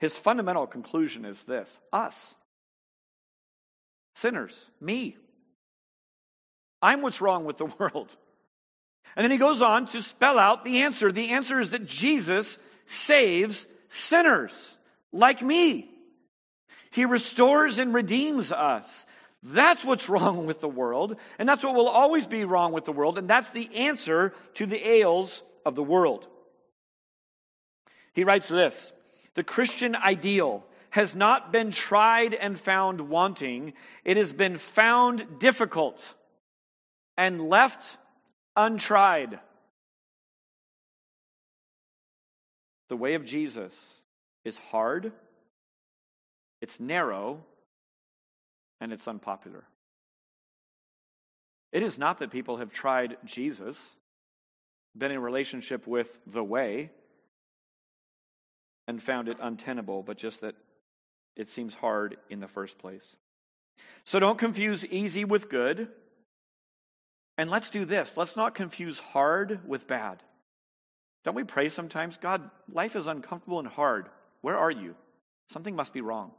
His 0.00 0.18
fundamental 0.18 0.66
conclusion 0.66 1.24
is 1.24 1.40
this 1.42 1.80
us, 1.92 2.34
sinners, 4.16 4.66
me. 4.80 5.16
I'm 6.82 7.00
what's 7.00 7.20
wrong 7.20 7.44
with 7.44 7.58
the 7.58 7.66
world. 7.78 8.14
And 9.14 9.22
then 9.22 9.30
he 9.30 9.38
goes 9.38 9.62
on 9.62 9.86
to 9.88 10.02
spell 10.02 10.38
out 10.38 10.64
the 10.64 10.82
answer. 10.82 11.12
The 11.12 11.30
answer 11.30 11.60
is 11.60 11.70
that 11.70 11.86
Jesus 11.86 12.58
saves 12.86 13.66
sinners 13.88 14.76
like 15.12 15.42
me. 15.42 15.88
He 16.90 17.04
restores 17.04 17.78
and 17.78 17.94
redeems 17.94 18.50
us. 18.50 19.06
That's 19.42 19.84
what's 19.84 20.08
wrong 20.08 20.46
with 20.46 20.60
the 20.60 20.68
world, 20.68 21.16
and 21.38 21.48
that's 21.48 21.64
what 21.64 21.74
will 21.74 21.88
always 21.88 22.26
be 22.26 22.44
wrong 22.44 22.72
with 22.72 22.84
the 22.84 22.92
world, 22.92 23.18
and 23.18 23.28
that's 23.28 23.50
the 23.50 23.74
answer 23.74 24.32
to 24.54 24.66
the 24.66 24.88
ails 24.88 25.42
of 25.66 25.74
the 25.74 25.82
world. 25.82 26.28
He 28.12 28.24
writes 28.24 28.48
this 28.48 28.92
The 29.34 29.42
Christian 29.42 29.96
ideal 29.96 30.64
has 30.90 31.16
not 31.16 31.52
been 31.52 31.70
tried 31.70 32.34
and 32.34 32.60
found 32.60 33.00
wanting, 33.00 33.72
it 34.04 34.16
has 34.16 34.32
been 34.32 34.58
found 34.58 35.40
difficult 35.40 36.14
and 37.16 37.48
left 37.48 37.96
untried. 38.54 39.40
The 42.90 42.96
way 42.96 43.14
of 43.14 43.24
Jesus 43.24 43.74
is 44.44 44.58
hard, 44.58 45.12
it's 46.60 46.78
narrow, 46.78 47.42
and 48.82 48.92
it's 48.92 49.06
unpopular. 49.06 49.62
It 51.70 51.84
is 51.84 51.98
not 51.98 52.18
that 52.18 52.32
people 52.32 52.56
have 52.56 52.72
tried 52.72 53.16
Jesus, 53.24 53.78
been 54.98 55.12
in 55.12 55.22
relationship 55.22 55.86
with 55.86 56.08
the 56.26 56.42
way, 56.42 56.90
and 58.88 59.00
found 59.00 59.28
it 59.28 59.38
untenable, 59.40 60.02
but 60.02 60.18
just 60.18 60.40
that 60.40 60.56
it 61.36 61.48
seems 61.48 61.74
hard 61.74 62.16
in 62.28 62.40
the 62.40 62.48
first 62.48 62.76
place. 62.76 63.16
So 64.04 64.18
don't 64.18 64.36
confuse 64.36 64.84
easy 64.84 65.24
with 65.24 65.48
good 65.48 65.88
and 67.38 67.48
let's 67.48 67.70
do 67.70 67.84
this 67.86 68.16
let's 68.16 68.36
not 68.36 68.54
confuse 68.54 68.98
hard 68.98 69.60
with 69.66 69.86
bad. 69.86 70.22
Don't 71.24 71.36
we 71.36 71.44
pray 71.44 71.68
sometimes? 71.68 72.18
God, 72.18 72.50
life 72.70 72.96
is 72.96 73.06
uncomfortable 73.06 73.60
and 73.60 73.68
hard. 73.68 74.08
Where 74.40 74.58
are 74.58 74.72
you? 74.72 74.96
Something 75.48 75.76
must 75.76 75.92
be 75.92 76.00
wrong. 76.00 76.32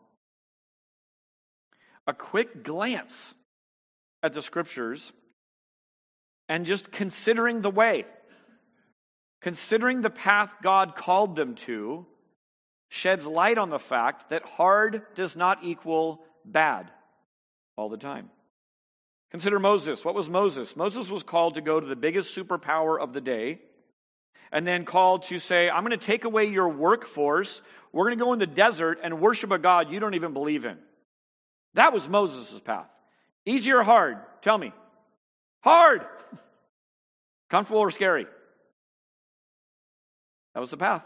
A 2.07 2.13
quick 2.13 2.63
glance 2.63 3.33
at 4.21 4.33
the 4.33 4.41
scriptures 4.41 5.11
and 6.49 6.65
just 6.65 6.91
considering 6.91 7.61
the 7.61 7.69
way, 7.69 8.05
considering 9.41 10.01
the 10.01 10.09
path 10.09 10.51
God 10.61 10.95
called 10.95 11.35
them 11.35 11.55
to, 11.55 12.05
sheds 12.89 13.25
light 13.25 13.57
on 13.57 13.69
the 13.69 13.79
fact 13.79 14.29
that 14.29 14.43
hard 14.43 15.01
does 15.15 15.35
not 15.35 15.63
equal 15.63 16.21
bad 16.45 16.91
all 17.75 17.89
the 17.89 17.97
time. 17.97 18.29
Consider 19.31 19.57
Moses. 19.57 20.05
What 20.05 20.13
was 20.13 20.29
Moses? 20.29 20.75
Moses 20.75 21.09
was 21.09 21.23
called 21.23 21.55
to 21.55 21.61
go 21.61 21.79
to 21.79 21.87
the 21.87 21.95
biggest 21.95 22.37
superpower 22.37 22.99
of 22.99 23.13
the 23.13 23.21
day 23.21 23.59
and 24.51 24.67
then 24.67 24.85
called 24.85 25.23
to 25.23 25.39
say, 25.39 25.69
I'm 25.69 25.83
going 25.83 25.97
to 25.99 26.05
take 26.05 26.23
away 26.23 26.45
your 26.45 26.69
workforce. 26.69 27.63
We're 27.91 28.05
going 28.05 28.19
to 28.19 28.23
go 28.23 28.33
in 28.33 28.39
the 28.39 28.45
desert 28.45 28.99
and 29.01 29.19
worship 29.19 29.51
a 29.51 29.57
God 29.57 29.91
you 29.91 29.99
don't 29.99 30.13
even 30.13 30.33
believe 30.33 30.65
in. 30.65 30.77
That 31.73 31.93
was 31.93 32.07
Moses' 32.07 32.59
path. 32.59 32.89
Easy 33.45 33.71
or 33.71 33.83
hard? 33.83 34.17
Tell 34.41 34.57
me. 34.57 34.73
Hard. 35.61 36.05
Comfortable 37.49 37.81
or 37.81 37.91
scary? 37.91 38.27
That 40.53 40.59
was 40.59 40.69
the 40.69 40.77
path. 40.77 41.03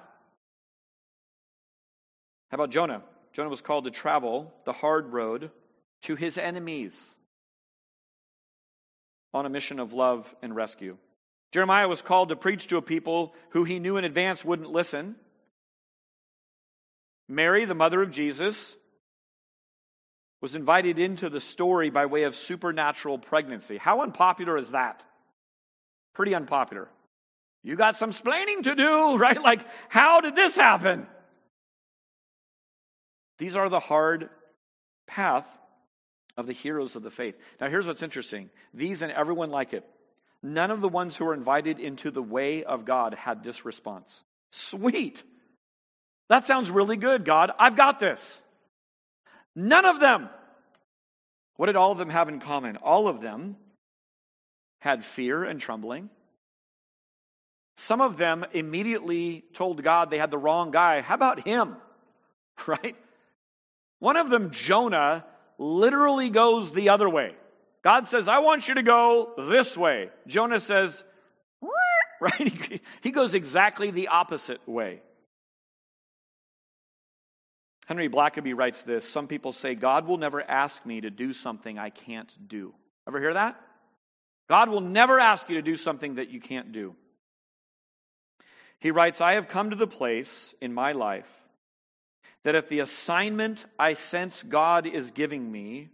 How 2.49 2.55
about 2.55 2.71
Jonah? 2.71 3.01
Jonah 3.33 3.49
was 3.49 3.61
called 3.61 3.85
to 3.85 3.91
travel 3.91 4.53
the 4.65 4.73
hard 4.73 5.11
road 5.13 5.51
to 6.03 6.15
his 6.15 6.37
enemies 6.37 7.15
on 9.33 9.45
a 9.45 9.49
mission 9.49 9.79
of 9.79 9.93
love 9.93 10.33
and 10.41 10.55
rescue. 10.55 10.97
Jeremiah 11.51 11.87
was 11.87 12.01
called 12.01 12.29
to 12.29 12.35
preach 12.35 12.67
to 12.67 12.77
a 12.77 12.81
people 12.81 13.33
who 13.49 13.63
he 13.63 13.79
knew 13.79 13.97
in 13.97 14.05
advance 14.05 14.43
wouldn't 14.43 14.71
listen. 14.71 15.15
Mary, 17.27 17.65
the 17.65 17.75
mother 17.75 18.01
of 18.01 18.11
Jesus, 18.11 18.75
was 20.41 20.55
invited 20.55 20.99
into 20.99 21.29
the 21.29 21.41
story 21.41 21.89
by 21.89 22.05
way 22.05 22.23
of 22.23 22.35
supernatural 22.35 23.17
pregnancy. 23.17 23.77
How 23.77 24.01
unpopular 24.01 24.57
is 24.57 24.71
that? 24.71 25.03
Pretty 26.13 26.35
unpopular. 26.35 26.89
You 27.63 27.75
got 27.75 27.97
some 27.97 28.11
splaining 28.11 28.63
to 28.63 28.75
do, 28.75 29.17
right? 29.17 29.41
Like, 29.41 29.65
how 29.89 30.21
did 30.21 30.35
this 30.35 30.55
happen? 30.55 31.07
These 33.39 33.55
are 33.55 33.69
the 33.69 33.79
hard 33.79 34.29
path 35.05 35.47
of 36.35 36.45
the 36.45 36.53
heroes 36.53 36.95
of 36.95 37.03
the 37.03 37.11
faith. 37.11 37.35
Now, 37.59 37.69
here's 37.69 37.87
what's 37.87 38.03
interesting 38.03 38.49
these 38.73 39.01
and 39.01 39.11
everyone 39.11 39.49
like 39.49 39.73
it, 39.73 39.83
none 40.43 40.71
of 40.71 40.81
the 40.81 40.89
ones 40.89 41.15
who 41.15 41.25
were 41.25 41.33
invited 41.33 41.79
into 41.79 42.11
the 42.11 42.21
way 42.21 42.63
of 42.63 42.85
God 42.85 43.15
had 43.15 43.43
this 43.43 43.65
response. 43.65 44.23
Sweet. 44.51 45.23
That 46.29 46.45
sounds 46.45 46.69
really 46.69 46.97
good, 46.97 47.25
God. 47.25 47.51
I've 47.57 47.75
got 47.75 47.99
this. 47.99 48.41
None 49.57 49.85
of 49.85 49.99
them. 49.99 50.29
What 51.55 51.65
did 51.65 51.75
all 51.75 51.91
of 51.91 51.97
them 51.97 52.09
have 52.09 52.29
in 52.29 52.39
common? 52.39 52.77
All 52.77 53.07
of 53.07 53.21
them 53.21 53.57
had 54.79 55.03
fear 55.03 55.43
and 55.43 55.59
trembling, 55.59 56.11
some 57.77 58.01
of 58.01 58.17
them 58.17 58.45
immediately 58.53 59.43
told 59.53 59.83
God 59.83 60.09
they 60.09 60.17
had 60.19 60.31
the 60.31 60.37
wrong 60.37 60.71
guy. 60.71 61.01
How 61.01 61.15
about 61.15 61.45
him? 61.45 61.75
Right? 62.65 62.95
One 63.99 64.17
of 64.17 64.31
them, 64.31 64.49
Jonah, 64.49 65.27
literally 65.59 66.31
goes 66.31 66.71
the 66.71 66.89
other 66.89 67.07
way. 67.07 67.35
God 67.83 68.07
says, 68.07 68.27
I 68.27 68.39
want 68.39 68.67
you 68.67 68.73
to 68.73 68.81
go 68.81 69.33
this 69.37 69.77
way. 69.77 70.09
Jonah 70.25 70.59
says, 70.59 71.03
right? 72.19 72.81
He 73.01 73.11
goes 73.11 73.35
exactly 73.35 73.91
the 73.91 74.07
opposite 74.07 74.67
way. 74.67 75.01
Henry 77.87 78.09
Blackaby 78.09 78.55
writes 78.55 78.81
this 78.83 79.07
Some 79.07 79.27
people 79.27 79.53
say, 79.53 79.73
God 79.73 80.07
will 80.07 80.17
never 80.17 80.41
ask 80.41 80.85
me 80.85 81.01
to 81.01 81.09
do 81.09 81.33
something 81.33 81.79
I 81.79 81.89
can't 81.89 82.31
do. 82.47 82.73
Ever 83.07 83.19
hear 83.19 83.33
that? 83.33 83.59
God 84.49 84.69
will 84.69 84.81
never 84.81 85.19
ask 85.19 85.49
you 85.49 85.55
to 85.55 85.61
do 85.61 85.75
something 85.75 86.15
that 86.15 86.29
you 86.29 86.39
can't 86.39 86.71
do. 86.71 86.95
He 88.79 88.91
writes, 88.91 89.21
I 89.21 89.33
have 89.33 89.47
come 89.47 89.71
to 89.71 89.75
the 89.75 89.87
place 89.87 90.53
in 90.61 90.73
my 90.73 90.91
life 90.91 91.27
that 92.43 92.55
if 92.55 92.69
the 92.69 92.79
assignment 92.79 93.65
I 93.79 93.93
sense 93.93 94.43
God 94.43 94.85
is 94.85 95.11
giving 95.11 95.51
me 95.51 95.89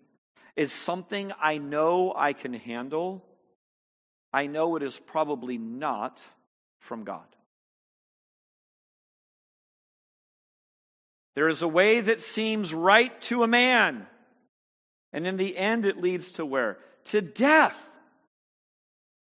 is 0.56 0.72
something 0.72 1.32
I 1.42 1.58
know 1.58 2.14
I 2.16 2.34
can 2.34 2.54
handle, 2.54 3.24
I 4.32 4.48
know 4.48 4.76
it 4.76 4.84
is 4.84 5.00
probably 5.00 5.58
not 5.58 6.22
from 6.80 7.04
God. 7.04 7.26
There 11.36 11.50
is 11.50 11.62
a 11.62 11.68
way 11.68 12.00
that 12.00 12.20
seems 12.20 12.74
right 12.74 13.20
to 13.24 13.44
a 13.44 13.48
man, 13.48 14.06
and 15.12 15.26
in 15.26 15.38
the 15.38 15.58
end 15.58 15.86
it 15.86 15.98
leads 15.98 16.32
to 16.34 16.46
where? 16.46 16.78
To 17.06 17.22
death. 17.22 17.90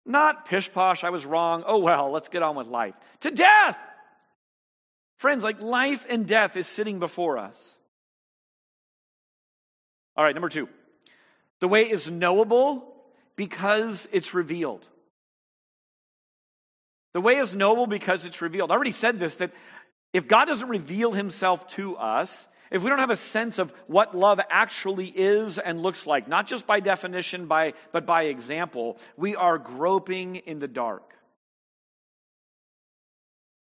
Not 0.06 0.45
pish 0.45 0.72
posh, 0.72 1.04
I 1.04 1.12
was 1.12 1.26
wrong. 1.26 1.64
Oh 1.66 1.80
well, 1.80 2.12
let's 2.12 2.30
get 2.30 2.43
on 2.43 2.56
with 2.56 2.68
life. 2.68 2.95
To 3.22 3.32
death. 3.32 3.78
Friends, 5.18 5.43
like 5.43 5.62
life 5.62 6.06
and 6.10 6.28
death 6.28 6.58
is 6.58 6.68
sitting 6.68 6.99
before 6.99 7.38
us. 7.38 7.78
All 10.18 10.24
right, 10.24 10.36
number 10.36 10.49
two. 10.49 10.68
The 11.62 11.68
way 11.70 11.89
is 11.89 12.12
knowable 12.12 12.93
because 13.38 14.08
it's 14.12 14.34
revealed. 14.34 14.86
The 17.14 17.22
way 17.22 17.36
is 17.36 17.56
knowable 17.56 17.88
because 17.88 18.26
it's 18.26 18.41
revealed. 18.41 18.72
I 18.72 18.74
already 18.76 18.91
said 18.91 19.20
this 19.20 19.38
that 19.38 19.54
if 20.14 20.28
God 20.28 20.45
doesn't 20.45 20.70
reveal 20.70 21.11
himself 21.11 21.68
to 21.70 21.97
us, 21.97 22.47
if 22.72 22.84
we 22.84 22.89
don't 22.89 22.99
have 22.99 23.09
a 23.09 23.16
sense 23.16 23.59
of 23.59 23.72
what 23.88 24.16
love 24.16 24.39
actually 24.49 25.07
is 25.07 25.59
and 25.59 25.82
looks 25.82 26.07
like, 26.07 26.28
not 26.28 26.47
just 26.47 26.66
by 26.66 26.80
definition, 26.80 27.47
by, 27.47 27.74
but 27.91 28.05
by 28.05 28.24
example, 28.24 28.97
we 29.18 29.36
are 29.36 29.57
groping 29.57 30.38
in 30.38 30.59
the 30.59 30.68
dark. 30.68 31.14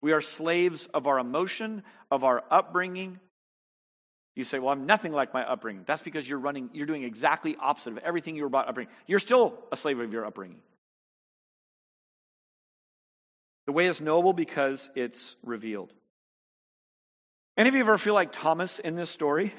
We 0.01 0.11
are 0.11 0.21
slaves 0.21 0.87
of 0.93 1.07
our 1.07 1.19
emotion, 1.19 1.83
of 2.11 2.23
our 2.23 2.43
upbringing. 2.51 3.19
You 4.35 4.43
say, 4.43 4.59
Well, 4.59 4.71
I'm 4.71 4.85
nothing 4.85 5.11
like 5.11 5.33
my 5.33 5.43
upbringing. 5.43 5.83
That's 5.85 6.01
because 6.01 6.29
you're 6.29 6.39
running, 6.39 6.69
you're 6.73 6.85
doing 6.85 7.03
exactly 7.03 7.57
opposite 7.59 7.93
of 7.93 7.97
everything 7.99 8.35
you 8.35 8.43
were 8.43 8.47
about 8.47 8.69
upbringing. 8.69 8.93
You're 9.07 9.19
still 9.19 9.57
a 9.71 9.77
slave 9.77 9.99
of 9.99 10.13
your 10.13 10.25
upbringing. 10.25 10.59
The 13.65 13.71
way 13.71 13.87
is 13.87 13.99
noble 13.99 14.33
because 14.33 14.89
it's 14.95 15.35
revealed. 15.43 15.91
Any 17.57 17.69
of 17.69 17.75
you 17.75 17.81
ever 17.81 17.97
feel 17.97 18.13
like 18.13 18.31
Thomas 18.31 18.77
in 18.77 18.95
this 18.95 19.09
story? 19.09 19.53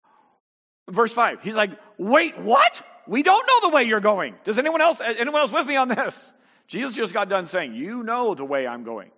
Verse 0.88 1.12
5, 1.12 1.42
he's 1.42 1.56
like, 1.56 1.72
wait, 1.98 2.38
what? 2.38 2.82
We 3.06 3.22
don't 3.22 3.46
know 3.46 3.68
the 3.68 3.74
way 3.74 3.84
you're 3.84 4.00
going. 4.00 4.36
Does 4.44 4.58
anyone 4.58 4.80
else, 4.80 5.00
anyone 5.00 5.40
else 5.40 5.52
with 5.52 5.66
me 5.66 5.76
on 5.76 5.88
this? 5.88 6.32
Jesus 6.68 6.94
just 6.94 7.12
got 7.12 7.28
done 7.28 7.46
saying, 7.46 7.74
you 7.74 8.02
know 8.02 8.34
the 8.34 8.44
way 8.44 8.66
I'm 8.66 8.84
going. 8.84 9.10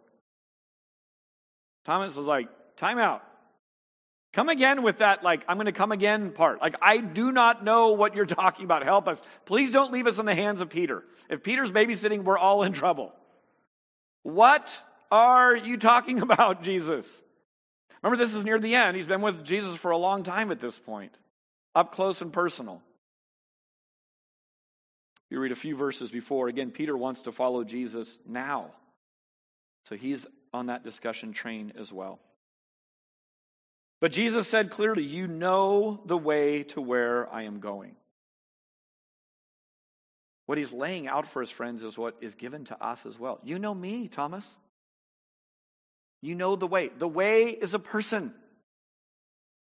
Thomas 1.85 2.17
was 2.17 2.27
like, 2.27 2.49
time 2.77 2.99
out. 2.99 3.23
Come 4.33 4.49
again 4.49 4.83
with 4.83 4.99
that, 4.99 5.25
like, 5.25 5.45
I'm 5.49 5.57
going 5.57 5.67
to 5.67 5.73
come 5.73 5.91
again 5.91 6.31
part. 6.31 6.61
Like, 6.61 6.77
I 6.81 6.99
do 6.99 7.33
not 7.33 7.65
know 7.65 7.91
what 7.91 8.15
you're 8.15 8.27
talking 8.43 8.65
about. 8.65 8.85
Help 8.85 9.09
us. 9.09 9.21
Please 9.45 9.71
don't 9.71 9.93
leave 9.93 10.07
us 10.07 10.19
in 10.19 10.25
the 10.25 10.35
hands 10.35 10.61
of 10.61 10.71
Peter. 10.71 11.03
If 11.29 11.43
Peter's 11.43 11.73
babysitting, 11.73 12.23
we're 12.23 12.39
all 12.39 12.63
in 12.63 12.73
trouble. 12.73 13.13
What 14.23 14.77
are 15.11 15.55
you 15.55 15.77
talking 15.77 16.21
about, 16.23 16.63
Jesus? 16.63 17.23
Remember, 18.03 18.23
this 18.23 18.35
is 18.35 18.45
near 18.45 18.59
the 18.59 18.75
end. 18.75 18.97
He's 18.97 19.07
been 19.07 19.21
with 19.21 19.45
Jesus 19.45 19.77
for 19.77 19.91
a 19.91 19.99
long 19.99 20.23
time 20.23 20.51
at 20.51 20.61
this 20.61 20.79
point, 20.79 21.13
up 21.75 21.93
close 21.93 22.21
and 22.21 22.33
personal. 22.33 22.83
You 25.31 25.39
read 25.39 25.53
a 25.53 25.57
few 25.57 25.77
verses 25.77 26.11
before. 26.11 26.49
Again, 26.49 26.71
Peter 26.71 26.97
wants 26.97 27.23
to 27.23 27.33
follow 27.33 27.63
Jesus 27.63 28.19
now. 28.27 28.73
So 29.89 29.97
he's 29.97 30.27
on 30.53 30.67
that 30.67 30.83
discussion 30.83 31.33
train 31.33 31.73
as 31.79 31.93
well. 31.93 32.19
But 34.01 34.13
Jesus 34.13 34.49
said 34.49 34.71
clearly, 34.71 35.05
You 35.05 35.29
know 35.29 36.01
the 36.07 36.17
way 36.19 36.65
to 36.65 36.81
where 36.81 37.33
I 37.33 37.43
am 37.43 37.61
going. 37.61 37.95
What 40.47 40.59
he's 40.59 40.73
laying 40.73 41.07
out 41.07 41.29
for 41.29 41.41
his 41.41 41.51
friends 41.51 41.85
is 41.85 41.97
what 41.97 42.17
is 42.21 42.35
given 42.35 42.65
to 42.65 42.85
us 42.85 43.07
as 43.07 43.19
well. 43.21 43.39
You 43.45 43.61
know 43.61 43.75
me, 43.75 44.09
Thomas. 44.09 44.45
You 46.23 46.35
know 46.35 46.57
the 46.57 46.67
way. 46.67 46.91
The 46.97 47.09
way 47.09 47.49
is 47.49 47.75
a 47.75 47.79
person. 47.79 48.35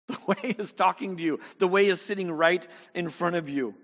The 0.06 0.18
way 0.26 0.54
is 0.58 0.70
talking 0.72 1.16
to 1.16 1.22
you. 1.22 1.40
The 1.58 1.66
way 1.66 1.86
is 1.86 1.98
sitting 1.98 2.30
right 2.30 2.66
in 2.94 3.08
front 3.08 3.36
of 3.36 3.48
you. 3.48 3.74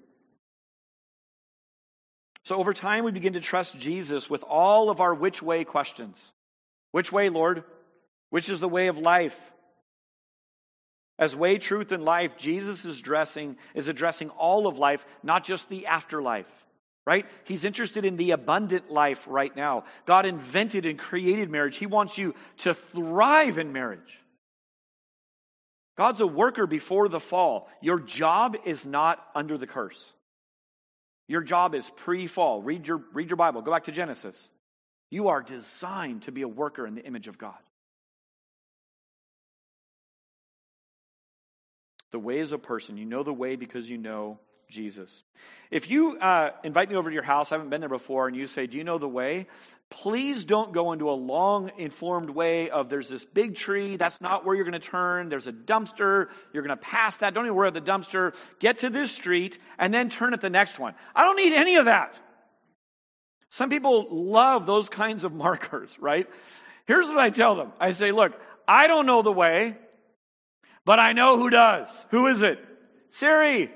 So 2.45 2.57
over 2.57 2.75
time, 2.75 3.05
we 3.05 3.11
begin 3.11 3.33
to 3.33 3.41
trust 3.41 3.79
Jesus 3.79 4.29
with 4.29 4.45
all 4.45 4.91
of 4.91 5.01
our 5.01 5.14
which 5.14 5.41
way 5.41 5.64
questions. 5.64 6.33
Which 6.93 7.11
way, 7.11 7.31
Lord? 7.31 7.64
Which 8.29 8.51
is 8.51 8.61
the 8.61 8.68
way 8.68 8.89
of 8.89 8.99
life? 8.99 9.39
As 11.18 11.35
way, 11.35 11.57
truth, 11.57 11.91
and 11.91 12.05
life, 12.05 12.37
Jesus 12.37 12.85
is 12.85 12.99
addressing, 12.99 13.57
is 13.75 13.89
addressing 13.89 14.29
all 14.29 14.66
of 14.66 14.79
life, 14.79 15.07
not 15.23 15.43
just 15.43 15.71
the 15.71 15.87
afterlife 15.87 16.47
right? 17.11 17.26
He's 17.42 17.64
interested 17.64 18.04
in 18.04 18.16
the 18.16 18.30
abundant 18.30 18.88
life 18.88 19.26
right 19.28 19.54
now. 19.56 19.82
God 20.06 20.26
invented 20.26 20.86
and 20.86 20.96
created 20.96 21.50
marriage. 21.50 21.74
He 21.74 21.86
wants 21.86 22.16
you 22.16 22.36
to 22.58 22.72
thrive 22.72 23.58
in 23.58 23.72
marriage. 23.72 24.20
God's 25.98 26.20
a 26.20 26.26
worker 26.26 26.68
before 26.68 27.08
the 27.08 27.18
fall. 27.18 27.68
Your 27.82 27.98
job 27.98 28.56
is 28.64 28.86
not 28.86 29.26
under 29.34 29.58
the 29.58 29.66
curse. 29.66 30.12
Your 31.26 31.40
job 31.40 31.74
is 31.74 31.90
pre 31.96 32.28
fall. 32.28 32.62
Read 32.62 32.86
your, 32.86 33.02
read 33.12 33.28
your 33.28 33.36
Bible. 33.36 33.61
Go 33.61 33.72
back 33.72 33.84
to 33.84 33.92
Genesis. 33.92 34.48
You 35.11 35.30
are 35.30 35.42
designed 35.42 36.22
to 36.22 36.32
be 36.32 36.42
a 36.42 36.48
worker 36.48 36.86
in 36.86 36.94
the 36.94 37.04
image 37.04 37.26
of 37.26 37.38
God. 37.38 37.58
The 42.12 42.20
way 42.20 42.38
is 42.38 42.52
a 42.52 42.58
person. 42.58 42.96
You 42.96 43.04
know 43.04 43.24
the 43.24 43.32
way 43.32 43.56
because 43.56 43.90
you 43.90 43.98
know 43.98 44.38
Jesus. 44.71 45.25
If 45.71 45.91
you 45.91 46.18
uh, 46.18 46.51
invite 46.64 46.89
me 46.89 46.97
over 46.97 47.11
to 47.11 47.14
your 47.14 47.23
house, 47.23 47.53
I 47.53 47.57
haven't 47.57 47.71
been 47.71 47.81
there 47.81 47.89
before, 47.89 48.27
and 48.27 48.37
you 48.37 48.47
say, 48.47 48.66
Do 48.66 48.79
you 48.79 48.85
know 48.85 48.99
the 48.99 49.09
way? 49.09 49.47
Please 49.91 50.45
don't 50.45 50.73
go 50.73 50.93
into 50.93 51.11
a 51.11 51.12
long, 51.12 51.73
informed 51.77 52.31
way 52.31 52.71
of 52.71 52.89
there's 52.89 53.09
this 53.09 53.25
big 53.25 53.57
tree, 53.57 53.97
that's 53.97 54.21
not 54.21 54.47
where 54.47 54.55
you're 54.55 54.64
going 54.64 54.81
to 54.81 54.89
turn, 54.89 55.29
there's 55.29 55.49
a 55.49 55.53
dumpster, 55.53 56.29
you're 56.53 56.62
going 56.62 56.77
to 56.77 56.83
pass 56.83 57.16
that, 57.18 57.35
don't 57.35 57.45
even 57.45 57.57
worry 57.57 57.68
about 57.68 57.85
the 57.85 57.91
dumpster, 57.91 58.35
get 58.61 58.79
to 58.79 58.91
this 58.91 59.11
street, 59.11 59.59
and 59.79 59.93
then 59.93 60.09
turn 60.09 60.33
at 60.33 60.41
the 60.41 60.51
next 60.51 60.79
one. 60.79 60.95
I 61.14 61.25
don't 61.25 61.37
need 61.37 61.53
any 61.53 61.77
of 61.77 61.87
that. 61.87 62.18
Some 63.51 63.68
people 63.68 64.07
love 64.11 64.64
those 64.64 64.89
kinds 64.89 65.25
of 65.25 65.33
markers, 65.47 65.97
right? 65.99 66.29
Here's 66.87 67.09
what 67.09 67.18
I 67.18 67.31
tell 67.31 67.57
them 67.57 67.73
I 67.81 67.91
say, 67.91 68.12
Look, 68.12 68.41
I 68.66 68.87
don't 68.87 69.07
know 69.07 69.23
the 69.23 69.33
way, 69.33 69.77
but 70.85 70.99
I 71.01 71.12
know 71.12 71.37
who 71.37 71.51
does. 71.51 71.89
Who 72.11 72.29
is 72.29 72.43
it? 72.43 72.64
Siri. 73.11 73.73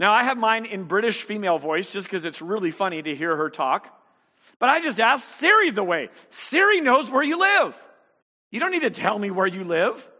Now, 0.00 0.14
I 0.14 0.24
have 0.24 0.38
mine 0.38 0.64
in 0.64 0.84
British 0.84 1.24
female 1.24 1.58
voice 1.58 1.92
just 1.92 2.06
because 2.06 2.24
it's 2.24 2.40
really 2.40 2.70
funny 2.70 3.02
to 3.02 3.14
hear 3.14 3.36
her 3.36 3.50
talk. 3.50 3.94
But 4.58 4.70
I 4.70 4.80
just 4.80 4.98
asked 4.98 5.28
Siri 5.28 5.70
the 5.70 5.84
way. 5.84 6.08
Siri 6.30 6.80
knows 6.80 7.10
where 7.10 7.22
you 7.22 7.38
live. 7.38 7.76
You 8.50 8.60
don't 8.60 8.70
need 8.70 8.80
to 8.80 8.90
tell 8.90 9.18
me 9.18 9.30
where 9.30 9.46
you 9.46 9.62
live. 9.62 10.10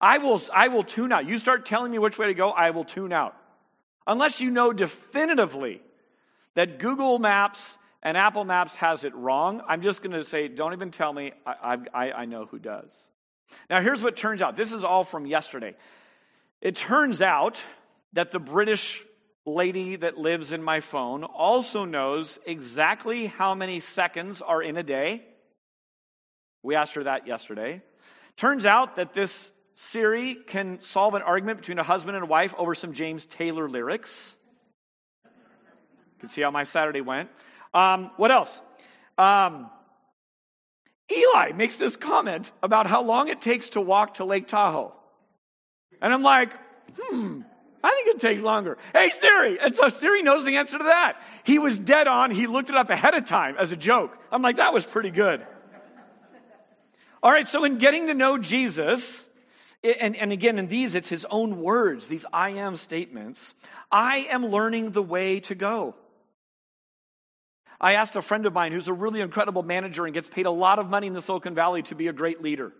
I 0.00 0.18
will, 0.18 0.42
I 0.52 0.66
will 0.66 0.82
tune 0.82 1.12
out. 1.12 1.28
You 1.28 1.38
start 1.38 1.64
telling 1.64 1.92
me 1.92 2.00
which 2.00 2.18
way 2.18 2.26
to 2.26 2.34
go, 2.34 2.50
I 2.50 2.70
will 2.70 2.82
tune 2.82 3.12
out. 3.12 3.36
Unless 4.04 4.40
you 4.40 4.50
know 4.50 4.72
definitively 4.72 5.80
that 6.54 6.80
Google 6.80 7.20
Maps 7.20 7.78
and 8.02 8.16
Apple 8.16 8.44
Maps 8.44 8.74
has 8.76 9.04
it 9.04 9.14
wrong, 9.14 9.62
I'm 9.68 9.82
just 9.82 10.02
going 10.02 10.10
to 10.10 10.24
say, 10.24 10.48
don't 10.48 10.72
even 10.72 10.90
tell 10.90 11.12
me. 11.12 11.34
I, 11.46 11.78
I, 11.94 12.12
I 12.12 12.24
know 12.24 12.46
who 12.46 12.58
does. 12.58 12.90
Now, 13.68 13.80
here's 13.80 14.02
what 14.02 14.16
turns 14.16 14.42
out. 14.42 14.56
This 14.56 14.72
is 14.72 14.82
all 14.82 15.04
from 15.04 15.24
yesterday. 15.24 15.76
It 16.60 16.74
turns 16.74 17.22
out 17.22 17.62
that 18.12 18.32
the 18.32 18.40
British 18.40 19.04
lady 19.46 19.96
that 19.96 20.18
lives 20.18 20.52
in 20.52 20.62
my 20.62 20.80
phone 20.80 21.24
also 21.24 21.84
knows 21.84 22.38
exactly 22.46 23.26
how 23.26 23.54
many 23.54 23.80
seconds 23.80 24.42
are 24.42 24.62
in 24.62 24.76
a 24.76 24.82
day. 24.82 25.24
We 26.62 26.74
asked 26.74 26.94
her 26.94 27.04
that 27.04 27.26
yesterday. 27.26 27.82
Turns 28.36 28.66
out 28.66 28.96
that 28.96 29.12
this 29.14 29.50
Siri 29.76 30.34
can 30.34 30.80
solve 30.82 31.14
an 31.14 31.22
argument 31.22 31.58
between 31.58 31.78
a 31.78 31.82
husband 31.82 32.16
and 32.16 32.24
a 32.24 32.28
wife 32.28 32.54
over 32.58 32.74
some 32.74 32.92
James 32.92 33.24
Taylor 33.24 33.68
lyrics. 33.68 34.36
You 35.24 36.20
can 36.20 36.28
see 36.28 36.42
how 36.42 36.50
my 36.50 36.64
Saturday 36.64 37.00
went. 37.00 37.30
Um, 37.72 38.10
what 38.16 38.30
else? 38.30 38.60
Um, 39.16 39.70
Eli 41.10 41.52
makes 41.52 41.76
this 41.76 41.96
comment 41.96 42.52
about 42.62 42.86
how 42.86 43.02
long 43.02 43.28
it 43.28 43.40
takes 43.40 43.70
to 43.70 43.80
walk 43.80 44.14
to 44.14 44.24
Lake 44.24 44.46
Tahoe. 44.48 44.92
And 46.02 46.12
I'm 46.12 46.22
like, 46.22 46.52
hmm, 46.98 47.42
I 47.82 47.90
think 47.90 48.16
it 48.16 48.20
takes 48.20 48.42
longer. 48.42 48.76
Hey, 48.92 49.10
Siri. 49.10 49.58
And 49.58 49.74
so 49.74 49.88
Siri 49.88 50.22
knows 50.22 50.44
the 50.44 50.56
answer 50.56 50.78
to 50.78 50.84
that. 50.84 51.20
He 51.44 51.58
was 51.58 51.78
dead 51.78 52.06
on. 52.06 52.30
He 52.30 52.46
looked 52.46 52.68
it 52.68 52.76
up 52.76 52.90
ahead 52.90 53.14
of 53.14 53.24
time 53.24 53.56
as 53.58 53.72
a 53.72 53.76
joke. 53.76 54.16
I'm 54.30 54.42
like, 54.42 54.56
that 54.56 54.74
was 54.74 54.84
pretty 54.84 55.10
good. 55.10 55.46
All 57.22 57.30
right, 57.30 57.48
so 57.48 57.64
in 57.64 57.78
getting 57.78 58.06
to 58.06 58.14
know 58.14 58.38
Jesus, 58.38 59.28
and, 59.82 60.16
and 60.16 60.32
again, 60.32 60.58
in 60.58 60.68
these, 60.68 60.94
it's 60.94 61.08
his 61.08 61.26
own 61.30 61.60
words, 61.60 62.06
these 62.06 62.24
I 62.32 62.50
am 62.50 62.76
statements. 62.76 63.54
I 63.90 64.26
am 64.30 64.46
learning 64.46 64.92
the 64.92 65.02
way 65.02 65.40
to 65.40 65.54
go. 65.54 65.94
I 67.80 67.94
asked 67.94 68.14
a 68.16 68.22
friend 68.22 68.44
of 68.44 68.52
mine 68.52 68.72
who's 68.72 68.88
a 68.88 68.92
really 68.92 69.22
incredible 69.22 69.62
manager 69.62 70.04
and 70.04 70.12
gets 70.12 70.28
paid 70.28 70.44
a 70.44 70.50
lot 70.50 70.78
of 70.78 70.90
money 70.90 71.06
in 71.06 71.14
the 71.14 71.22
Silicon 71.22 71.54
Valley 71.54 71.82
to 71.84 71.94
be 71.94 72.08
a 72.08 72.12
great 72.12 72.42
leader. 72.42 72.72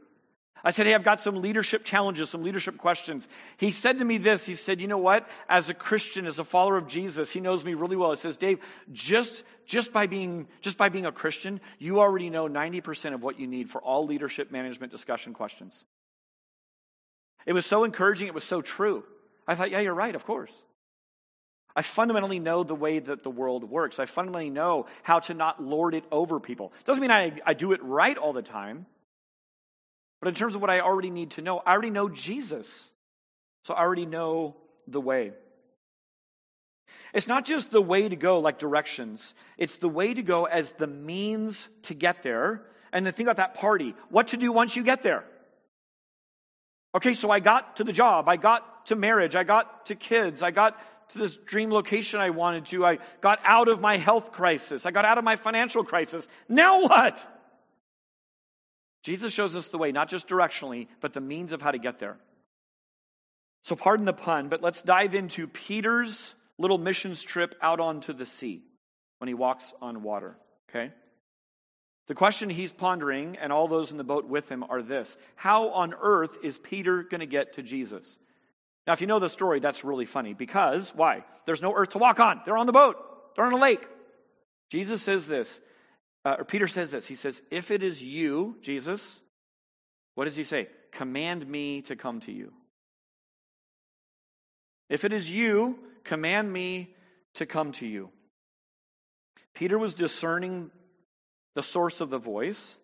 I 0.63 0.71
said, 0.71 0.87
Hey, 0.87 0.95
I've 0.95 1.05
got 1.05 1.21
some 1.21 1.41
leadership 1.41 1.85
challenges, 1.85 2.31
some 2.31 2.43
leadership 2.43 2.77
questions. 2.77 3.27
He 3.57 3.71
said 3.71 3.99
to 3.99 4.05
me 4.05 4.19
this 4.19 4.47
He 4.47 4.55
said, 4.55 4.81
You 4.81 4.89
know 4.89 4.99
what? 4.99 5.29
As 5.49 5.71
a 5.71 5.75
Christian, 5.75 6.27
as 6.27 6.39
a 6.39 6.45
follower 6.45 6.77
of 6.77 6.87
Jesus, 6.87 7.31
he 7.31 7.41
knows 7.41 7.65
me 7.65 7.75
really 7.75 7.97
well. 7.97 8.11
He 8.11 8.17
says, 8.17 8.37
Dave, 8.37 8.59
just, 8.93 9.45
just, 9.65 9.93
by, 9.93 10.07
being, 10.07 10.49
just 10.61 10.77
by 10.77 10.89
being 10.89 11.07
a 11.07 11.13
Christian, 11.13 11.61
you 11.79 12.01
already 12.01 12.31
know 12.31 12.49
90% 12.49 13.15
of 13.15 13.23
what 13.23 13.39
you 13.39 13.47
need 13.47 13.71
for 13.71 13.81
all 13.81 14.07
leadership 14.07 14.51
management 14.51 14.93
discussion 14.93 15.33
questions. 15.33 15.85
It 17.47 17.53
was 17.55 17.65
so 17.65 17.85
encouraging, 17.85 18.29
it 18.29 18.35
was 18.35 18.45
so 18.45 18.61
true. 18.61 19.05
I 19.47 19.55
thought, 19.55 19.71
Yeah, 19.71 19.81
you're 19.81 19.95
right, 19.95 20.15
of 20.15 20.25
course. 20.25 20.53
I 21.75 21.83
fundamentally 21.83 22.41
know 22.41 22.65
the 22.65 22.75
way 22.75 22.99
that 22.99 23.23
the 23.23 23.31
world 23.31 23.65
works. 23.65 24.01
I 24.01 24.07
fundamentally 24.07 24.51
know 24.51 24.87
how 25.05 25.21
to 25.21 25.35
not 25.35 25.63
lord 25.63 25.95
it 25.95 26.05
over 26.11 26.41
people. 26.41 26.73
Doesn't 26.85 27.01
mean 27.01 27.13
I, 27.13 27.41
I 27.47 27.55
do 27.55 27.73
it 27.73 27.83
right 27.83 28.19
all 28.19 28.33
the 28.33 28.43
time, 28.43 28.87
but 30.21 30.29
in 30.29 30.35
terms 30.35 30.55
of 30.55 30.61
what 30.61 30.71
I 30.71 30.81
already 30.81 31.11
need 31.11 31.33
to 31.33 31.43
know, 31.43 31.59
I 31.59 31.73
already 31.73 31.91
know 31.91 32.09
Jesus. 32.09 32.91
So 33.65 33.75
I 33.75 33.81
already 33.81 34.07
know 34.07 34.57
the 34.87 35.01
way. 35.01 35.33
It's 37.13 37.29
not 37.29 37.45
just 37.45 37.71
the 37.71 37.83
way 37.83 38.09
to 38.09 38.17
go 38.17 38.41
like 38.41 38.59
directions, 38.59 39.35
it's 39.59 39.77
the 39.77 39.89
way 39.89 40.15
to 40.15 40.23
go 40.23 40.45
as 40.45 40.73
the 40.73 40.87
means 40.87 41.69
to 41.83 41.95
get 41.95 42.23
there. 42.23 42.63
And 42.93 43.07
then 43.07 43.13
think 43.13 43.29
about 43.29 43.37
that 43.37 43.55
party 43.55 43.95
what 44.09 44.29
to 44.29 44.37
do 44.37 44.53
once 44.53 44.77
you 44.77 44.83
get 44.83 45.03
there. 45.03 45.25
Okay, 46.95 47.15
so 47.15 47.31
I 47.31 47.39
got 47.39 47.77
to 47.77 47.85
the 47.85 47.93
job, 47.93 48.29
I 48.29 48.37
got 48.37 48.87
to 48.87 48.97
marriage, 48.97 49.37
I 49.37 49.45
got 49.45 49.87
to 49.87 49.95
kids, 49.95 50.43
I 50.43 50.51
got 50.51 50.77
to 51.11 51.19
this 51.19 51.37
dream 51.37 51.71
location 51.71 52.21
I 52.21 52.31
wanted 52.31 52.67
to. 52.67 52.85
I 52.85 52.99
got 53.21 53.41
out 53.45 53.69
of 53.69 53.81
my 53.81 53.97
health 53.97 54.33
crisis. 54.33 54.87
I 54.87 54.91
got 54.91 55.05
out 55.05 55.19
of 55.19 55.25
my 55.25 55.37
financial 55.37 55.85
crisis. 55.85 56.27
Now 56.49 56.83
what? 56.83 57.27
Jesus 59.03 59.33
shows 59.33 59.57
us 59.57 59.69
the 59.69 59.79
way, 59.79 59.93
not 59.93 60.09
just 60.09 60.29
directionally, 60.29 60.89
but 61.01 61.13
the 61.13 61.21
means 61.21 61.53
of 61.53 61.63
how 61.63 61.71
to 61.71 61.79
get 61.79 61.99
there. 61.99 62.17
So, 63.63 63.77
pardon 63.77 64.07
the 64.07 64.13
pun, 64.13 64.49
but 64.49 64.63
let's 64.63 64.83
dive 64.83 65.15
into 65.15 65.47
Peter's 65.47 66.35
little 66.59 66.79
missions 66.79 67.23
trip 67.23 67.55
out 67.63 67.81
onto 67.81 68.13
the 68.13 68.27
sea 68.27 68.63
when 69.19 69.29
he 69.29 69.35
walks 69.35 69.73
on 69.81 70.03
water. 70.03 70.37
Okay? 70.69 70.93
The 72.09 72.15
question 72.15 72.51
he's 72.51 72.73
pondering, 72.73 73.37
and 73.41 73.53
all 73.53 73.69
those 73.69 73.93
in 73.93 73.97
the 73.97 74.05
boat 74.05 74.27
with 74.27 74.49
him, 74.49 74.65
are 74.69 74.83
this 74.83 75.17
How 75.37 75.69
on 75.71 75.95
earth 75.95 76.37
is 76.43 76.59
Peter 76.59 77.03
going 77.03 77.21
to 77.21 77.27
get 77.27 77.55
to 77.55 77.63
Jesus? 77.63 78.19
Now, 78.87 78.95
if 78.95 79.01
you 79.01 79.07
know 79.07 79.19
the 79.19 79.29
story, 79.29 79.61
that's 79.61 79.85
really 79.85 80.07
funny 80.07 80.35
because, 80.35 80.93
why? 80.95 81.25
There's 81.47 81.63
no 81.63 81.75
earth 81.75 81.91
to 81.91 81.99
walk 81.99 82.19
on. 82.19 82.41
They're 82.45 82.57
on 82.57 82.67
the 82.67 82.73
boat, 82.73 82.97
they're 83.35 83.45
on 83.45 83.53
a 83.53 83.57
lake. 83.57 83.87
Jesus 84.71 85.03
says 85.03 85.27
this, 85.27 85.61
uh, 86.25 86.37
or 86.39 86.45
Peter 86.45 86.67
says 86.67 86.91
this. 86.91 87.07
He 87.07 87.15
says, 87.15 87.41
If 87.51 87.71
it 87.71 87.83
is 87.83 88.03
you, 88.03 88.57
Jesus, 88.61 89.21
what 90.15 90.25
does 90.25 90.37
he 90.37 90.45
say? 90.45 90.69
Command 90.93 91.47
me 91.47 91.83
to 91.83 91.97
come 91.97 92.21
to 92.21 92.33
you. 92.33 92.53
If 94.89 95.05
it 95.05 95.13
is 95.13 95.31
you, 95.31 95.79
command 96.05 96.53
me 96.53 96.95
to 97.35 97.47
come 97.47 97.73
to 97.73 97.87
you. 97.87 98.11
Peter 99.55 99.79
was 99.79 99.95
discerning 99.95 100.71
the 101.55 101.63
source 101.63 102.01
of 102.01 102.11
the 102.11 102.19
voice. 102.19 102.77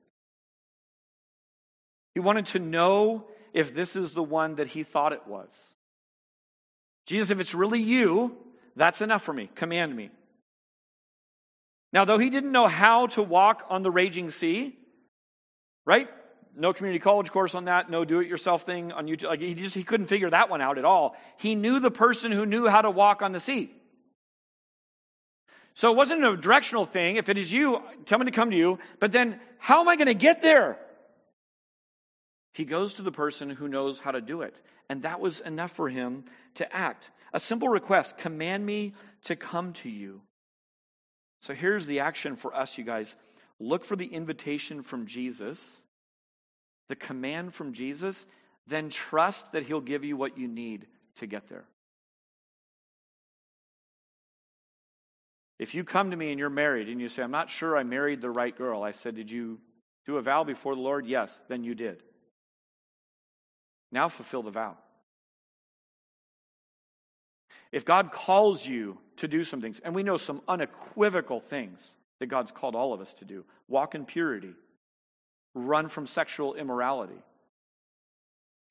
He 2.15 2.21
wanted 2.21 2.47
to 2.47 2.59
know 2.59 3.27
if 3.53 3.75
this 3.75 3.97
is 3.97 4.13
the 4.13 4.23
one 4.23 4.57
that 4.57 4.69
he 4.69 4.83
thought 4.83 5.13
it 5.13 5.27
was. 5.27 5.49
Jesus, 7.07 7.31
if 7.31 7.41
it's 7.41 7.55
really 7.55 7.83
you, 7.83 8.37
that's 8.75 9.01
enough 9.01 9.23
for 9.23 9.33
me. 9.33 9.51
Command 9.55 9.95
me. 9.95 10.11
Now, 11.93 12.05
though 12.05 12.19
he 12.19 12.31
didn't 12.31 12.53
know 12.53 12.67
how 12.67 13.07
to 13.09 13.23
walk 13.23 13.65
on 13.69 13.83
the 13.83 13.91
raging 13.91 14.31
sea, 14.31 14.77
right? 15.85 16.09
No 16.57 16.73
community 16.73 16.99
college 16.99 17.31
course 17.31 17.55
on 17.55 17.67
that, 17.67 17.91
no 17.91 18.05
do 18.05 18.21
it 18.21 18.29
yourself 18.29 18.63
thing 18.63 18.93
on 18.93 19.07
YouTube. 19.07 19.29
Like 19.29 19.41
he 19.41 19.55
just 19.55 19.75
he 19.75 19.85
couldn't 19.85 20.07
figure 20.07 20.31
that 20.31 20.49
one 20.49 20.61
out 20.61 20.79
at 20.79 20.85
all. 20.85 21.15
He 21.37 21.55
knew 21.55 21.81
the 21.81 21.91
person 21.91 22.33
who 22.33 22.47
knew 22.47 22.67
how 22.67 22.83
to 22.83 22.91
walk 22.91 23.23
on 23.23 23.33
the 23.33 23.41
sea. 23.41 23.71
So 25.75 25.93
it 25.93 25.97
wasn't 25.97 26.25
a 26.25 26.37
directional 26.37 26.87
thing. 26.87 27.17
If 27.17 27.29
it 27.29 27.37
is 27.37 27.53
you, 27.53 27.83
tell 28.07 28.19
me 28.19 28.25
to 28.25 28.31
come 28.31 28.51
to 28.51 28.57
you. 28.57 28.79
But 28.99 29.13
then, 29.13 29.39
how 29.59 29.81
am 29.81 29.89
I 29.89 29.97
going 29.97 30.07
to 30.07 30.15
get 30.15 30.41
there? 30.41 30.79
He 32.55 32.65
goes 32.65 32.95
to 32.95 33.03
the 33.03 33.13
person 33.13 33.51
who 33.51 33.69
knows 33.69 34.01
how 34.01 34.13
to 34.13 34.23
do 34.23 34.41
it. 34.41 34.59
And 34.89 35.03
that 35.03 35.21
was 35.21 35.41
enough 35.41 35.73
for 35.73 35.91
him 35.91 36.25
to 36.55 36.75
act. 36.75 37.11
A 37.35 37.39
simple 37.39 37.69
request 37.69 38.17
command 38.17 38.65
me 38.65 38.95
to 39.25 39.37
come 39.37 39.75
to 39.75 39.91
you. 39.91 40.23
So 41.41 41.55
here's 41.55 41.87
the 41.87 42.01
action 42.01 42.37
for 42.37 42.55
us, 42.55 42.77
you 42.79 42.85
guys. 42.85 43.15
Look 43.59 43.85
for 43.85 43.97
the 43.97 44.07
invitation 44.07 44.83
from 44.83 45.07
Jesus, 45.07 45.81
the 46.89 46.97
command 46.97 47.55
from 47.55 47.73
Jesus, 47.73 48.27
then 48.67 48.91
trust 48.91 49.53
that 49.53 49.65
he'll 49.65 49.81
give 49.81 50.05
you 50.05 50.17
what 50.17 50.37
you 50.37 50.49
need 50.49 50.87
to 51.17 51.27
get 51.27 51.49
there. 51.49 51.65
If 55.59 55.75
you 55.75 55.85
come 55.85 56.11
to 56.11 56.17
me 56.17 56.31
and 56.31 56.39
you're 56.39 56.51
married 56.51 56.89
and 56.89 57.01
you 57.01 57.09
say, 57.09 57.23
I'm 57.23 57.31
not 57.31 57.49
sure 57.49 57.77
I 57.77 57.83
married 57.83 58.21
the 58.21 58.31
right 58.31 58.55
girl, 58.55 58.83
I 58.83 58.91
said, 58.91 59.15
Did 59.15 59.31
you 59.31 59.59
do 60.05 60.19
a 60.19 60.23
vow 60.23 60.45
before 60.45 60.75
the 60.75 60.83
Lord? 60.83 61.07
Yes, 61.07 61.33
then 61.49 61.65
you 61.65 61.75
did. 61.75 62.03
Now 63.91 64.09
fulfill 64.09 64.43
the 64.43 64.51
vow. 64.51 64.77
If 67.77 67.85
God 67.85 68.11
calls 68.11 68.67
you 68.67 68.97
to 69.19 69.29
do 69.29 69.45
some 69.45 69.61
things, 69.61 69.83
and 69.85 69.95
we 69.95 70.03
know 70.03 70.17
some 70.17 70.41
unequivocal 70.49 71.41
things 71.41 71.87
that 72.21 72.29
God's 72.29 72.51
called 72.51 72.75
all 72.75 72.95
of 72.95 73.03
us 73.03 73.13
to 73.19 73.27
do 73.27 73.45
walk 73.69 73.95
in 73.95 74.07
purity, 74.07 74.55
run 75.53 75.89
from 75.89 76.07
sexual 76.07 76.55
immorality, 76.55 77.23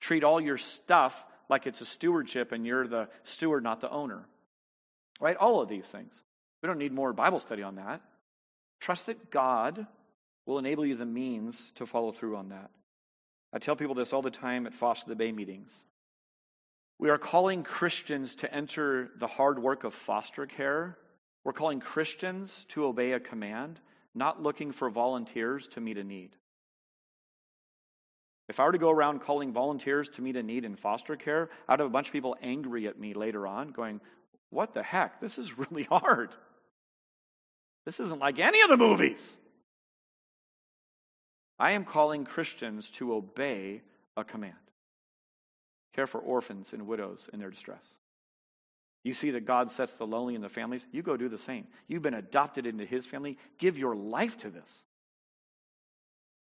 treat 0.02 0.24
all 0.24 0.42
your 0.42 0.58
stuff 0.58 1.24
like 1.50 1.68
it's 1.68 1.82
a 1.82 1.86
stewardship 1.86 2.52
and 2.52 2.66
you're 2.66 2.88
the 2.88 3.08
steward, 3.26 3.62
not 3.62 3.80
the 3.80 3.92
owner. 3.92 4.26
Right? 5.20 5.38
All 5.38 5.62
of 5.62 5.70
these 5.70 5.86
things. 5.86 6.12
We 6.64 6.68
don't 6.68 6.80
need 6.80 6.92
more 6.92 7.14
Bible 7.14 7.40
study 7.40 7.62
on 7.62 7.76
that. 7.76 8.02
Trust 8.80 9.06
that 9.06 9.30
God 9.30 9.86
will 10.48 10.58
enable 10.58 10.84
you 10.84 10.96
the 10.96 11.06
means 11.06 11.72
to 11.76 11.86
follow 11.86 12.12
through 12.12 12.38
on 12.38 12.50
that. 12.50 12.72
I 13.54 13.60
tell 13.60 13.76
people 13.76 13.94
this 13.94 14.14
all 14.14 14.24
the 14.24 14.32
time 14.32 14.66
at 14.66 14.74
Foster 14.74 15.10
the 15.10 15.16
Bay 15.16 15.32
meetings. 15.32 15.70
We 16.98 17.10
are 17.10 17.18
calling 17.18 17.64
Christians 17.64 18.36
to 18.36 18.54
enter 18.54 19.10
the 19.20 19.28
hard 19.28 19.60
work 19.60 19.84
of 19.84 19.94
foster 19.94 20.46
care. 20.46 20.98
We're 21.44 21.54
calling 21.54 21.80
Christians 21.80 22.66
to 22.70 22.86
obey 22.86 23.12
a 23.12 23.20
command, 23.20 23.82
not 24.14 24.42
looking 24.42 24.72
for 24.72 24.90
volunteers 24.90 25.68
to 25.70 25.82
meet 25.82 25.98
a 25.98 26.04
need. 26.04 26.36
If 28.48 28.60
I 28.60 28.66
were 28.66 28.72
to 28.72 28.78
go 28.78 28.92
around 28.92 29.22
calling 29.22 29.52
volunteers 29.52 30.10
to 30.10 30.22
meet 30.22 30.36
a 30.36 30.44
need 30.44 30.66
in 30.66 30.76
foster 30.76 31.16
care, 31.16 31.50
I'd 31.68 31.80
have 31.80 31.88
a 31.88 31.92
bunch 31.92 32.08
of 32.08 32.14
people 32.14 32.38
angry 32.42 32.88
at 32.88 33.00
me 33.00 33.14
later 33.14 33.46
on, 33.46 33.70
going, 33.70 34.00
What 34.52 34.74
the 34.74 34.84
heck? 34.84 35.20
This 35.20 35.38
is 35.38 35.58
really 35.72 35.84
hard. 35.84 36.32
This 37.86 38.00
isn't 38.00 38.20
like 38.20 38.40
any 38.40 38.62
of 38.62 38.70
the 38.70 38.78
movies. 38.78 39.38
I 41.60 41.72
am 41.72 41.86
calling 41.86 42.26
Christians 42.26 42.90
to 42.92 43.14
obey 43.14 43.82
a 44.18 44.24
command 44.24 44.56
care 45.96 46.08
for 46.08 46.20
orphans 46.20 46.74
and 46.74 46.88
widows 46.88 47.30
in 47.32 47.40
their 47.40 47.50
distress. 47.50 47.84
You 49.04 49.14
see 49.14 49.32
that 49.32 49.46
God 49.46 49.72
sets 49.72 49.94
the 49.94 50.08
lonely 50.08 50.36
in 50.36 50.42
the 50.42 50.50
families, 50.50 50.86
you 50.92 51.04
go 51.04 51.16
do 51.16 51.30
the 51.30 51.38
same. 51.38 51.68
You've 51.88 52.02
been 52.02 52.16
adopted 52.16 52.66
into 52.66 52.86
his 52.86 53.06
family, 53.06 53.38
give 53.60 53.78
your 53.78 53.96
life 53.96 54.38
to 54.40 54.50
this. 54.50 54.84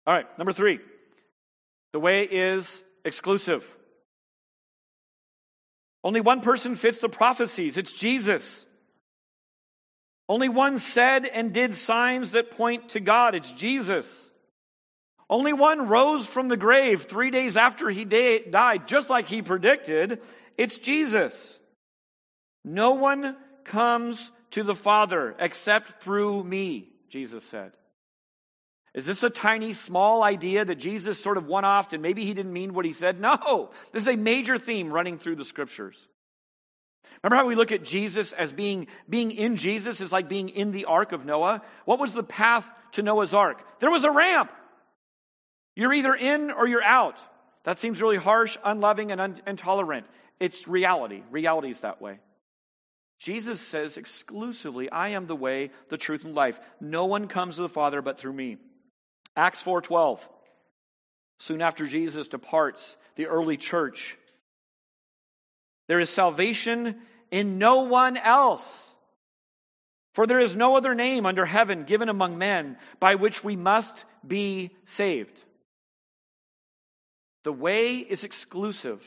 All 0.06 0.14
right, 0.14 0.26
number 0.38 0.52
three 0.52 0.80
the 1.92 2.00
way 2.00 2.22
is 2.24 2.82
exclusive. 3.04 3.66
Only 6.04 6.20
one 6.20 6.40
person 6.40 6.76
fits 6.76 6.98
the 6.98 7.08
prophecies 7.08 7.76
it's 7.78 7.92
Jesus. 7.92 8.64
Only 10.28 10.48
one 10.48 10.78
said 10.78 11.24
and 11.24 11.52
did 11.52 11.74
signs 11.74 12.32
that 12.32 12.50
point 12.50 12.90
to 12.90 13.00
God 13.00 13.34
it's 13.34 13.50
Jesus. 13.50 14.30
Only 15.28 15.52
one 15.52 15.88
rose 15.88 16.26
from 16.26 16.48
the 16.48 16.56
grave 16.56 17.02
three 17.02 17.30
days 17.30 17.56
after 17.56 17.90
he 17.90 18.04
died, 18.04 18.86
just 18.86 19.10
like 19.10 19.26
he 19.26 19.42
predicted. 19.42 20.20
It's 20.56 20.78
Jesus. 20.78 21.58
No 22.64 22.92
one 22.92 23.36
comes 23.64 24.30
to 24.52 24.62
the 24.62 24.74
Father 24.74 25.34
except 25.38 26.02
through 26.02 26.44
me, 26.44 26.88
Jesus 27.08 27.44
said. 27.44 27.72
Is 28.94 29.04
this 29.04 29.22
a 29.22 29.30
tiny, 29.30 29.74
small 29.74 30.22
idea 30.22 30.64
that 30.64 30.76
Jesus 30.76 31.22
sort 31.22 31.36
of 31.36 31.46
one 31.46 31.64
offed 31.64 31.92
and 31.92 32.02
maybe 32.02 32.24
he 32.24 32.32
didn't 32.32 32.52
mean 32.52 32.72
what 32.72 32.86
he 32.86 32.92
said? 32.92 33.20
No, 33.20 33.70
this 33.92 34.04
is 34.04 34.08
a 34.08 34.16
major 34.16 34.58
theme 34.58 34.90
running 34.90 35.18
through 35.18 35.36
the 35.36 35.44
scriptures. 35.44 36.08
Remember 37.22 37.36
how 37.36 37.46
we 37.46 37.56
look 37.56 37.72
at 37.72 37.84
Jesus 37.84 38.32
as 38.32 38.52
being, 38.52 38.86
being 39.08 39.32
in 39.32 39.56
Jesus 39.56 40.00
is 40.00 40.12
like 40.12 40.28
being 40.28 40.48
in 40.48 40.72
the 40.72 40.86
ark 40.86 41.12
of 41.12 41.24
Noah? 41.24 41.62
What 41.84 41.98
was 41.98 42.12
the 42.12 42.22
path 42.22 42.68
to 42.92 43.02
Noah's 43.02 43.34
ark? 43.34 43.62
There 43.80 43.90
was 43.90 44.04
a 44.04 44.10
ramp. 44.10 44.50
You're 45.76 45.92
either 45.92 46.14
in 46.14 46.50
or 46.50 46.66
you're 46.66 46.82
out. 46.82 47.22
That 47.64 47.78
seems 47.78 48.02
really 48.02 48.16
harsh, 48.16 48.56
unloving, 48.64 49.12
and 49.12 49.20
un- 49.20 49.42
intolerant. 49.46 50.06
It's 50.40 50.66
reality. 50.66 51.22
Reality 51.30 51.70
is 51.70 51.80
that 51.80 52.02
way. 52.02 52.18
Jesus 53.18 53.60
says 53.60 53.96
exclusively, 53.96 54.90
I 54.90 55.10
am 55.10 55.26
the 55.26 55.36
way, 55.36 55.70
the 55.88 55.96
truth, 55.96 56.24
and 56.24 56.34
life. 56.34 56.58
No 56.80 57.06
one 57.06 57.28
comes 57.28 57.56
to 57.56 57.62
the 57.62 57.68
Father 57.68 58.02
but 58.02 58.18
through 58.18 58.32
me. 58.32 58.58
Acts 59.36 59.62
4:12. 59.62 60.26
Soon 61.38 61.60
after 61.60 61.86
Jesus 61.86 62.28
departs, 62.28 62.96
the 63.16 63.26
early 63.26 63.56
church 63.56 64.18
there 65.86 66.00
is 66.00 66.10
salvation 66.10 66.96
in 67.30 67.58
no 67.58 67.82
one 67.82 68.16
else. 68.16 68.94
For 70.14 70.26
there 70.26 70.40
is 70.40 70.56
no 70.56 70.76
other 70.76 70.94
name 70.94 71.26
under 71.26 71.44
heaven 71.44 71.84
given 71.84 72.08
among 72.08 72.38
men 72.38 72.78
by 72.98 73.16
which 73.16 73.44
we 73.44 73.54
must 73.54 74.04
be 74.26 74.70
saved. 74.86 75.44
The 77.46 77.52
way 77.52 77.98
is 77.98 78.24
exclusive. 78.24 79.00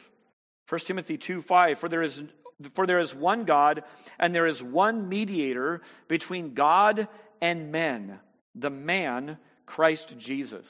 1 0.70 0.80
Timothy 0.86 1.18
2 1.18 1.42
5, 1.42 1.78
for 1.78 1.90
there 1.90 2.02
is 2.02 2.24
for 2.72 2.88
there 2.88 3.00
is 3.00 3.14
one 3.14 3.44
God, 3.44 3.84
and 4.18 4.34
there 4.34 4.48
is 4.48 4.64
one 4.64 5.10
mediator 5.10 5.82
between 6.08 6.54
God 6.54 7.10
and 7.42 7.74
men, 7.74 8.18
the 8.56 8.70
man, 8.70 9.40
Christ 9.66 10.18
Jesus, 10.18 10.66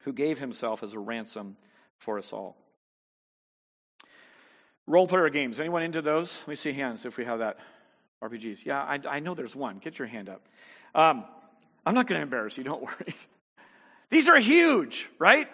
who 0.00 0.12
gave 0.12 0.38
himself 0.38 0.82
as 0.82 0.92
a 0.92 0.98
ransom 0.98 1.56
for 1.96 2.18
us 2.18 2.30
all. 2.34 2.58
Role 4.86 5.08
player 5.08 5.30
games. 5.30 5.58
Anyone 5.58 5.82
into 5.82 6.02
those? 6.02 6.36
Let 6.40 6.48
me 6.48 6.56
see 6.56 6.74
hands 6.74 7.06
if 7.06 7.16
we 7.16 7.24
have 7.24 7.38
that. 7.38 7.58
RPGs. 8.22 8.66
Yeah, 8.66 8.82
I, 8.82 9.00
I 9.08 9.20
know 9.20 9.34
there's 9.34 9.56
one. 9.56 9.78
Get 9.78 9.98
your 9.98 10.08
hand 10.08 10.28
up. 10.28 10.46
Um, 10.94 11.24
I'm 11.86 11.94
not 11.94 12.06
going 12.06 12.18
to 12.18 12.22
embarrass 12.22 12.58
you, 12.58 12.64
don't 12.64 12.82
worry. 12.82 13.14
These 14.10 14.28
are 14.28 14.38
huge, 14.38 15.08
right? 15.18 15.48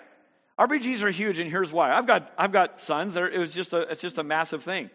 RPGs 0.63 1.03
are 1.03 1.11
huge, 1.11 1.41
and 1.41 1.51
here's 1.51 1.73
why. 1.73 1.93
I've 1.93 2.07
got, 2.07 2.33
I've 2.39 2.53
got 2.53 2.81
sons. 2.81 3.17
It 3.17 3.37
was 3.37 3.53
just 3.53 3.73
a, 3.73 3.81
it's 3.81 4.01
just 4.01 4.19
a 4.19 4.23
massive 4.23 4.63
thing. 4.63 4.91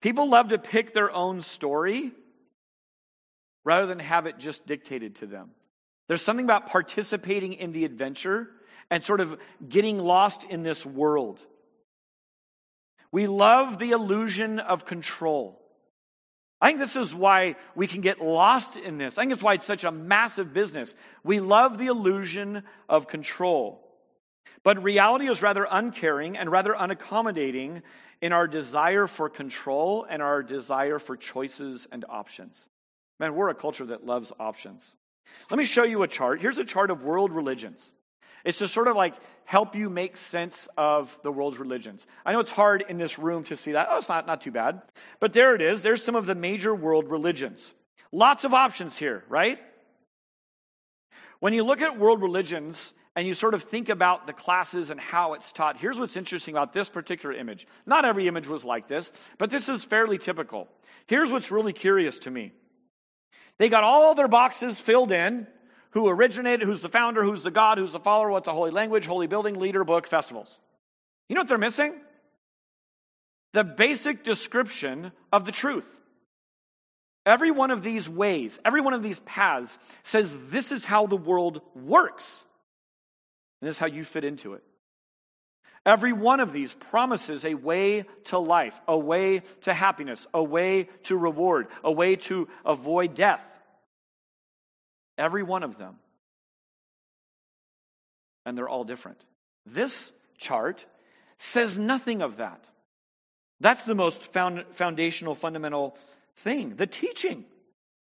People 0.00 0.30
love 0.30 0.48
to 0.48 0.58
pick 0.58 0.94
their 0.94 1.10
own 1.12 1.42
story 1.42 2.12
rather 3.62 3.86
than 3.86 3.98
have 3.98 4.24
it 4.24 4.38
just 4.38 4.66
dictated 4.66 5.16
to 5.16 5.26
them. 5.26 5.50
There's 6.08 6.22
something 6.22 6.46
about 6.46 6.68
participating 6.68 7.52
in 7.54 7.72
the 7.72 7.84
adventure 7.84 8.48
and 8.90 9.04
sort 9.04 9.20
of 9.20 9.38
getting 9.68 9.98
lost 9.98 10.44
in 10.44 10.62
this 10.62 10.86
world. 10.86 11.40
We 13.12 13.26
love 13.26 13.78
the 13.78 13.90
illusion 13.90 14.60
of 14.60 14.86
control. 14.86 15.60
I 16.58 16.68
think 16.68 16.78
this 16.78 16.96
is 16.96 17.14
why 17.14 17.56
we 17.74 17.86
can 17.86 18.00
get 18.00 18.22
lost 18.22 18.76
in 18.78 18.96
this. 18.96 19.18
I 19.18 19.22
think 19.22 19.32
it's 19.34 19.42
why 19.42 19.54
it's 19.54 19.66
such 19.66 19.84
a 19.84 19.92
massive 19.92 20.54
business. 20.54 20.94
We 21.22 21.40
love 21.40 21.76
the 21.76 21.88
illusion 21.88 22.62
of 22.88 23.08
control. 23.08 23.85
But 24.62 24.82
reality 24.82 25.28
is 25.28 25.42
rather 25.42 25.66
uncaring 25.70 26.36
and 26.36 26.50
rather 26.50 26.74
unaccommodating 26.74 27.82
in 28.20 28.32
our 28.32 28.48
desire 28.48 29.06
for 29.06 29.28
control 29.28 30.06
and 30.08 30.22
our 30.22 30.42
desire 30.42 30.98
for 30.98 31.16
choices 31.16 31.86
and 31.92 32.04
options. 32.08 32.68
Man, 33.20 33.34
we're 33.34 33.48
a 33.48 33.54
culture 33.54 33.86
that 33.86 34.04
loves 34.04 34.32
options. 34.38 34.82
Let 35.50 35.58
me 35.58 35.64
show 35.64 35.84
you 35.84 36.02
a 36.02 36.08
chart. 36.08 36.40
Here's 36.40 36.58
a 36.58 36.64
chart 36.64 36.90
of 36.90 37.04
world 37.04 37.32
religions. 37.32 37.92
It's 38.44 38.58
to 38.58 38.68
sort 38.68 38.88
of 38.88 38.96
like 38.96 39.14
help 39.44 39.74
you 39.74 39.90
make 39.90 40.16
sense 40.16 40.68
of 40.76 41.16
the 41.22 41.32
world's 41.32 41.58
religions. 41.58 42.06
I 42.24 42.32
know 42.32 42.40
it's 42.40 42.50
hard 42.50 42.84
in 42.88 42.96
this 42.96 43.18
room 43.18 43.44
to 43.44 43.56
see 43.56 43.72
that. 43.72 43.88
Oh, 43.90 43.98
it's 43.98 44.08
not, 44.08 44.26
not 44.26 44.40
too 44.40 44.52
bad. 44.52 44.82
But 45.20 45.32
there 45.32 45.54
it 45.54 45.62
is. 45.62 45.82
There's 45.82 46.02
some 46.02 46.14
of 46.14 46.26
the 46.26 46.34
major 46.34 46.74
world 46.74 47.10
religions. 47.10 47.74
Lots 48.12 48.44
of 48.44 48.54
options 48.54 48.96
here, 48.96 49.24
right? 49.28 49.58
When 51.40 51.52
you 51.52 51.64
look 51.64 51.82
at 51.82 51.98
world 51.98 52.22
religions 52.22 52.94
and 53.16 53.26
you 53.26 53.32
sort 53.32 53.54
of 53.54 53.62
think 53.62 53.88
about 53.88 54.26
the 54.26 54.34
classes 54.34 54.90
and 54.90 55.00
how 55.00 55.32
it's 55.32 55.50
taught, 55.50 55.78
here's 55.78 55.98
what's 55.98 56.16
interesting 56.16 56.54
about 56.54 56.74
this 56.74 56.90
particular 56.90 57.34
image. 57.34 57.66
Not 57.86 58.04
every 58.04 58.28
image 58.28 58.46
was 58.46 58.62
like 58.62 58.86
this, 58.86 59.10
but 59.38 59.48
this 59.48 59.70
is 59.70 59.82
fairly 59.82 60.18
typical. 60.18 60.68
Here's 61.06 61.30
what's 61.30 61.50
really 61.50 61.72
curious 61.72 62.18
to 62.20 62.30
me. 62.30 62.52
They 63.58 63.70
got 63.70 63.84
all 63.84 64.14
their 64.14 64.28
boxes 64.28 64.78
filled 64.78 65.12
in 65.12 65.46
who 65.92 66.08
originated, 66.08 66.66
who's 66.66 66.82
the 66.82 66.90
founder, 66.90 67.24
who's 67.24 67.42
the 67.42 67.50
God, 67.50 67.78
who's 67.78 67.92
the 67.92 67.98
follower, 67.98 68.30
what's 68.30 68.48
a 68.48 68.52
holy 68.52 68.70
language, 68.70 69.06
holy 69.06 69.26
building, 69.26 69.58
leader, 69.58 69.82
book, 69.82 70.06
festivals. 70.06 70.54
You 71.26 71.34
know 71.34 71.40
what 71.40 71.48
they're 71.48 71.56
missing? 71.56 71.94
The 73.54 73.64
basic 73.64 74.24
description 74.24 75.10
of 75.32 75.46
the 75.46 75.52
truth. 75.52 75.86
Every 77.24 77.50
one 77.50 77.70
of 77.70 77.82
these 77.82 78.08
ways, 78.10 78.60
every 78.62 78.82
one 78.82 78.92
of 78.92 79.02
these 79.02 79.20
paths 79.20 79.78
says 80.02 80.34
this 80.50 80.70
is 80.70 80.84
how 80.84 81.06
the 81.06 81.16
world 81.16 81.62
works. 81.74 82.42
And 83.60 83.68
this 83.68 83.76
is 83.76 83.78
how 83.78 83.86
you 83.86 84.04
fit 84.04 84.24
into 84.24 84.54
it. 84.54 84.62
Every 85.84 86.12
one 86.12 86.40
of 86.40 86.52
these 86.52 86.74
promises 86.74 87.44
a 87.44 87.54
way 87.54 88.06
to 88.24 88.38
life, 88.38 88.78
a 88.88 88.98
way 88.98 89.42
to 89.62 89.72
happiness, 89.72 90.26
a 90.34 90.42
way 90.42 90.88
to 91.04 91.16
reward, 91.16 91.68
a 91.84 91.92
way 91.92 92.16
to 92.16 92.48
avoid 92.64 93.14
death. 93.14 93.40
Every 95.16 95.44
one 95.44 95.62
of 95.62 95.78
them. 95.78 95.96
And 98.44 98.58
they're 98.58 98.68
all 98.68 98.84
different. 98.84 99.20
This 99.64 100.12
chart 100.38 100.84
says 101.38 101.78
nothing 101.78 102.20
of 102.20 102.38
that. 102.38 102.64
That's 103.60 103.84
the 103.84 103.94
most 103.94 104.32
found, 104.32 104.64
foundational, 104.72 105.34
fundamental 105.34 105.96
thing 106.36 106.76
the 106.76 106.86
teaching, 106.86 107.44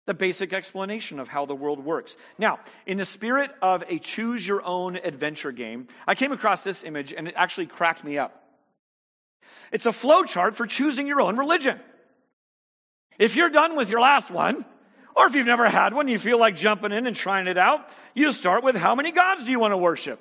the 0.06 0.14
basic 0.14 0.52
explanation 0.52 1.18
of 1.18 1.28
how 1.28 1.46
the 1.46 1.54
world 1.54 1.84
works. 1.84 2.16
Now, 2.38 2.60
in 2.86 2.96
the 2.96 3.04
spirit 3.04 3.50
of 3.60 3.84
a 3.88 3.98
choose 3.98 4.46
your 4.46 4.64
own 4.64 4.96
adventure 4.96 5.52
game, 5.52 5.88
I 6.06 6.14
came 6.14 6.32
across 6.32 6.62
this 6.62 6.84
image 6.84 7.12
and 7.12 7.28
it 7.28 7.34
actually 7.36 7.66
cracked 7.66 8.04
me 8.04 8.16
up. 8.16 8.42
It's 9.72 9.86
a 9.86 9.92
flow 9.92 10.22
chart 10.22 10.54
for 10.54 10.66
choosing 10.66 11.06
your 11.06 11.20
own 11.20 11.36
religion. 11.36 11.80
If 13.18 13.34
you're 13.36 13.50
done 13.50 13.76
with 13.76 13.90
your 13.90 14.00
last 14.00 14.30
one, 14.30 14.64
or 15.16 15.26
if 15.26 15.34
you've 15.34 15.46
never 15.46 15.68
had 15.68 15.94
one, 15.94 16.08
you 16.08 16.18
feel 16.18 16.38
like 16.38 16.56
jumping 16.56 16.92
in 16.92 17.06
and 17.06 17.16
trying 17.16 17.48
it 17.48 17.58
out, 17.58 17.88
you 18.14 18.30
start 18.32 18.62
with 18.62 18.76
how 18.76 18.94
many 18.94 19.12
gods 19.12 19.44
do 19.44 19.50
you 19.50 19.58
want 19.58 19.72
to 19.72 19.78
worship? 19.78 20.20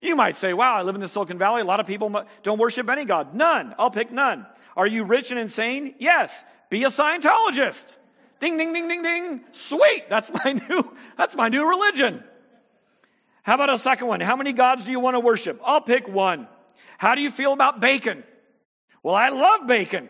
You 0.00 0.16
might 0.16 0.36
say, 0.36 0.52
wow, 0.52 0.74
I 0.74 0.82
live 0.82 0.94
in 0.94 1.00
the 1.00 1.08
Silicon 1.08 1.38
Valley. 1.38 1.60
A 1.60 1.64
lot 1.64 1.80
of 1.80 1.86
people 1.86 2.24
don't 2.42 2.58
worship 2.58 2.88
any 2.88 3.04
God. 3.04 3.34
None. 3.34 3.74
I'll 3.78 3.90
pick 3.90 4.10
none. 4.10 4.46
Are 4.76 4.86
you 4.86 5.04
rich 5.04 5.30
and 5.30 5.38
insane? 5.38 5.94
Yes. 5.98 6.44
Be 6.70 6.84
a 6.84 6.88
Scientologist. 6.88 7.96
Ding, 8.42 8.58
ding, 8.58 8.72
ding, 8.72 8.88
ding, 8.88 9.02
ding. 9.02 9.40
Sweet. 9.52 10.10
That's 10.10 10.28
my 10.28 10.52
new, 10.68 10.96
that's 11.16 11.36
my 11.36 11.48
new 11.48 11.68
religion. 11.68 12.24
How 13.44 13.54
about 13.54 13.70
a 13.70 13.78
second 13.78 14.08
one? 14.08 14.20
How 14.20 14.34
many 14.34 14.52
gods 14.52 14.82
do 14.82 14.90
you 14.90 14.98
want 14.98 15.14
to 15.14 15.20
worship? 15.20 15.60
I'll 15.64 15.80
pick 15.80 16.08
one. 16.08 16.48
How 16.98 17.14
do 17.14 17.22
you 17.22 17.30
feel 17.30 17.52
about 17.52 17.78
bacon? 17.78 18.24
Well, 19.04 19.14
I 19.14 19.28
love 19.28 19.68
bacon. 19.68 20.08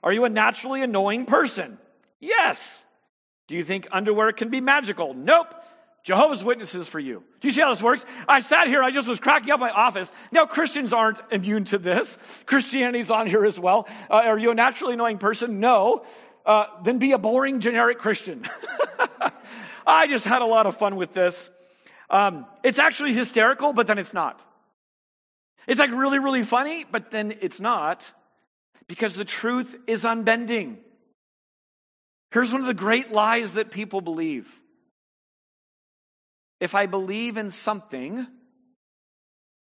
Are 0.00 0.12
you 0.12 0.26
a 0.26 0.28
naturally 0.28 0.80
annoying 0.80 1.26
person? 1.26 1.78
Yes. 2.20 2.84
Do 3.48 3.56
you 3.56 3.64
think 3.64 3.88
underwear 3.90 4.30
can 4.30 4.50
be 4.50 4.60
magical? 4.60 5.12
Nope. 5.12 5.48
Jehovah's 6.04 6.44
Witnesses 6.44 6.88
for 6.88 7.00
you. 7.00 7.24
Do 7.40 7.48
you 7.48 7.52
see 7.52 7.60
how 7.60 7.70
this 7.70 7.82
works? 7.82 8.04
I 8.28 8.40
sat 8.40 8.68
here, 8.68 8.82
I 8.82 8.92
just 8.92 9.08
was 9.08 9.18
cracking 9.18 9.50
up 9.50 9.60
my 9.60 9.70
office. 9.70 10.10
Now, 10.30 10.46
Christians 10.46 10.92
aren't 10.92 11.20
immune 11.30 11.64
to 11.66 11.78
this. 11.78 12.16
Christianity's 12.46 13.10
on 13.10 13.26
here 13.26 13.44
as 13.44 13.58
well. 13.58 13.88
Uh, 14.08 14.14
are 14.14 14.38
you 14.38 14.52
a 14.52 14.54
naturally 14.54 14.94
annoying 14.94 15.18
person? 15.18 15.60
No. 15.60 16.06
Uh, 16.48 16.64
then 16.82 16.98
be 16.98 17.12
a 17.12 17.18
boring, 17.18 17.60
generic 17.60 17.98
Christian. 17.98 18.42
I 19.86 20.06
just 20.06 20.24
had 20.24 20.40
a 20.40 20.46
lot 20.46 20.64
of 20.64 20.78
fun 20.78 20.96
with 20.96 21.12
this. 21.12 21.50
Um, 22.08 22.46
it's 22.62 22.78
actually 22.78 23.12
hysterical, 23.12 23.74
but 23.74 23.86
then 23.86 23.98
it's 23.98 24.14
not. 24.14 24.42
It's 25.66 25.78
like 25.78 25.90
really, 25.90 26.18
really 26.18 26.42
funny, 26.44 26.86
but 26.90 27.10
then 27.10 27.34
it's 27.42 27.60
not 27.60 28.10
because 28.86 29.14
the 29.14 29.26
truth 29.26 29.76
is 29.86 30.06
unbending. 30.06 30.78
Here's 32.30 32.50
one 32.50 32.62
of 32.62 32.66
the 32.66 32.72
great 32.72 33.12
lies 33.12 33.52
that 33.52 33.70
people 33.70 34.00
believe. 34.00 34.50
If 36.60 36.74
I 36.74 36.86
believe 36.86 37.36
in 37.36 37.50
something, 37.50 38.26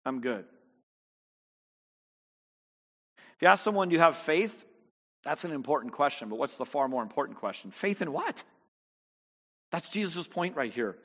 I'm 0.04 0.20
good. 0.20 0.46
If 3.36 3.44
you 3.44 3.48
ask 3.50 3.64
someone, 3.64 3.90
do 3.90 3.94
you 3.94 4.02
have 4.02 4.18
faith? 4.18 4.66
That's 5.24 5.44
an 5.44 5.52
important 5.52 5.94
question, 5.94 6.30
but 6.30 6.40
what's 6.40 6.56
the 6.56 6.66
far 6.66 6.88
more 6.88 7.04
important 7.04 7.38
question? 7.38 7.72
Faith 7.72 8.02
in 8.02 8.12
what? 8.12 8.44
That's 9.72 9.90
Jesus' 9.90 10.28
point 10.28 10.56
right 10.56 10.74
here. 10.74 10.98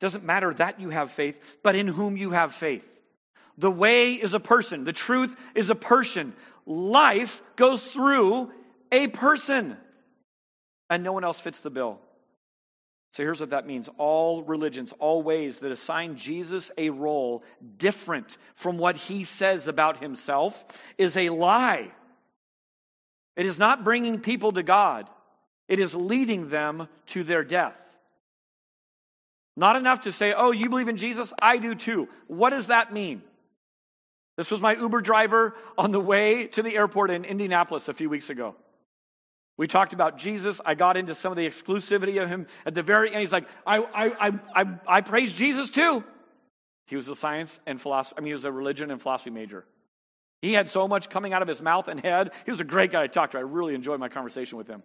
Doesn't 0.00 0.24
matter 0.24 0.54
that 0.54 0.80
you 0.80 0.90
have 0.90 1.10
faith, 1.10 1.38
but 1.62 1.74
in 1.74 1.88
whom 1.88 2.16
you 2.16 2.30
have 2.30 2.54
faith. 2.54 2.84
The 3.58 3.70
way 3.70 4.14
is 4.14 4.32
a 4.32 4.40
person, 4.40 4.84
the 4.84 4.92
truth 4.92 5.36
is 5.54 5.68
a 5.68 5.74
person. 5.74 6.32
Life 6.64 7.42
goes 7.56 7.82
through 7.82 8.50
a 8.90 9.08
person 9.08 9.76
and 10.88 11.04
no 11.04 11.12
one 11.12 11.24
else 11.24 11.40
fits 11.40 11.60
the 11.60 11.70
bill. 11.70 12.00
So 13.12 13.22
here's 13.24 13.40
what 13.40 13.50
that 13.50 13.66
means 13.66 13.88
all 13.98 14.42
religions, 14.44 14.94
all 14.98 15.22
ways 15.22 15.58
that 15.58 15.72
assign 15.72 16.16
Jesus 16.16 16.70
a 16.78 16.90
role 16.90 17.42
different 17.76 18.38
from 18.54 18.78
what 18.78 18.96
he 18.96 19.24
says 19.24 19.68
about 19.68 19.98
himself 19.98 20.64
is 20.96 21.16
a 21.16 21.30
lie. 21.30 21.90
It 23.36 23.46
is 23.46 23.58
not 23.58 23.84
bringing 23.84 24.20
people 24.20 24.52
to 24.52 24.62
God, 24.62 25.08
it 25.68 25.78
is 25.80 25.94
leading 25.94 26.48
them 26.48 26.88
to 27.06 27.24
their 27.24 27.44
death. 27.44 27.76
Not 29.56 29.76
enough 29.76 30.02
to 30.02 30.12
say, 30.12 30.32
oh, 30.32 30.52
you 30.52 30.68
believe 30.68 30.88
in 30.88 30.96
Jesus? 30.96 31.32
I 31.42 31.58
do 31.58 31.74
too. 31.74 32.08
What 32.28 32.50
does 32.50 32.68
that 32.68 32.92
mean? 32.92 33.22
This 34.36 34.50
was 34.50 34.60
my 34.60 34.74
Uber 34.74 35.02
driver 35.02 35.54
on 35.78 35.90
the 35.90 36.00
way 36.00 36.46
to 36.48 36.62
the 36.62 36.76
airport 36.76 37.10
in 37.10 37.24
Indianapolis 37.24 37.88
a 37.88 37.94
few 37.94 38.08
weeks 38.08 38.30
ago. 38.30 38.54
We 39.58 39.66
talked 39.66 39.92
about 39.92 40.16
Jesus. 40.16 40.62
I 40.64 40.74
got 40.74 40.96
into 40.96 41.14
some 41.14 41.30
of 41.30 41.36
the 41.36 41.46
exclusivity 41.46 42.22
of 42.22 42.30
him 42.30 42.46
at 42.64 42.74
the 42.74 42.82
very 42.82 43.10
end. 43.10 43.20
He's 43.20 43.32
like, 43.32 43.46
I, 43.66 43.78
I, 43.78 44.28
I, 44.28 44.32
I, 44.54 44.64
I 44.86 45.00
praise 45.02 45.34
Jesus 45.34 45.68
too. 45.68 46.02
He 46.86 46.96
was 46.96 47.08
a 47.08 47.14
science 47.14 47.60
and 47.66 47.78
philosophy, 47.78 48.14
I 48.16 48.20
mean, 48.22 48.28
he 48.28 48.32
was 48.32 48.46
a 48.46 48.52
religion 48.52 48.90
and 48.90 49.00
philosophy 49.00 49.30
major. 49.30 49.66
He 50.42 50.54
had 50.54 50.70
so 50.70 50.88
much 50.88 51.10
coming 51.10 51.32
out 51.32 51.42
of 51.42 51.48
his 51.48 51.60
mouth 51.60 51.88
and 51.88 52.00
head. 52.00 52.30
He 52.44 52.50
was 52.50 52.60
a 52.60 52.64
great 52.64 52.92
guy 52.92 53.02
to 53.02 53.12
talk 53.12 53.32
to. 53.32 53.38
I 53.38 53.42
really 53.42 53.74
enjoyed 53.74 54.00
my 54.00 54.08
conversation 54.08 54.56
with 54.56 54.66
him. 54.66 54.82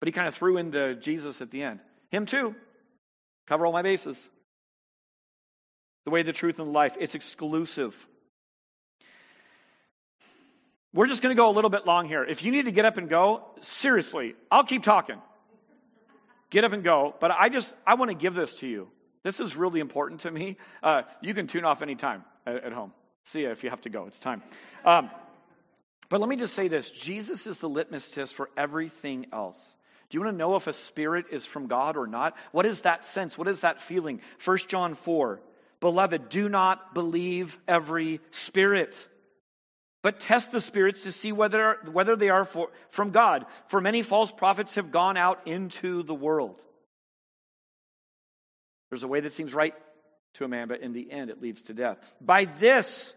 But 0.00 0.08
he 0.08 0.12
kind 0.12 0.26
of 0.26 0.34
threw 0.34 0.56
into 0.56 0.96
Jesus 0.96 1.40
at 1.40 1.50
the 1.50 1.62
end. 1.62 1.80
Him 2.10 2.26
too. 2.26 2.54
Cover 3.46 3.66
all 3.66 3.72
my 3.72 3.82
bases. 3.82 4.20
The 6.04 6.10
way, 6.10 6.22
the 6.22 6.32
truth, 6.32 6.58
and 6.58 6.68
the 6.68 6.72
life. 6.72 6.96
It's 6.98 7.14
exclusive. 7.14 8.06
We're 10.92 11.06
just 11.06 11.22
going 11.22 11.34
to 11.34 11.40
go 11.40 11.48
a 11.48 11.52
little 11.52 11.70
bit 11.70 11.86
long 11.86 12.06
here. 12.06 12.24
If 12.24 12.44
you 12.44 12.52
need 12.52 12.66
to 12.66 12.72
get 12.72 12.84
up 12.84 12.98
and 12.98 13.08
go, 13.08 13.44
seriously, 13.62 14.34
I'll 14.50 14.64
keep 14.64 14.82
talking. 14.82 15.20
Get 16.50 16.64
up 16.64 16.72
and 16.72 16.84
go. 16.84 17.14
But 17.18 17.30
I 17.30 17.48
just, 17.48 17.72
I 17.86 17.94
want 17.94 18.10
to 18.10 18.14
give 18.14 18.34
this 18.34 18.54
to 18.56 18.66
you. 18.66 18.88
This 19.22 19.40
is 19.40 19.56
really 19.56 19.80
important 19.80 20.20
to 20.20 20.30
me. 20.30 20.56
Uh, 20.82 21.02
you 21.20 21.34
can 21.34 21.46
tune 21.46 21.64
off 21.64 21.82
anytime 21.82 22.24
at, 22.46 22.64
at 22.64 22.72
home. 22.72 22.92
See 23.24 23.42
you 23.42 23.50
if 23.50 23.64
you 23.64 23.70
have 23.70 23.82
to 23.82 23.90
go. 23.90 24.06
It's 24.06 24.18
time. 24.18 24.42
Um, 24.84 25.10
but 26.08 26.20
let 26.20 26.28
me 26.28 26.36
just 26.36 26.54
say 26.54 26.68
this 26.68 26.90
Jesus 26.90 27.46
is 27.46 27.58
the 27.58 27.68
litmus 27.68 28.10
test 28.10 28.34
for 28.34 28.50
everything 28.56 29.26
else. 29.32 29.58
Do 30.10 30.16
you 30.16 30.24
want 30.24 30.34
to 30.34 30.38
know 30.38 30.54
if 30.56 30.66
a 30.66 30.72
spirit 30.72 31.26
is 31.30 31.46
from 31.46 31.66
God 31.66 31.96
or 31.96 32.06
not? 32.06 32.36
What 32.52 32.66
is 32.66 32.82
that 32.82 33.04
sense? 33.04 33.36
What 33.38 33.48
is 33.48 33.60
that 33.60 33.80
feeling? 33.80 34.20
1 34.44 34.58
John 34.68 34.94
4 34.94 35.40
Beloved, 35.80 36.28
do 36.28 36.48
not 36.48 36.94
believe 36.94 37.58
every 37.68 38.20
spirit 38.30 39.06
but 40.04 40.20
test 40.20 40.52
the 40.52 40.60
spirits 40.60 41.04
to 41.04 41.12
see 41.12 41.32
whether, 41.32 41.78
whether 41.90 42.14
they 42.14 42.28
are 42.28 42.44
for, 42.44 42.68
from 42.90 43.10
God. 43.10 43.46
For 43.68 43.80
many 43.80 44.02
false 44.02 44.30
prophets 44.30 44.74
have 44.74 44.90
gone 44.90 45.16
out 45.16 45.40
into 45.46 46.02
the 46.02 46.14
world. 46.14 46.60
There's 48.90 49.02
a 49.02 49.08
way 49.08 49.20
that 49.20 49.32
seems 49.32 49.54
right 49.54 49.74
to 50.34 50.44
a 50.44 50.48
man, 50.48 50.68
but 50.68 50.80
in 50.80 50.92
the 50.92 51.10
end 51.10 51.30
it 51.30 51.42
leads 51.42 51.62
to 51.62 51.74
death. 51.74 51.98
By 52.20 52.44
this, 52.44 53.14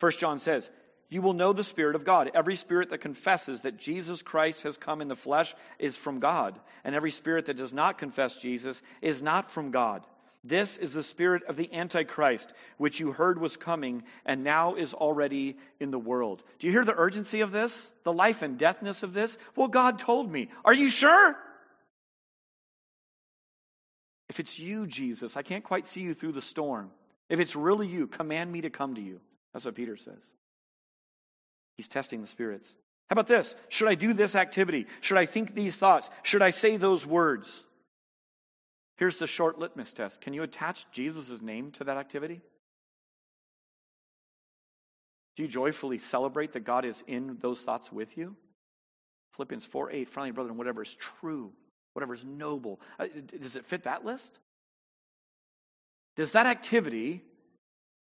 First 0.00 0.18
John 0.18 0.38
says, 0.38 0.68
you 1.10 1.22
will 1.22 1.32
know 1.32 1.52
the 1.52 1.62
Spirit 1.62 1.94
of 1.94 2.04
God. 2.04 2.30
Every 2.34 2.56
spirit 2.56 2.90
that 2.90 3.00
confesses 3.00 3.60
that 3.60 3.78
Jesus 3.78 4.22
Christ 4.22 4.62
has 4.62 4.76
come 4.76 5.00
in 5.00 5.08
the 5.08 5.14
flesh 5.14 5.54
is 5.78 5.96
from 5.96 6.18
God, 6.18 6.58
and 6.82 6.94
every 6.94 7.10
spirit 7.10 7.46
that 7.46 7.56
does 7.56 7.72
not 7.72 7.98
confess 7.98 8.34
Jesus 8.36 8.82
is 9.00 9.22
not 9.22 9.50
from 9.50 9.70
God. 9.70 10.04
This 10.46 10.76
is 10.76 10.92
the 10.92 11.02
spirit 11.02 11.44
of 11.48 11.56
the 11.56 11.72
Antichrist, 11.72 12.52
which 12.76 13.00
you 13.00 13.12
heard 13.12 13.40
was 13.40 13.56
coming 13.56 14.02
and 14.26 14.44
now 14.44 14.74
is 14.74 14.92
already 14.92 15.56
in 15.80 15.90
the 15.90 15.98
world. 15.98 16.42
Do 16.58 16.66
you 16.66 16.72
hear 16.72 16.84
the 16.84 16.94
urgency 16.94 17.40
of 17.40 17.50
this? 17.50 17.90
The 18.02 18.12
life 18.12 18.42
and 18.42 18.58
deathness 18.58 19.02
of 19.02 19.14
this? 19.14 19.38
Well, 19.56 19.68
God 19.68 19.98
told 19.98 20.30
me. 20.30 20.50
Are 20.62 20.74
you 20.74 20.90
sure? 20.90 21.34
If 24.28 24.40
it's 24.40 24.58
you, 24.58 24.86
Jesus, 24.86 25.36
I 25.36 25.42
can't 25.42 25.64
quite 25.64 25.86
see 25.86 26.00
you 26.00 26.14
through 26.14 26.32
the 26.32 26.42
storm. 26.42 26.90
If 27.28 27.40
it's 27.40 27.56
really 27.56 27.86
you, 27.86 28.06
command 28.06 28.50
me 28.50 28.62
to 28.62 28.70
come 28.70 28.94
to 28.94 29.00
you. 29.00 29.20
That's 29.52 29.64
what 29.64 29.74
Peter 29.74 29.96
says. 29.96 30.22
He's 31.76 31.88
testing 31.88 32.20
the 32.20 32.26
spirits. 32.26 32.68
How 33.08 33.14
about 33.14 33.26
this? 33.26 33.54
Should 33.68 33.88
I 33.88 33.94
do 33.94 34.12
this 34.12 34.34
activity? 34.34 34.86
Should 35.00 35.18
I 35.18 35.26
think 35.26 35.54
these 35.54 35.76
thoughts? 35.76 36.08
Should 36.22 36.42
I 36.42 36.50
say 36.50 36.76
those 36.76 37.06
words? 37.06 37.64
Here's 38.96 39.18
the 39.18 39.26
short 39.26 39.58
litmus 39.58 39.92
test 39.92 40.20
Can 40.20 40.32
you 40.34 40.42
attach 40.42 40.90
Jesus' 40.90 41.42
name 41.42 41.72
to 41.72 41.84
that 41.84 41.96
activity? 41.96 42.40
Do 45.36 45.42
you 45.42 45.48
joyfully 45.48 45.98
celebrate 45.98 46.52
that 46.52 46.64
God 46.64 46.84
is 46.84 47.02
in 47.06 47.38
those 47.40 47.60
thoughts 47.60 47.90
with 47.90 48.16
you? 48.16 48.36
Philippians 49.32 49.66
4 49.66 49.90
8, 49.90 50.08
finally, 50.08 50.30
brethren, 50.30 50.56
whatever 50.56 50.82
is 50.82 50.94
true, 51.20 51.52
whatever 51.94 52.14
is 52.14 52.24
noble. 52.24 52.80
Uh, 52.98 53.06
does 53.40 53.56
it 53.56 53.66
fit 53.66 53.84
that 53.84 54.04
list? 54.04 54.38
Does 56.16 56.32
that 56.32 56.46
activity 56.46 57.22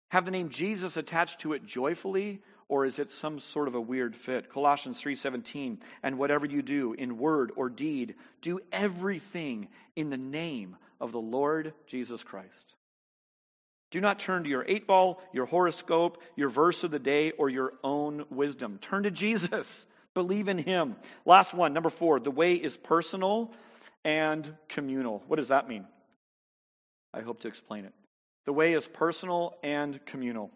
have 0.09 0.24
the 0.24 0.30
name 0.30 0.49
Jesus 0.49 0.97
attached 0.97 1.41
to 1.41 1.53
it 1.53 1.66
joyfully, 1.66 2.41
or 2.68 2.85
is 2.87 2.99
it 2.99 3.11
some 3.11 3.39
sort 3.39 3.68
of 3.68 3.74
a 3.74 3.80
weird 3.80 4.16
fit? 4.16 4.51
Colossians 4.51 5.01
3:17, 5.01 5.78
and 6.03 6.18
whatever 6.18 6.47
you 6.47 6.62
do 6.62 6.95
in 6.95 7.18
word 7.18 7.53
or 7.57 7.68
deed, 7.68 8.14
do 8.41 8.61
everything 8.72 9.68
in 9.95 10.11
the 10.11 10.16
name 10.16 10.76
of 11.01 11.12
the 11.12 11.20
Lord 11.20 11.74
Jesus 11.87 12.24
Christ. 12.24 12.74
Do 13.91 14.01
not 14.01 14.18
turn 14.18 14.45
to 14.45 14.49
your 14.49 14.64
eight 14.66 14.87
ball, 14.87 15.20
your 15.35 15.45
horoscope, 15.45 16.22
your 16.35 16.49
verse 16.49 16.83
of 16.83 16.91
the 16.91 16.99
day, 16.99 17.33
or 17.33 17.51
your 17.51 17.74
own 17.85 18.24
wisdom. 18.30 18.78
Turn 18.80 19.03
to 19.03 19.11
Jesus. 19.11 19.87
Believe 20.14 20.49
in 20.49 20.59
him. 20.59 20.97
Last 21.24 21.55
one, 21.55 21.72
number 21.72 21.91
four. 21.91 22.20
The 22.20 22.30
way 22.30 22.55
is 22.55 22.76
personal 22.76 23.53
and 24.05 24.55
communal. 24.68 25.22
What 25.26 25.36
does 25.36 25.48
that 25.48 25.68
mean? 25.68 25.86
I 27.14 27.20
hope 27.20 27.40
to 27.40 27.48
explain 27.48 27.84
it. 27.84 27.92
The 28.44 28.53
way 28.53 28.72
is 28.72 28.86
personal 28.88 29.55
and 29.62 30.05
communal. 30.07 30.50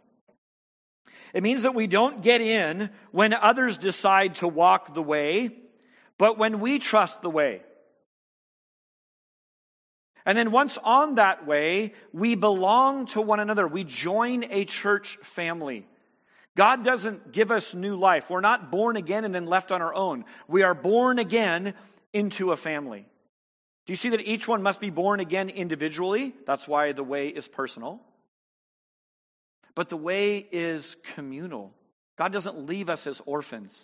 It 1.33 1.43
means 1.43 1.63
that 1.63 1.75
we 1.75 1.87
don't 1.87 2.23
get 2.23 2.41
in 2.41 2.91
when 3.13 3.33
others 3.33 3.79
decide 3.79 4.37
to 4.37 4.49
walk 4.49 4.95
the 4.95 5.03
way, 5.03 5.51
but 6.19 6.39
when 6.39 6.61
we 6.61 6.79
trust 6.79 7.23
the 7.23 7.31
way. 7.31 7.63
And 10.25 10.37
then 10.37 10.51
once 10.51 10.77
on 10.83 11.15
that 11.15 11.47
way, 11.47 11.95
we 12.13 12.35
belong 12.35 13.07
to 13.07 13.21
one 13.21 13.39
another. 13.39 13.69
We 13.69 13.85
join 13.85 14.45
a 14.51 14.65
church 14.65 15.19
family. 15.23 15.87
God 16.57 16.83
doesn't 16.83 17.31
give 17.31 17.53
us 17.53 17.75
new 17.75 17.97
life. 17.97 18.29
We're 18.29 18.41
not 18.41 18.73
born 18.73 18.97
again 18.97 19.25
and 19.25 19.33
then 19.33 19.47
left 19.47 19.71
on 19.71 19.83
our 19.83 19.95
own. 19.95 20.25
We 20.49 20.65
are 20.65 20.75
born 20.75 21.21
again 21.21 21.75
into 22.13 22.51
a 22.51 22.57
family. 22.57 23.07
Do 23.87 23.93
you 23.93 23.97
see 23.97 24.11
that 24.11 24.21
each 24.21 24.49
one 24.49 24.63
must 24.63 24.81
be 24.81 24.91
born 24.91 25.21
again 25.21 25.49
individually? 25.49 26.35
That's 26.45 26.67
why 26.67 26.93
the 26.93 27.05
way 27.05 27.29
is 27.29 27.47
personal. 27.47 28.01
But 29.77 29.91
the 29.91 29.97
way 29.97 30.39
is 30.39 30.97
communal. 31.15 31.73
God 32.19 32.33
doesn't 32.33 32.67
leave 32.67 32.91
us 32.91 33.07
as 33.07 33.21
orphans. 33.27 33.79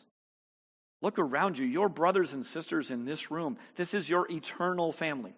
Look 1.02 1.18
around 1.18 1.58
you, 1.58 1.66
your 1.66 1.88
brothers 1.88 2.32
and 2.32 2.44
sisters 2.44 2.90
in 2.90 3.04
this 3.04 3.30
room. 3.30 3.58
This 3.76 3.94
is 3.94 4.08
your 4.08 4.30
eternal 4.30 4.90
family. 4.90 5.34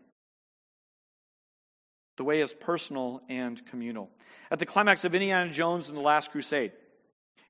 The 2.16 2.24
way 2.24 2.40
is 2.40 2.54
personal 2.54 3.22
and 3.28 3.64
communal. 3.66 4.08
At 4.50 4.60
the 4.60 4.66
climax 4.66 5.04
of 5.04 5.14
Indiana 5.14 5.50
Jones 5.50 5.88
and 5.88 5.96
the 5.96 6.02
Last 6.02 6.30
Crusade, 6.30 6.72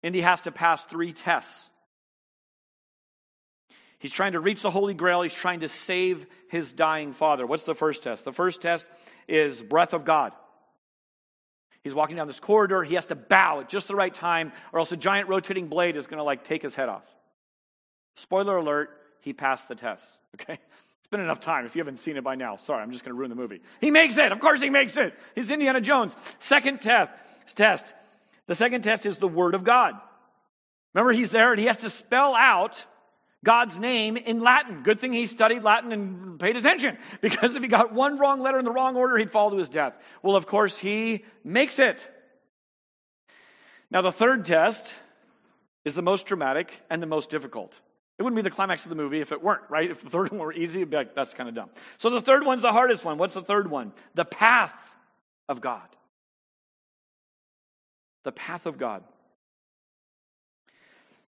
Indy 0.02 0.22
has 0.22 0.40
to 0.42 0.52
pass 0.52 0.84
three 0.84 1.12
tests. 1.12 1.68
He's 4.04 4.12
trying 4.12 4.32
to 4.32 4.40
reach 4.40 4.60
the 4.60 4.68
Holy 4.70 4.92
Grail. 4.92 5.22
He's 5.22 5.32
trying 5.32 5.60
to 5.60 5.68
save 5.70 6.26
his 6.48 6.74
dying 6.74 7.14
father. 7.14 7.46
What's 7.46 7.62
the 7.62 7.74
first 7.74 8.02
test? 8.02 8.26
The 8.26 8.34
first 8.34 8.60
test 8.60 8.86
is 9.26 9.62
breath 9.62 9.94
of 9.94 10.04
God. 10.04 10.32
He's 11.82 11.94
walking 11.94 12.16
down 12.16 12.26
this 12.26 12.38
corridor. 12.38 12.84
He 12.84 12.96
has 12.96 13.06
to 13.06 13.14
bow 13.14 13.60
at 13.60 13.70
just 13.70 13.88
the 13.88 13.96
right 13.96 14.12
time, 14.12 14.52
or 14.74 14.80
else 14.80 14.92
a 14.92 14.98
giant 14.98 15.30
rotating 15.30 15.68
blade 15.68 15.96
is 15.96 16.06
going 16.06 16.18
to 16.18 16.22
like 16.22 16.44
take 16.44 16.60
his 16.60 16.74
head 16.74 16.90
off. 16.90 17.02
Spoiler 18.16 18.58
alert, 18.58 18.90
he 19.22 19.32
passed 19.32 19.68
the 19.68 19.74
test. 19.74 20.04
Okay? 20.34 20.58
It's 20.98 21.10
been 21.10 21.20
enough 21.20 21.40
time 21.40 21.64
if 21.64 21.74
you 21.74 21.80
haven't 21.80 21.96
seen 21.96 22.18
it 22.18 22.24
by 22.24 22.34
now. 22.34 22.56
Sorry, 22.58 22.82
I'm 22.82 22.90
just 22.90 23.04
going 23.04 23.14
to 23.14 23.18
ruin 23.18 23.30
the 23.30 23.36
movie. 23.36 23.62
He 23.80 23.90
makes 23.90 24.18
it. 24.18 24.32
Of 24.32 24.40
course 24.40 24.60
he 24.60 24.68
makes 24.68 24.98
it. 24.98 25.18
He's 25.34 25.50
Indiana 25.50 25.80
Jones. 25.80 26.14
Second 26.40 26.82
test. 26.82 27.10
test. 27.54 27.94
The 28.48 28.54
second 28.54 28.82
test 28.82 29.06
is 29.06 29.16
the 29.16 29.28
Word 29.28 29.54
of 29.54 29.64
God. 29.64 29.94
Remember, 30.92 31.12
he's 31.12 31.30
there 31.30 31.52
and 31.52 31.58
he 31.60 31.68
has 31.68 31.78
to 31.78 31.88
spell 31.88 32.34
out 32.34 32.84
God's 33.44 33.78
name 33.78 34.16
in 34.16 34.40
Latin. 34.40 34.82
Good 34.82 34.98
thing 34.98 35.12
he 35.12 35.26
studied 35.26 35.62
Latin 35.62 35.92
and 35.92 36.40
paid 36.40 36.56
attention, 36.56 36.98
because 37.20 37.54
if 37.54 37.62
he 37.62 37.68
got 37.68 37.92
one 37.92 38.18
wrong 38.18 38.40
letter 38.40 38.58
in 38.58 38.64
the 38.64 38.72
wrong 38.72 38.96
order, 38.96 39.16
he'd 39.16 39.30
fall 39.30 39.50
to 39.50 39.56
his 39.56 39.68
death. 39.68 39.94
Well, 40.22 40.34
of 40.34 40.46
course, 40.46 40.76
he 40.78 41.24
makes 41.44 41.78
it. 41.78 42.10
Now, 43.90 44.02
the 44.02 44.10
third 44.10 44.44
test 44.44 44.92
is 45.84 45.94
the 45.94 46.02
most 46.02 46.26
dramatic 46.26 46.72
and 46.90 47.00
the 47.00 47.06
most 47.06 47.30
difficult. 47.30 47.78
It 48.18 48.22
wouldn't 48.22 48.36
be 48.36 48.42
the 48.42 48.54
climax 48.54 48.84
of 48.84 48.88
the 48.88 48.96
movie 48.96 49.20
if 49.20 49.32
it 49.32 49.42
weren't, 49.42 49.62
right? 49.68 49.90
If 49.90 50.02
the 50.02 50.10
third 50.10 50.30
one 50.30 50.40
were 50.40 50.52
easy, 50.52 50.80
it'd 50.80 50.90
be 50.90 50.96
like, 50.96 51.14
that's 51.14 51.34
kind 51.34 51.48
of 51.48 51.54
dumb. 51.54 51.70
So 51.98 52.10
the 52.10 52.20
third 52.20 52.44
one's 52.46 52.62
the 52.62 52.72
hardest 52.72 53.04
one. 53.04 53.18
What's 53.18 53.34
the 53.34 53.42
third 53.42 53.70
one? 53.70 53.92
The 54.14 54.24
path 54.24 54.94
of 55.48 55.60
God. 55.60 55.88
The 58.24 58.32
path 58.32 58.66
of 58.66 58.78
God. 58.78 59.04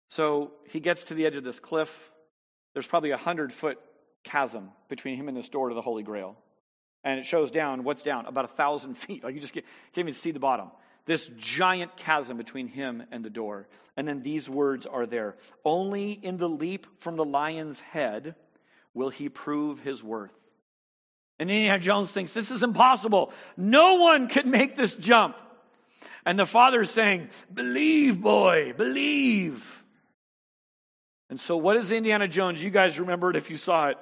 So 0.09 0.53
he 0.69 0.81
gets 0.81 1.05
to 1.05 1.15
the 1.15 1.27
edge 1.27 1.37
of 1.37 1.45
this 1.45 1.61
cliff. 1.61 2.11
There's 2.73 2.87
probably 2.87 3.11
a 3.11 3.17
hundred 3.17 3.53
foot 3.53 3.79
chasm 4.25 4.71
between 4.89 5.17
him 5.17 5.29
and 5.29 5.37
this 5.37 5.49
door 5.49 5.69
to 5.69 5.75
the 5.75 5.83
Holy 5.83 6.03
Grail. 6.03 6.37
And 7.05 7.21
it 7.21 7.27
shows 7.27 7.51
down, 7.51 7.85
what's 7.85 8.03
down? 8.03 8.27
About 8.27 8.45
a 8.45 8.49
thousand 8.49 8.95
feet. 8.99 9.25
Like 9.25 9.35
you 9.35 9.41
just 9.41 9.53
can't, 9.53 9.67
even 9.97 10.13
see 10.13 10.33
the 10.33 10.41
bottom. 10.41 10.71
This 11.07 11.31
giant 11.39 11.97
chasm 11.97 12.37
between 12.37 12.67
him 12.67 13.05
and 13.13 13.25
the 13.25 13.31
door. 13.31 13.69
And 13.97 14.07
then 14.07 14.23
these 14.23 14.51
words 14.51 14.87
are 14.87 15.07
there 15.07 15.37
Only 15.65 16.13
in 16.13 16.37
the 16.37 16.49
leap 16.49 16.87
from 16.99 17.17
the 17.17 17.25
lion's 17.25 17.81
head 17.81 18.35
will 18.93 19.11
he 19.11 19.29
prove 19.29 19.81
his 19.81 20.03
worth. 20.03 20.33
And 21.39 21.51
Indiana 21.51 21.79
Jones 21.79 22.11
thinks 22.11 22.33
this 22.33 22.51
is 22.51 22.63
impossible. 22.63 23.33
No 23.57 23.97
one 23.97 24.29
could 24.29 24.47
make 24.47 24.75
this 24.75 24.95
jump. 24.95 25.37
And 26.25 26.39
the 26.39 26.47
father's 26.47 26.91
saying, 26.91 27.29
Believe, 27.53 28.21
boy, 28.21 28.73
believe. 28.77 29.85
And 31.29 31.41
so, 31.41 31.57
what 31.57 31.77
is 31.77 31.91
Indiana 31.91 32.29
Jones? 32.29 32.63
You 32.63 32.71
guys 32.71 32.99
remember 33.01 33.31
it 33.31 33.37
if 33.37 33.51
you 33.51 33.57
saw 33.57 33.89
it. 33.89 33.99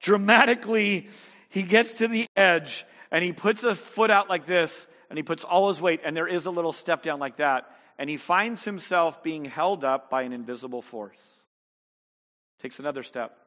Dramatically, 0.00 1.08
he 1.48 1.62
gets 1.62 1.94
to 1.94 2.08
the 2.08 2.26
edge 2.36 2.84
and 3.10 3.24
he 3.24 3.32
puts 3.32 3.64
a 3.64 3.74
foot 3.74 4.10
out 4.10 4.28
like 4.28 4.46
this 4.46 4.86
and 5.08 5.18
he 5.18 5.22
puts 5.22 5.44
all 5.44 5.68
his 5.68 5.80
weight, 5.80 6.00
and 6.04 6.16
there 6.16 6.26
is 6.26 6.46
a 6.46 6.50
little 6.50 6.72
step 6.72 7.02
down 7.02 7.20
like 7.20 7.36
that. 7.36 7.70
And 7.98 8.10
he 8.10 8.16
finds 8.16 8.64
himself 8.64 9.22
being 9.22 9.44
held 9.44 9.84
up 9.84 10.10
by 10.10 10.22
an 10.22 10.32
invisible 10.32 10.82
force. 10.82 11.20
Takes 12.60 12.80
another 12.80 13.02
step 13.02 13.38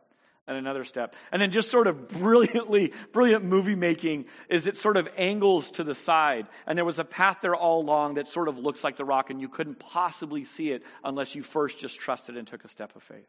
and 0.47 0.57
another 0.57 0.83
step. 0.83 1.13
And 1.31 1.41
then 1.41 1.51
just 1.51 1.69
sort 1.69 1.87
of 1.87 2.07
brilliantly, 2.07 2.93
brilliant 3.11 3.43
movie 3.43 3.75
making 3.75 4.25
is 4.49 4.65
it 4.65 4.77
sort 4.77 4.97
of 4.97 5.07
angles 5.17 5.71
to 5.71 5.83
the 5.83 5.95
side. 5.95 6.47
And 6.65 6.77
there 6.77 6.85
was 6.85 6.99
a 6.99 7.03
path 7.03 7.39
there 7.41 7.55
all 7.55 7.81
along 7.81 8.15
that 8.15 8.27
sort 8.27 8.47
of 8.47 8.57
looks 8.57 8.83
like 8.83 8.95
the 8.95 9.05
rock, 9.05 9.29
and 9.29 9.41
you 9.41 9.49
couldn't 9.49 9.79
possibly 9.79 10.43
see 10.45 10.71
it 10.71 10.83
unless 11.03 11.35
you 11.35 11.43
first 11.43 11.79
just 11.79 11.99
trusted 11.99 12.37
and 12.37 12.47
took 12.47 12.63
a 12.63 12.69
step 12.69 12.95
of 12.95 13.03
faith. 13.03 13.27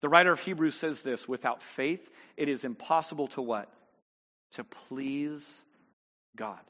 The 0.00 0.08
writer 0.08 0.30
of 0.30 0.40
Hebrews 0.40 0.74
says 0.74 1.00
this 1.00 1.26
without 1.26 1.62
faith, 1.62 2.08
it 2.36 2.48
is 2.48 2.64
impossible 2.64 3.28
to 3.28 3.42
what? 3.42 3.72
To 4.52 4.64
please 4.64 5.44
God. 6.36 6.60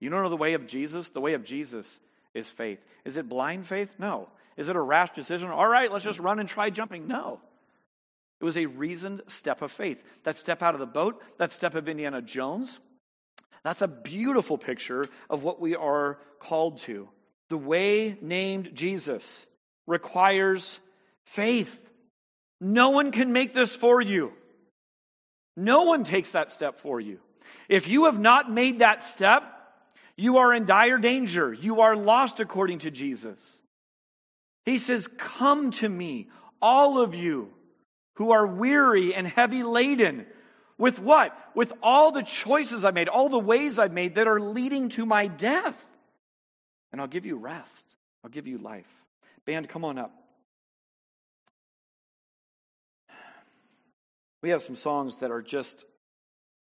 You 0.00 0.08
don't 0.10 0.22
know 0.22 0.28
the 0.28 0.36
way 0.36 0.54
of 0.54 0.66
Jesus? 0.66 1.08
The 1.08 1.20
way 1.20 1.34
of 1.34 1.44
Jesus 1.44 1.86
is 2.32 2.48
faith. 2.48 2.78
Is 3.04 3.16
it 3.16 3.28
blind 3.28 3.66
faith? 3.66 3.90
No. 3.98 4.28
Is 4.56 4.68
it 4.68 4.76
a 4.76 4.80
rash 4.80 5.10
decision? 5.10 5.50
All 5.50 5.66
right, 5.66 5.92
let's 5.92 6.04
just 6.04 6.18
run 6.18 6.38
and 6.38 6.48
try 6.48 6.70
jumping. 6.70 7.06
No. 7.06 7.40
It 8.40 8.44
was 8.44 8.58
a 8.58 8.66
reasoned 8.66 9.22
step 9.28 9.62
of 9.62 9.72
faith. 9.72 10.02
That 10.24 10.38
step 10.38 10.62
out 10.62 10.74
of 10.74 10.80
the 10.80 10.86
boat, 10.86 11.22
that 11.38 11.52
step 11.52 11.74
of 11.74 11.88
Indiana 11.88 12.20
Jones, 12.20 12.78
that's 13.64 13.82
a 13.82 13.88
beautiful 13.88 14.58
picture 14.58 15.04
of 15.28 15.42
what 15.42 15.60
we 15.60 15.74
are 15.74 16.18
called 16.38 16.78
to. 16.80 17.08
The 17.48 17.56
way 17.56 18.16
named 18.20 18.70
Jesus 18.74 19.46
requires 19.86 20.78
faith. 21.24 21.80
No 22.60 22.90
one 22.90 23.10
can 23.10 23.32
make 23.32 23.54
this 23.54 23.74
for 23.74 24.00
you. 24.00 24.32
No 25.56 25.82
one 25.82 26.04
takes 26.04 26.32
that 26.32 26.50
step 26.50 26.78
for 26.78 27.00
you. 27.00 27.18
If 27.68 27.88
you 27.88 28.04
have 28.04 28.18
not 28.18 28.50
made 28.52 28.80
that 28.80 29.02
step, 29.02 29.42
you 30.16 30.38
are 30.38 30.52
in 30.52 30.64
dire 30.64 30.98
danger. 30.98 31.52
You 31.52 31.80
are 31.80 31.96
lost 31.96 32.40
according 32.40 32.80
to 32.80 32.90
Jesus. 32.90 33.38
He 34.64 34.78
says, 34.78 35.08
Come 35.18 35.70
to 35.72 35.88
me, 35.88 36.28
all 36.60 37.00
of 37.00 37.14
you 37.14 37.52
who 38.16 38.32
are 38.32 38.46
weary 38.46 39.14
and 39.14 39.26
heavy 39.26 39.62
laden. 39.62 40.26
With 40.78 40.98
what? 40.98 41.36
With 41.54 41.72
all 41.82 42.12
the 42.12 42.22
choices 42.22 42.84
I 42.84 42.90
made, 42.90 43.08
all 43.08 43.28
the 43.28 43.38
ways 43.38 43.78
I've 43.78 43.92
made 43.92 44.16
that 44.16 44.26
are 44.26 44.40
leading 44.40 44.90
to 44.90 45.06
my 45.06 45.26
death. 45.26 45.86
And 46.92 47.00
I'll 47.00 47.06
give 47.06 47.24
you 47.24 47.36
rest. 47.36 47.86
I'll 48.24 48.30
give 48.30 48.46
you 48.46 48.58
life. 48.58 48.88
Band, 49.44 49.68
come 49.68 49.84
on 49.84 49.98
up. 49.98 50.12
We 54.42 54.50
have 54.50 54.62
some 54.62 54.76
songs 54.76 55.16
that 55.16 55.30
are 55.30 55.42
just 55.42 55.84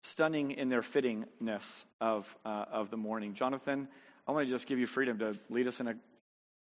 stunning 0.02 0.52
in 0.52 0.68
their 0.68 0.82
fittingness 0.82 1.84
of, 2.00 2.32
uh, 2.44 2.64
of 2.70 2.90
the 2.90 2.96
morning. 2.96 3.34
Jonathan, 3.34 3.88
I 4.26 4.32
want 4.32 4.46
to 4.46 4.50
just 4.52 4.66
give 4.66 4.78
you 4.78 4.86
freedom 4.86 5.18
to 5.18 5.36
lead 5.50 5.66
us 5.66 5.80
in 5.80 5.88
a 5.88 5.94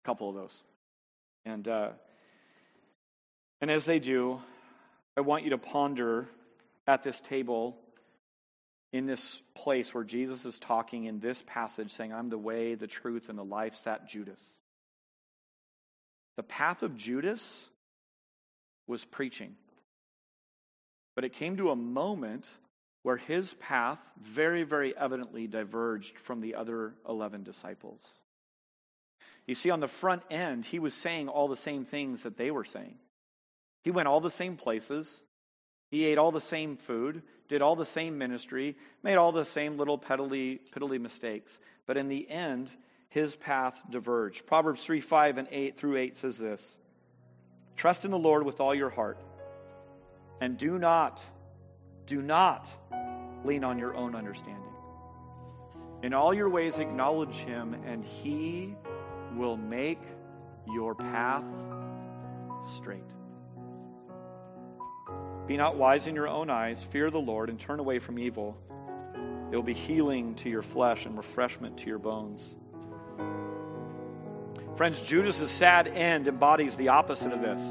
couple 0.03 0.29
of 0.29 0.35
those. 0.35 0.63
And, 1.45 1.67
uh, 1.67 1.89
and 3.61 3.69
as 3.69 3.85
they 3.85 3.99
do, 3.99 4.41
I 5.17 5.21
want 5.21 5.43
you 5.43 5.51
to 5.51 5.57
ponder 5.57 6.27
at 6.87 7.03
this 7.03 7.19
table 7.21 7.77
in 8.91 9.05
this 9.05 9.41
place 9.53 9.93
where 9.93 10.03
Jesus 10.03 10.45
is 10.45 10.57
talking 10.57 11.05
in 11.05 11.19
this 11.19 11.43
passage, 11.45 11.91
saying, 11.91 12.13
I'm 12.13 12.29
the 12.29 12.37
way, 12.37 12.75
the 12.75 12.87
truth, 12.87 13.29
and 13.29 13.37
the 13.37 13.43
life, 13.43 13.75
sat 13.75 14.07
Judas. 14.07 14.41
The 16.37 16.43
path 16.43 16.83
of 16.83 16.95
Judas 16.95 17.69
was 18.87 19.05
preaching. 19.05 19.55
But 21.15 21.25
it 21.25 21.33
came 21.33 21.57
to 21.57 21.69
a 21.69 21.75
moment 21.75 22.49
where 23.03 23.17
his 23.17 23.53
path 23.55 23.99
very, 24.21 24.63
very 24.63 24.95
evidently 24.97 25.47
diverged 25.47 26.17
from 26.17 26.41
the 26.41 26.55
other 26.55 26.93
11 27.07 27.43
disciples. 27.43 28.01
You 29.45 29.55
see, 29.55 29.69
on 29.69 29.79
the 29.79 29.87
front 29.87 30.23
end, 30.29 30.65
he 30.65 30.79
was 30.79 30.93
saying 30.93 31.27
all 31.27 31.47
the 31.47 31.55
same 31.55 31.85
things 31.85 32.23
that 32.23 32.37
they 32.37 32.51
were 32.51 32.65
saying. 32.65 32.95
He 33.81 33.91
went 33.91 34.07
all 34.07 34.21
the 34.21 34.29
same 34.29 34.57
places. 34.57 35.23
He 35.89 36.05
ate 36.05 36.17
all 36.17 36.31
the 36.31 36.41
same 36.41 36.77
food, 36.77 37.23
did 37.47 37.61
all 37.61 37.75
the 37.75 37.85
same 37.85 38.17
ministry, 38.17 38.77
made 39.01 39.15
all 39.15 39.31
the 39.31 39.45
same 39.45 39.77
little 39.77 39.97
peddly, 39.97 40.61
piddly 40.71 41.01
mistakes. 41.01 41.59
But 41.87 41.97
in 41.97 42.07
the 42.07 42.29
end, 42.29 42.75
his 43.09 43.35
path 43.35 43.81
diverged. 43.89 44.45
Proverbs 44.45 44.83
3 44.85 45.01
5 45.01 45.39
and 45.39 45.47
8 45.51 45.77
through 45.77 45.97
8 45.97 46.17
says 46.17 46.37
this 46.37 46.77
Trust 47.75 48.05
in 48.05 48.11
the 48.11 48.19
Lord 48.19 48.43
with 48.43 48.59
all 48.59 48.75
your 48.75 48.89
heart, 48.89 49.19
and 50.41 50.57
do 50.57 50.77
not, 50.77 51.25
do 52.05 52.21
not 52.21 52.71
lean 53.43 53.63
on 53.63 53.79
your 53.79 53.95
own 53.95 54.15
understanding. 54.15 54.63
In 56.03 56.13
all 56.13 56.33
your 56.33 56.49
ways, 56.49 56.79
acknowledge 56.79 57.33
him, 57.33 57.73
and 57.85 58.05
he 58.05 58.75
will 59.35 59.57
make 59.57 60.01
your 60.67 60.93
path 60.93 61.43
straight. 62.75 63.03
Be 65.49 65.57
not 65.57 65.77
wise 65.77 66.05
in 66.05 66.13
your 66.13 66.27
own 66.27 66.51
eyes. 66.51 66.83
Fear 66.91 67.09
the 67.09 67.19
Lord 67.19 67.49
and 67.49 67.59
turn 67.59 67.79
away 67.79 67.97
from 67.97 68.19
evil. 68.19 68.55
It 69.51 69.55
will 69.55 69.63
be 69.63 69.73
healing 69.73 70.35
to 70.35 70.49
your 70.49 70.61
flesh 70.61 71.07
and 71.07 71.17
refreshment 71.17 71.75
to 71.79 71.87
your 71.87 71.97
bones. 71.97 72.53
Friends, 74.75 75.01
Judas's 75.01 75.49
sad 75.49 75.87
end 75.87 76.27
embodies 76.27 76.75
the 76.75 76.89
opposite 76.89 77.33
of 77.33 77.41
this. 77.41 77.63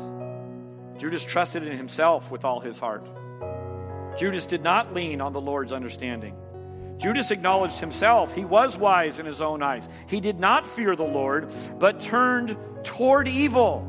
Judas 1.00 1.24
trusted 1.24 1.62
in 1.62 1.76
himself 1.76 2.32
with 2.32 2.44
all 2.44 2.58
his 2.58 2.80
heart. 2.80 3.06
Judas 4.18 4.44
did 4.44 4.64
not 4.64 4.92
lean 4.92 5.20
on 5.20 5.32
the 5.32 5.40
Lord's 5.40 5.72
understanding. 5.72 6.34
Judas 6.96 7.30
acknowledged 7.30 7.78
himself. 7.78 8.34
He 8.34 8.44
was 8.44 8.76
wise 8.76 9.20
in 9.20 9.26
his 9.26 9.40
own 9.40 9.62
eyes. 9.62 9.88
He 10.08 10.20
did 10.20 10.40
not 10.40 10.66
fear 10.66 10.96
the 10.96 11.04
Lord, 11.04 11.54
but 11.78 12.00
turned 12.00 12.56
toward 12.82 13.28
evil 13.28 13.88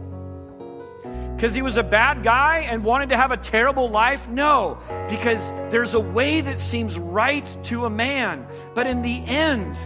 because 1.39 1.55
he 1.55 1.61
was 1.61 1.77
a 1.77 1.83
bad 1.83 2.21
guy 2.21 2.67
and 2.69 2.83
wanted 2.83 3.07
to 3.07 3.15
have 3.15 3.31
a 3.31 3.37
terrible 3.37 3.89
life? 3.89 4.27
No, 4.27 4.77
because 5.07 5.51
there's 5.71 5.93
a 5.93 5.99
way 5.99 6.41
that 6.41 6.59
seems 6.59 6.99
right 6.99 7.47
to 7.63 7.85
a 7.85 7.89
man, 7.89 8.45
but 8.75 8.85
in 8.85 9.01
the 9.01 9.23
end, 9.25 9.79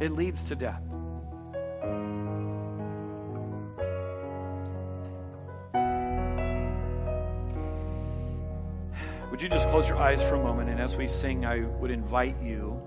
it 0.00 0.12
leads 0.12 0.42
to 0.44 0.56
death. 0.56 0.80
Would 9.30 9.42
you 9.42 9.50
just 9.50 9.68
close 9.68 9.86
your 9.86 9.98
eyes 9.98 10.22
for 10.22 10.36
a 10.36 10.42
moment? 10.42 10.70
And 10.70 10.80
as 10.80 10.96
we 10.96 11.08
sing, 11.08 11.44
I 11.44 11.58
would 11.78 11.90
invite 11.90 12.40
you 12.42 12.80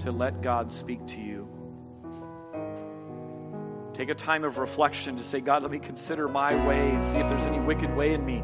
to 0.00 0.10
let 0.10 0.42
God 0.42 0.72
speak 0.72 1.06
to 1.06 1.20
you. 1.20 1.33
Take 3.94 4.08
a 4.08 4.14
time 4.14 4.42
of 4.42 4.58
reflection 4.58 5.16
to 5.18 5.22
say, 5.22 5.40
God, 5.40 5.62
let 5.62 5.70
me 5.70 5.78
consider 5.78 6.26
my 6.26 6.66
ways, 6.66 7.00
see 7.12 7.18
if 7.18 7.28
there's 7.28 7.46
any 7.46 7.60
wicked 7.60 7.94
way 7.94 8.12
in 8.12 8.26
me. 8.26 8.42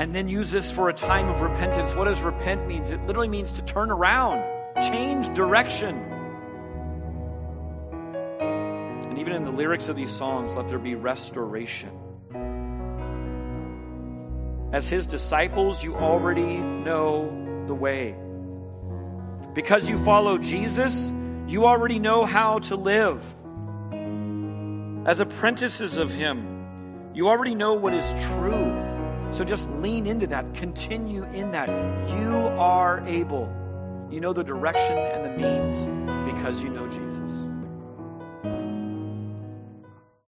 And 0.00 0.12
then 0.12 0.26
use 0.26 0.50
this 0.50 0.72
for 0.72 0.88
a 0.88 0.92
time 0.92 1.28
of 1.28 1.40
repentance. 1.42 1.94
What 1.94 2.06
does 2.06 2.20
repent 2.22 2.66
mean? 2.66 2.82
It 2.82 3.06
literally 3.06 3.28
means 3.28 3.52
to 3.52 3.62
turn 3.62 3.92
around, 3.92 4.42
change 4.90 5.32
direction. 5.32 5.96
And 8.40 9.16
even 9.20 9.32
in 9.34 9.44
the 9.44 9.52
lyrics 9.52 9.88
of 9.88 9.94
these 9.94 10.10
songs, 10.10 10.54
let 10.54 10.66
there 10.66 10.80
be 10.80 10.96
restoration. 10.96 11.90
As 14.72 14.88
his 14.88 15.06
disciples, 15.06 15.84
you 15.84 15.94
already 15.94 16.56
know 16.56 17.30
the 17.68 17.74
way. 17.74 18.16
Because 19.52 19.88
you 19.88 19.98
follow 20.04 20.36
Jesus, 20.36 21.12
you 21.46 21.64
already 21.64 22.00
know 22.00 22.24
how 22.24 22.58
to 22.58 22.74
live 22.74 23.22
as 25.06 25.20
apprentices 25.20 25.96
of 25.96 26.10
Him. 26.10 27.12
You 27.14 27.28
already 27.28 27.54
know 27.54 27.74
what 27.74 27.92
is 27.92 28.10
true. 28.24 28.92
So 29.32 29.44
just 29.44 29.68
lean 29.80 30.06
into 30.06 30.26
that, 30.28 30.54
continue 30.54 31.24
in 31.24 31.50
that. 31.52 31.68
You 32.08 32.36
are 32.58 33.04
able. 33.06 33.52
You 34.10 34.20
know 34.20 34.32
the 34.32 34.44
direction 34.44 34.96
and 34.96 35.24
the 35.24 35.36
means 35.36 36.32
because 36.32 36.62
you 36.62 36.68
know 36.70 36.86
Jesus. 36.88 37.53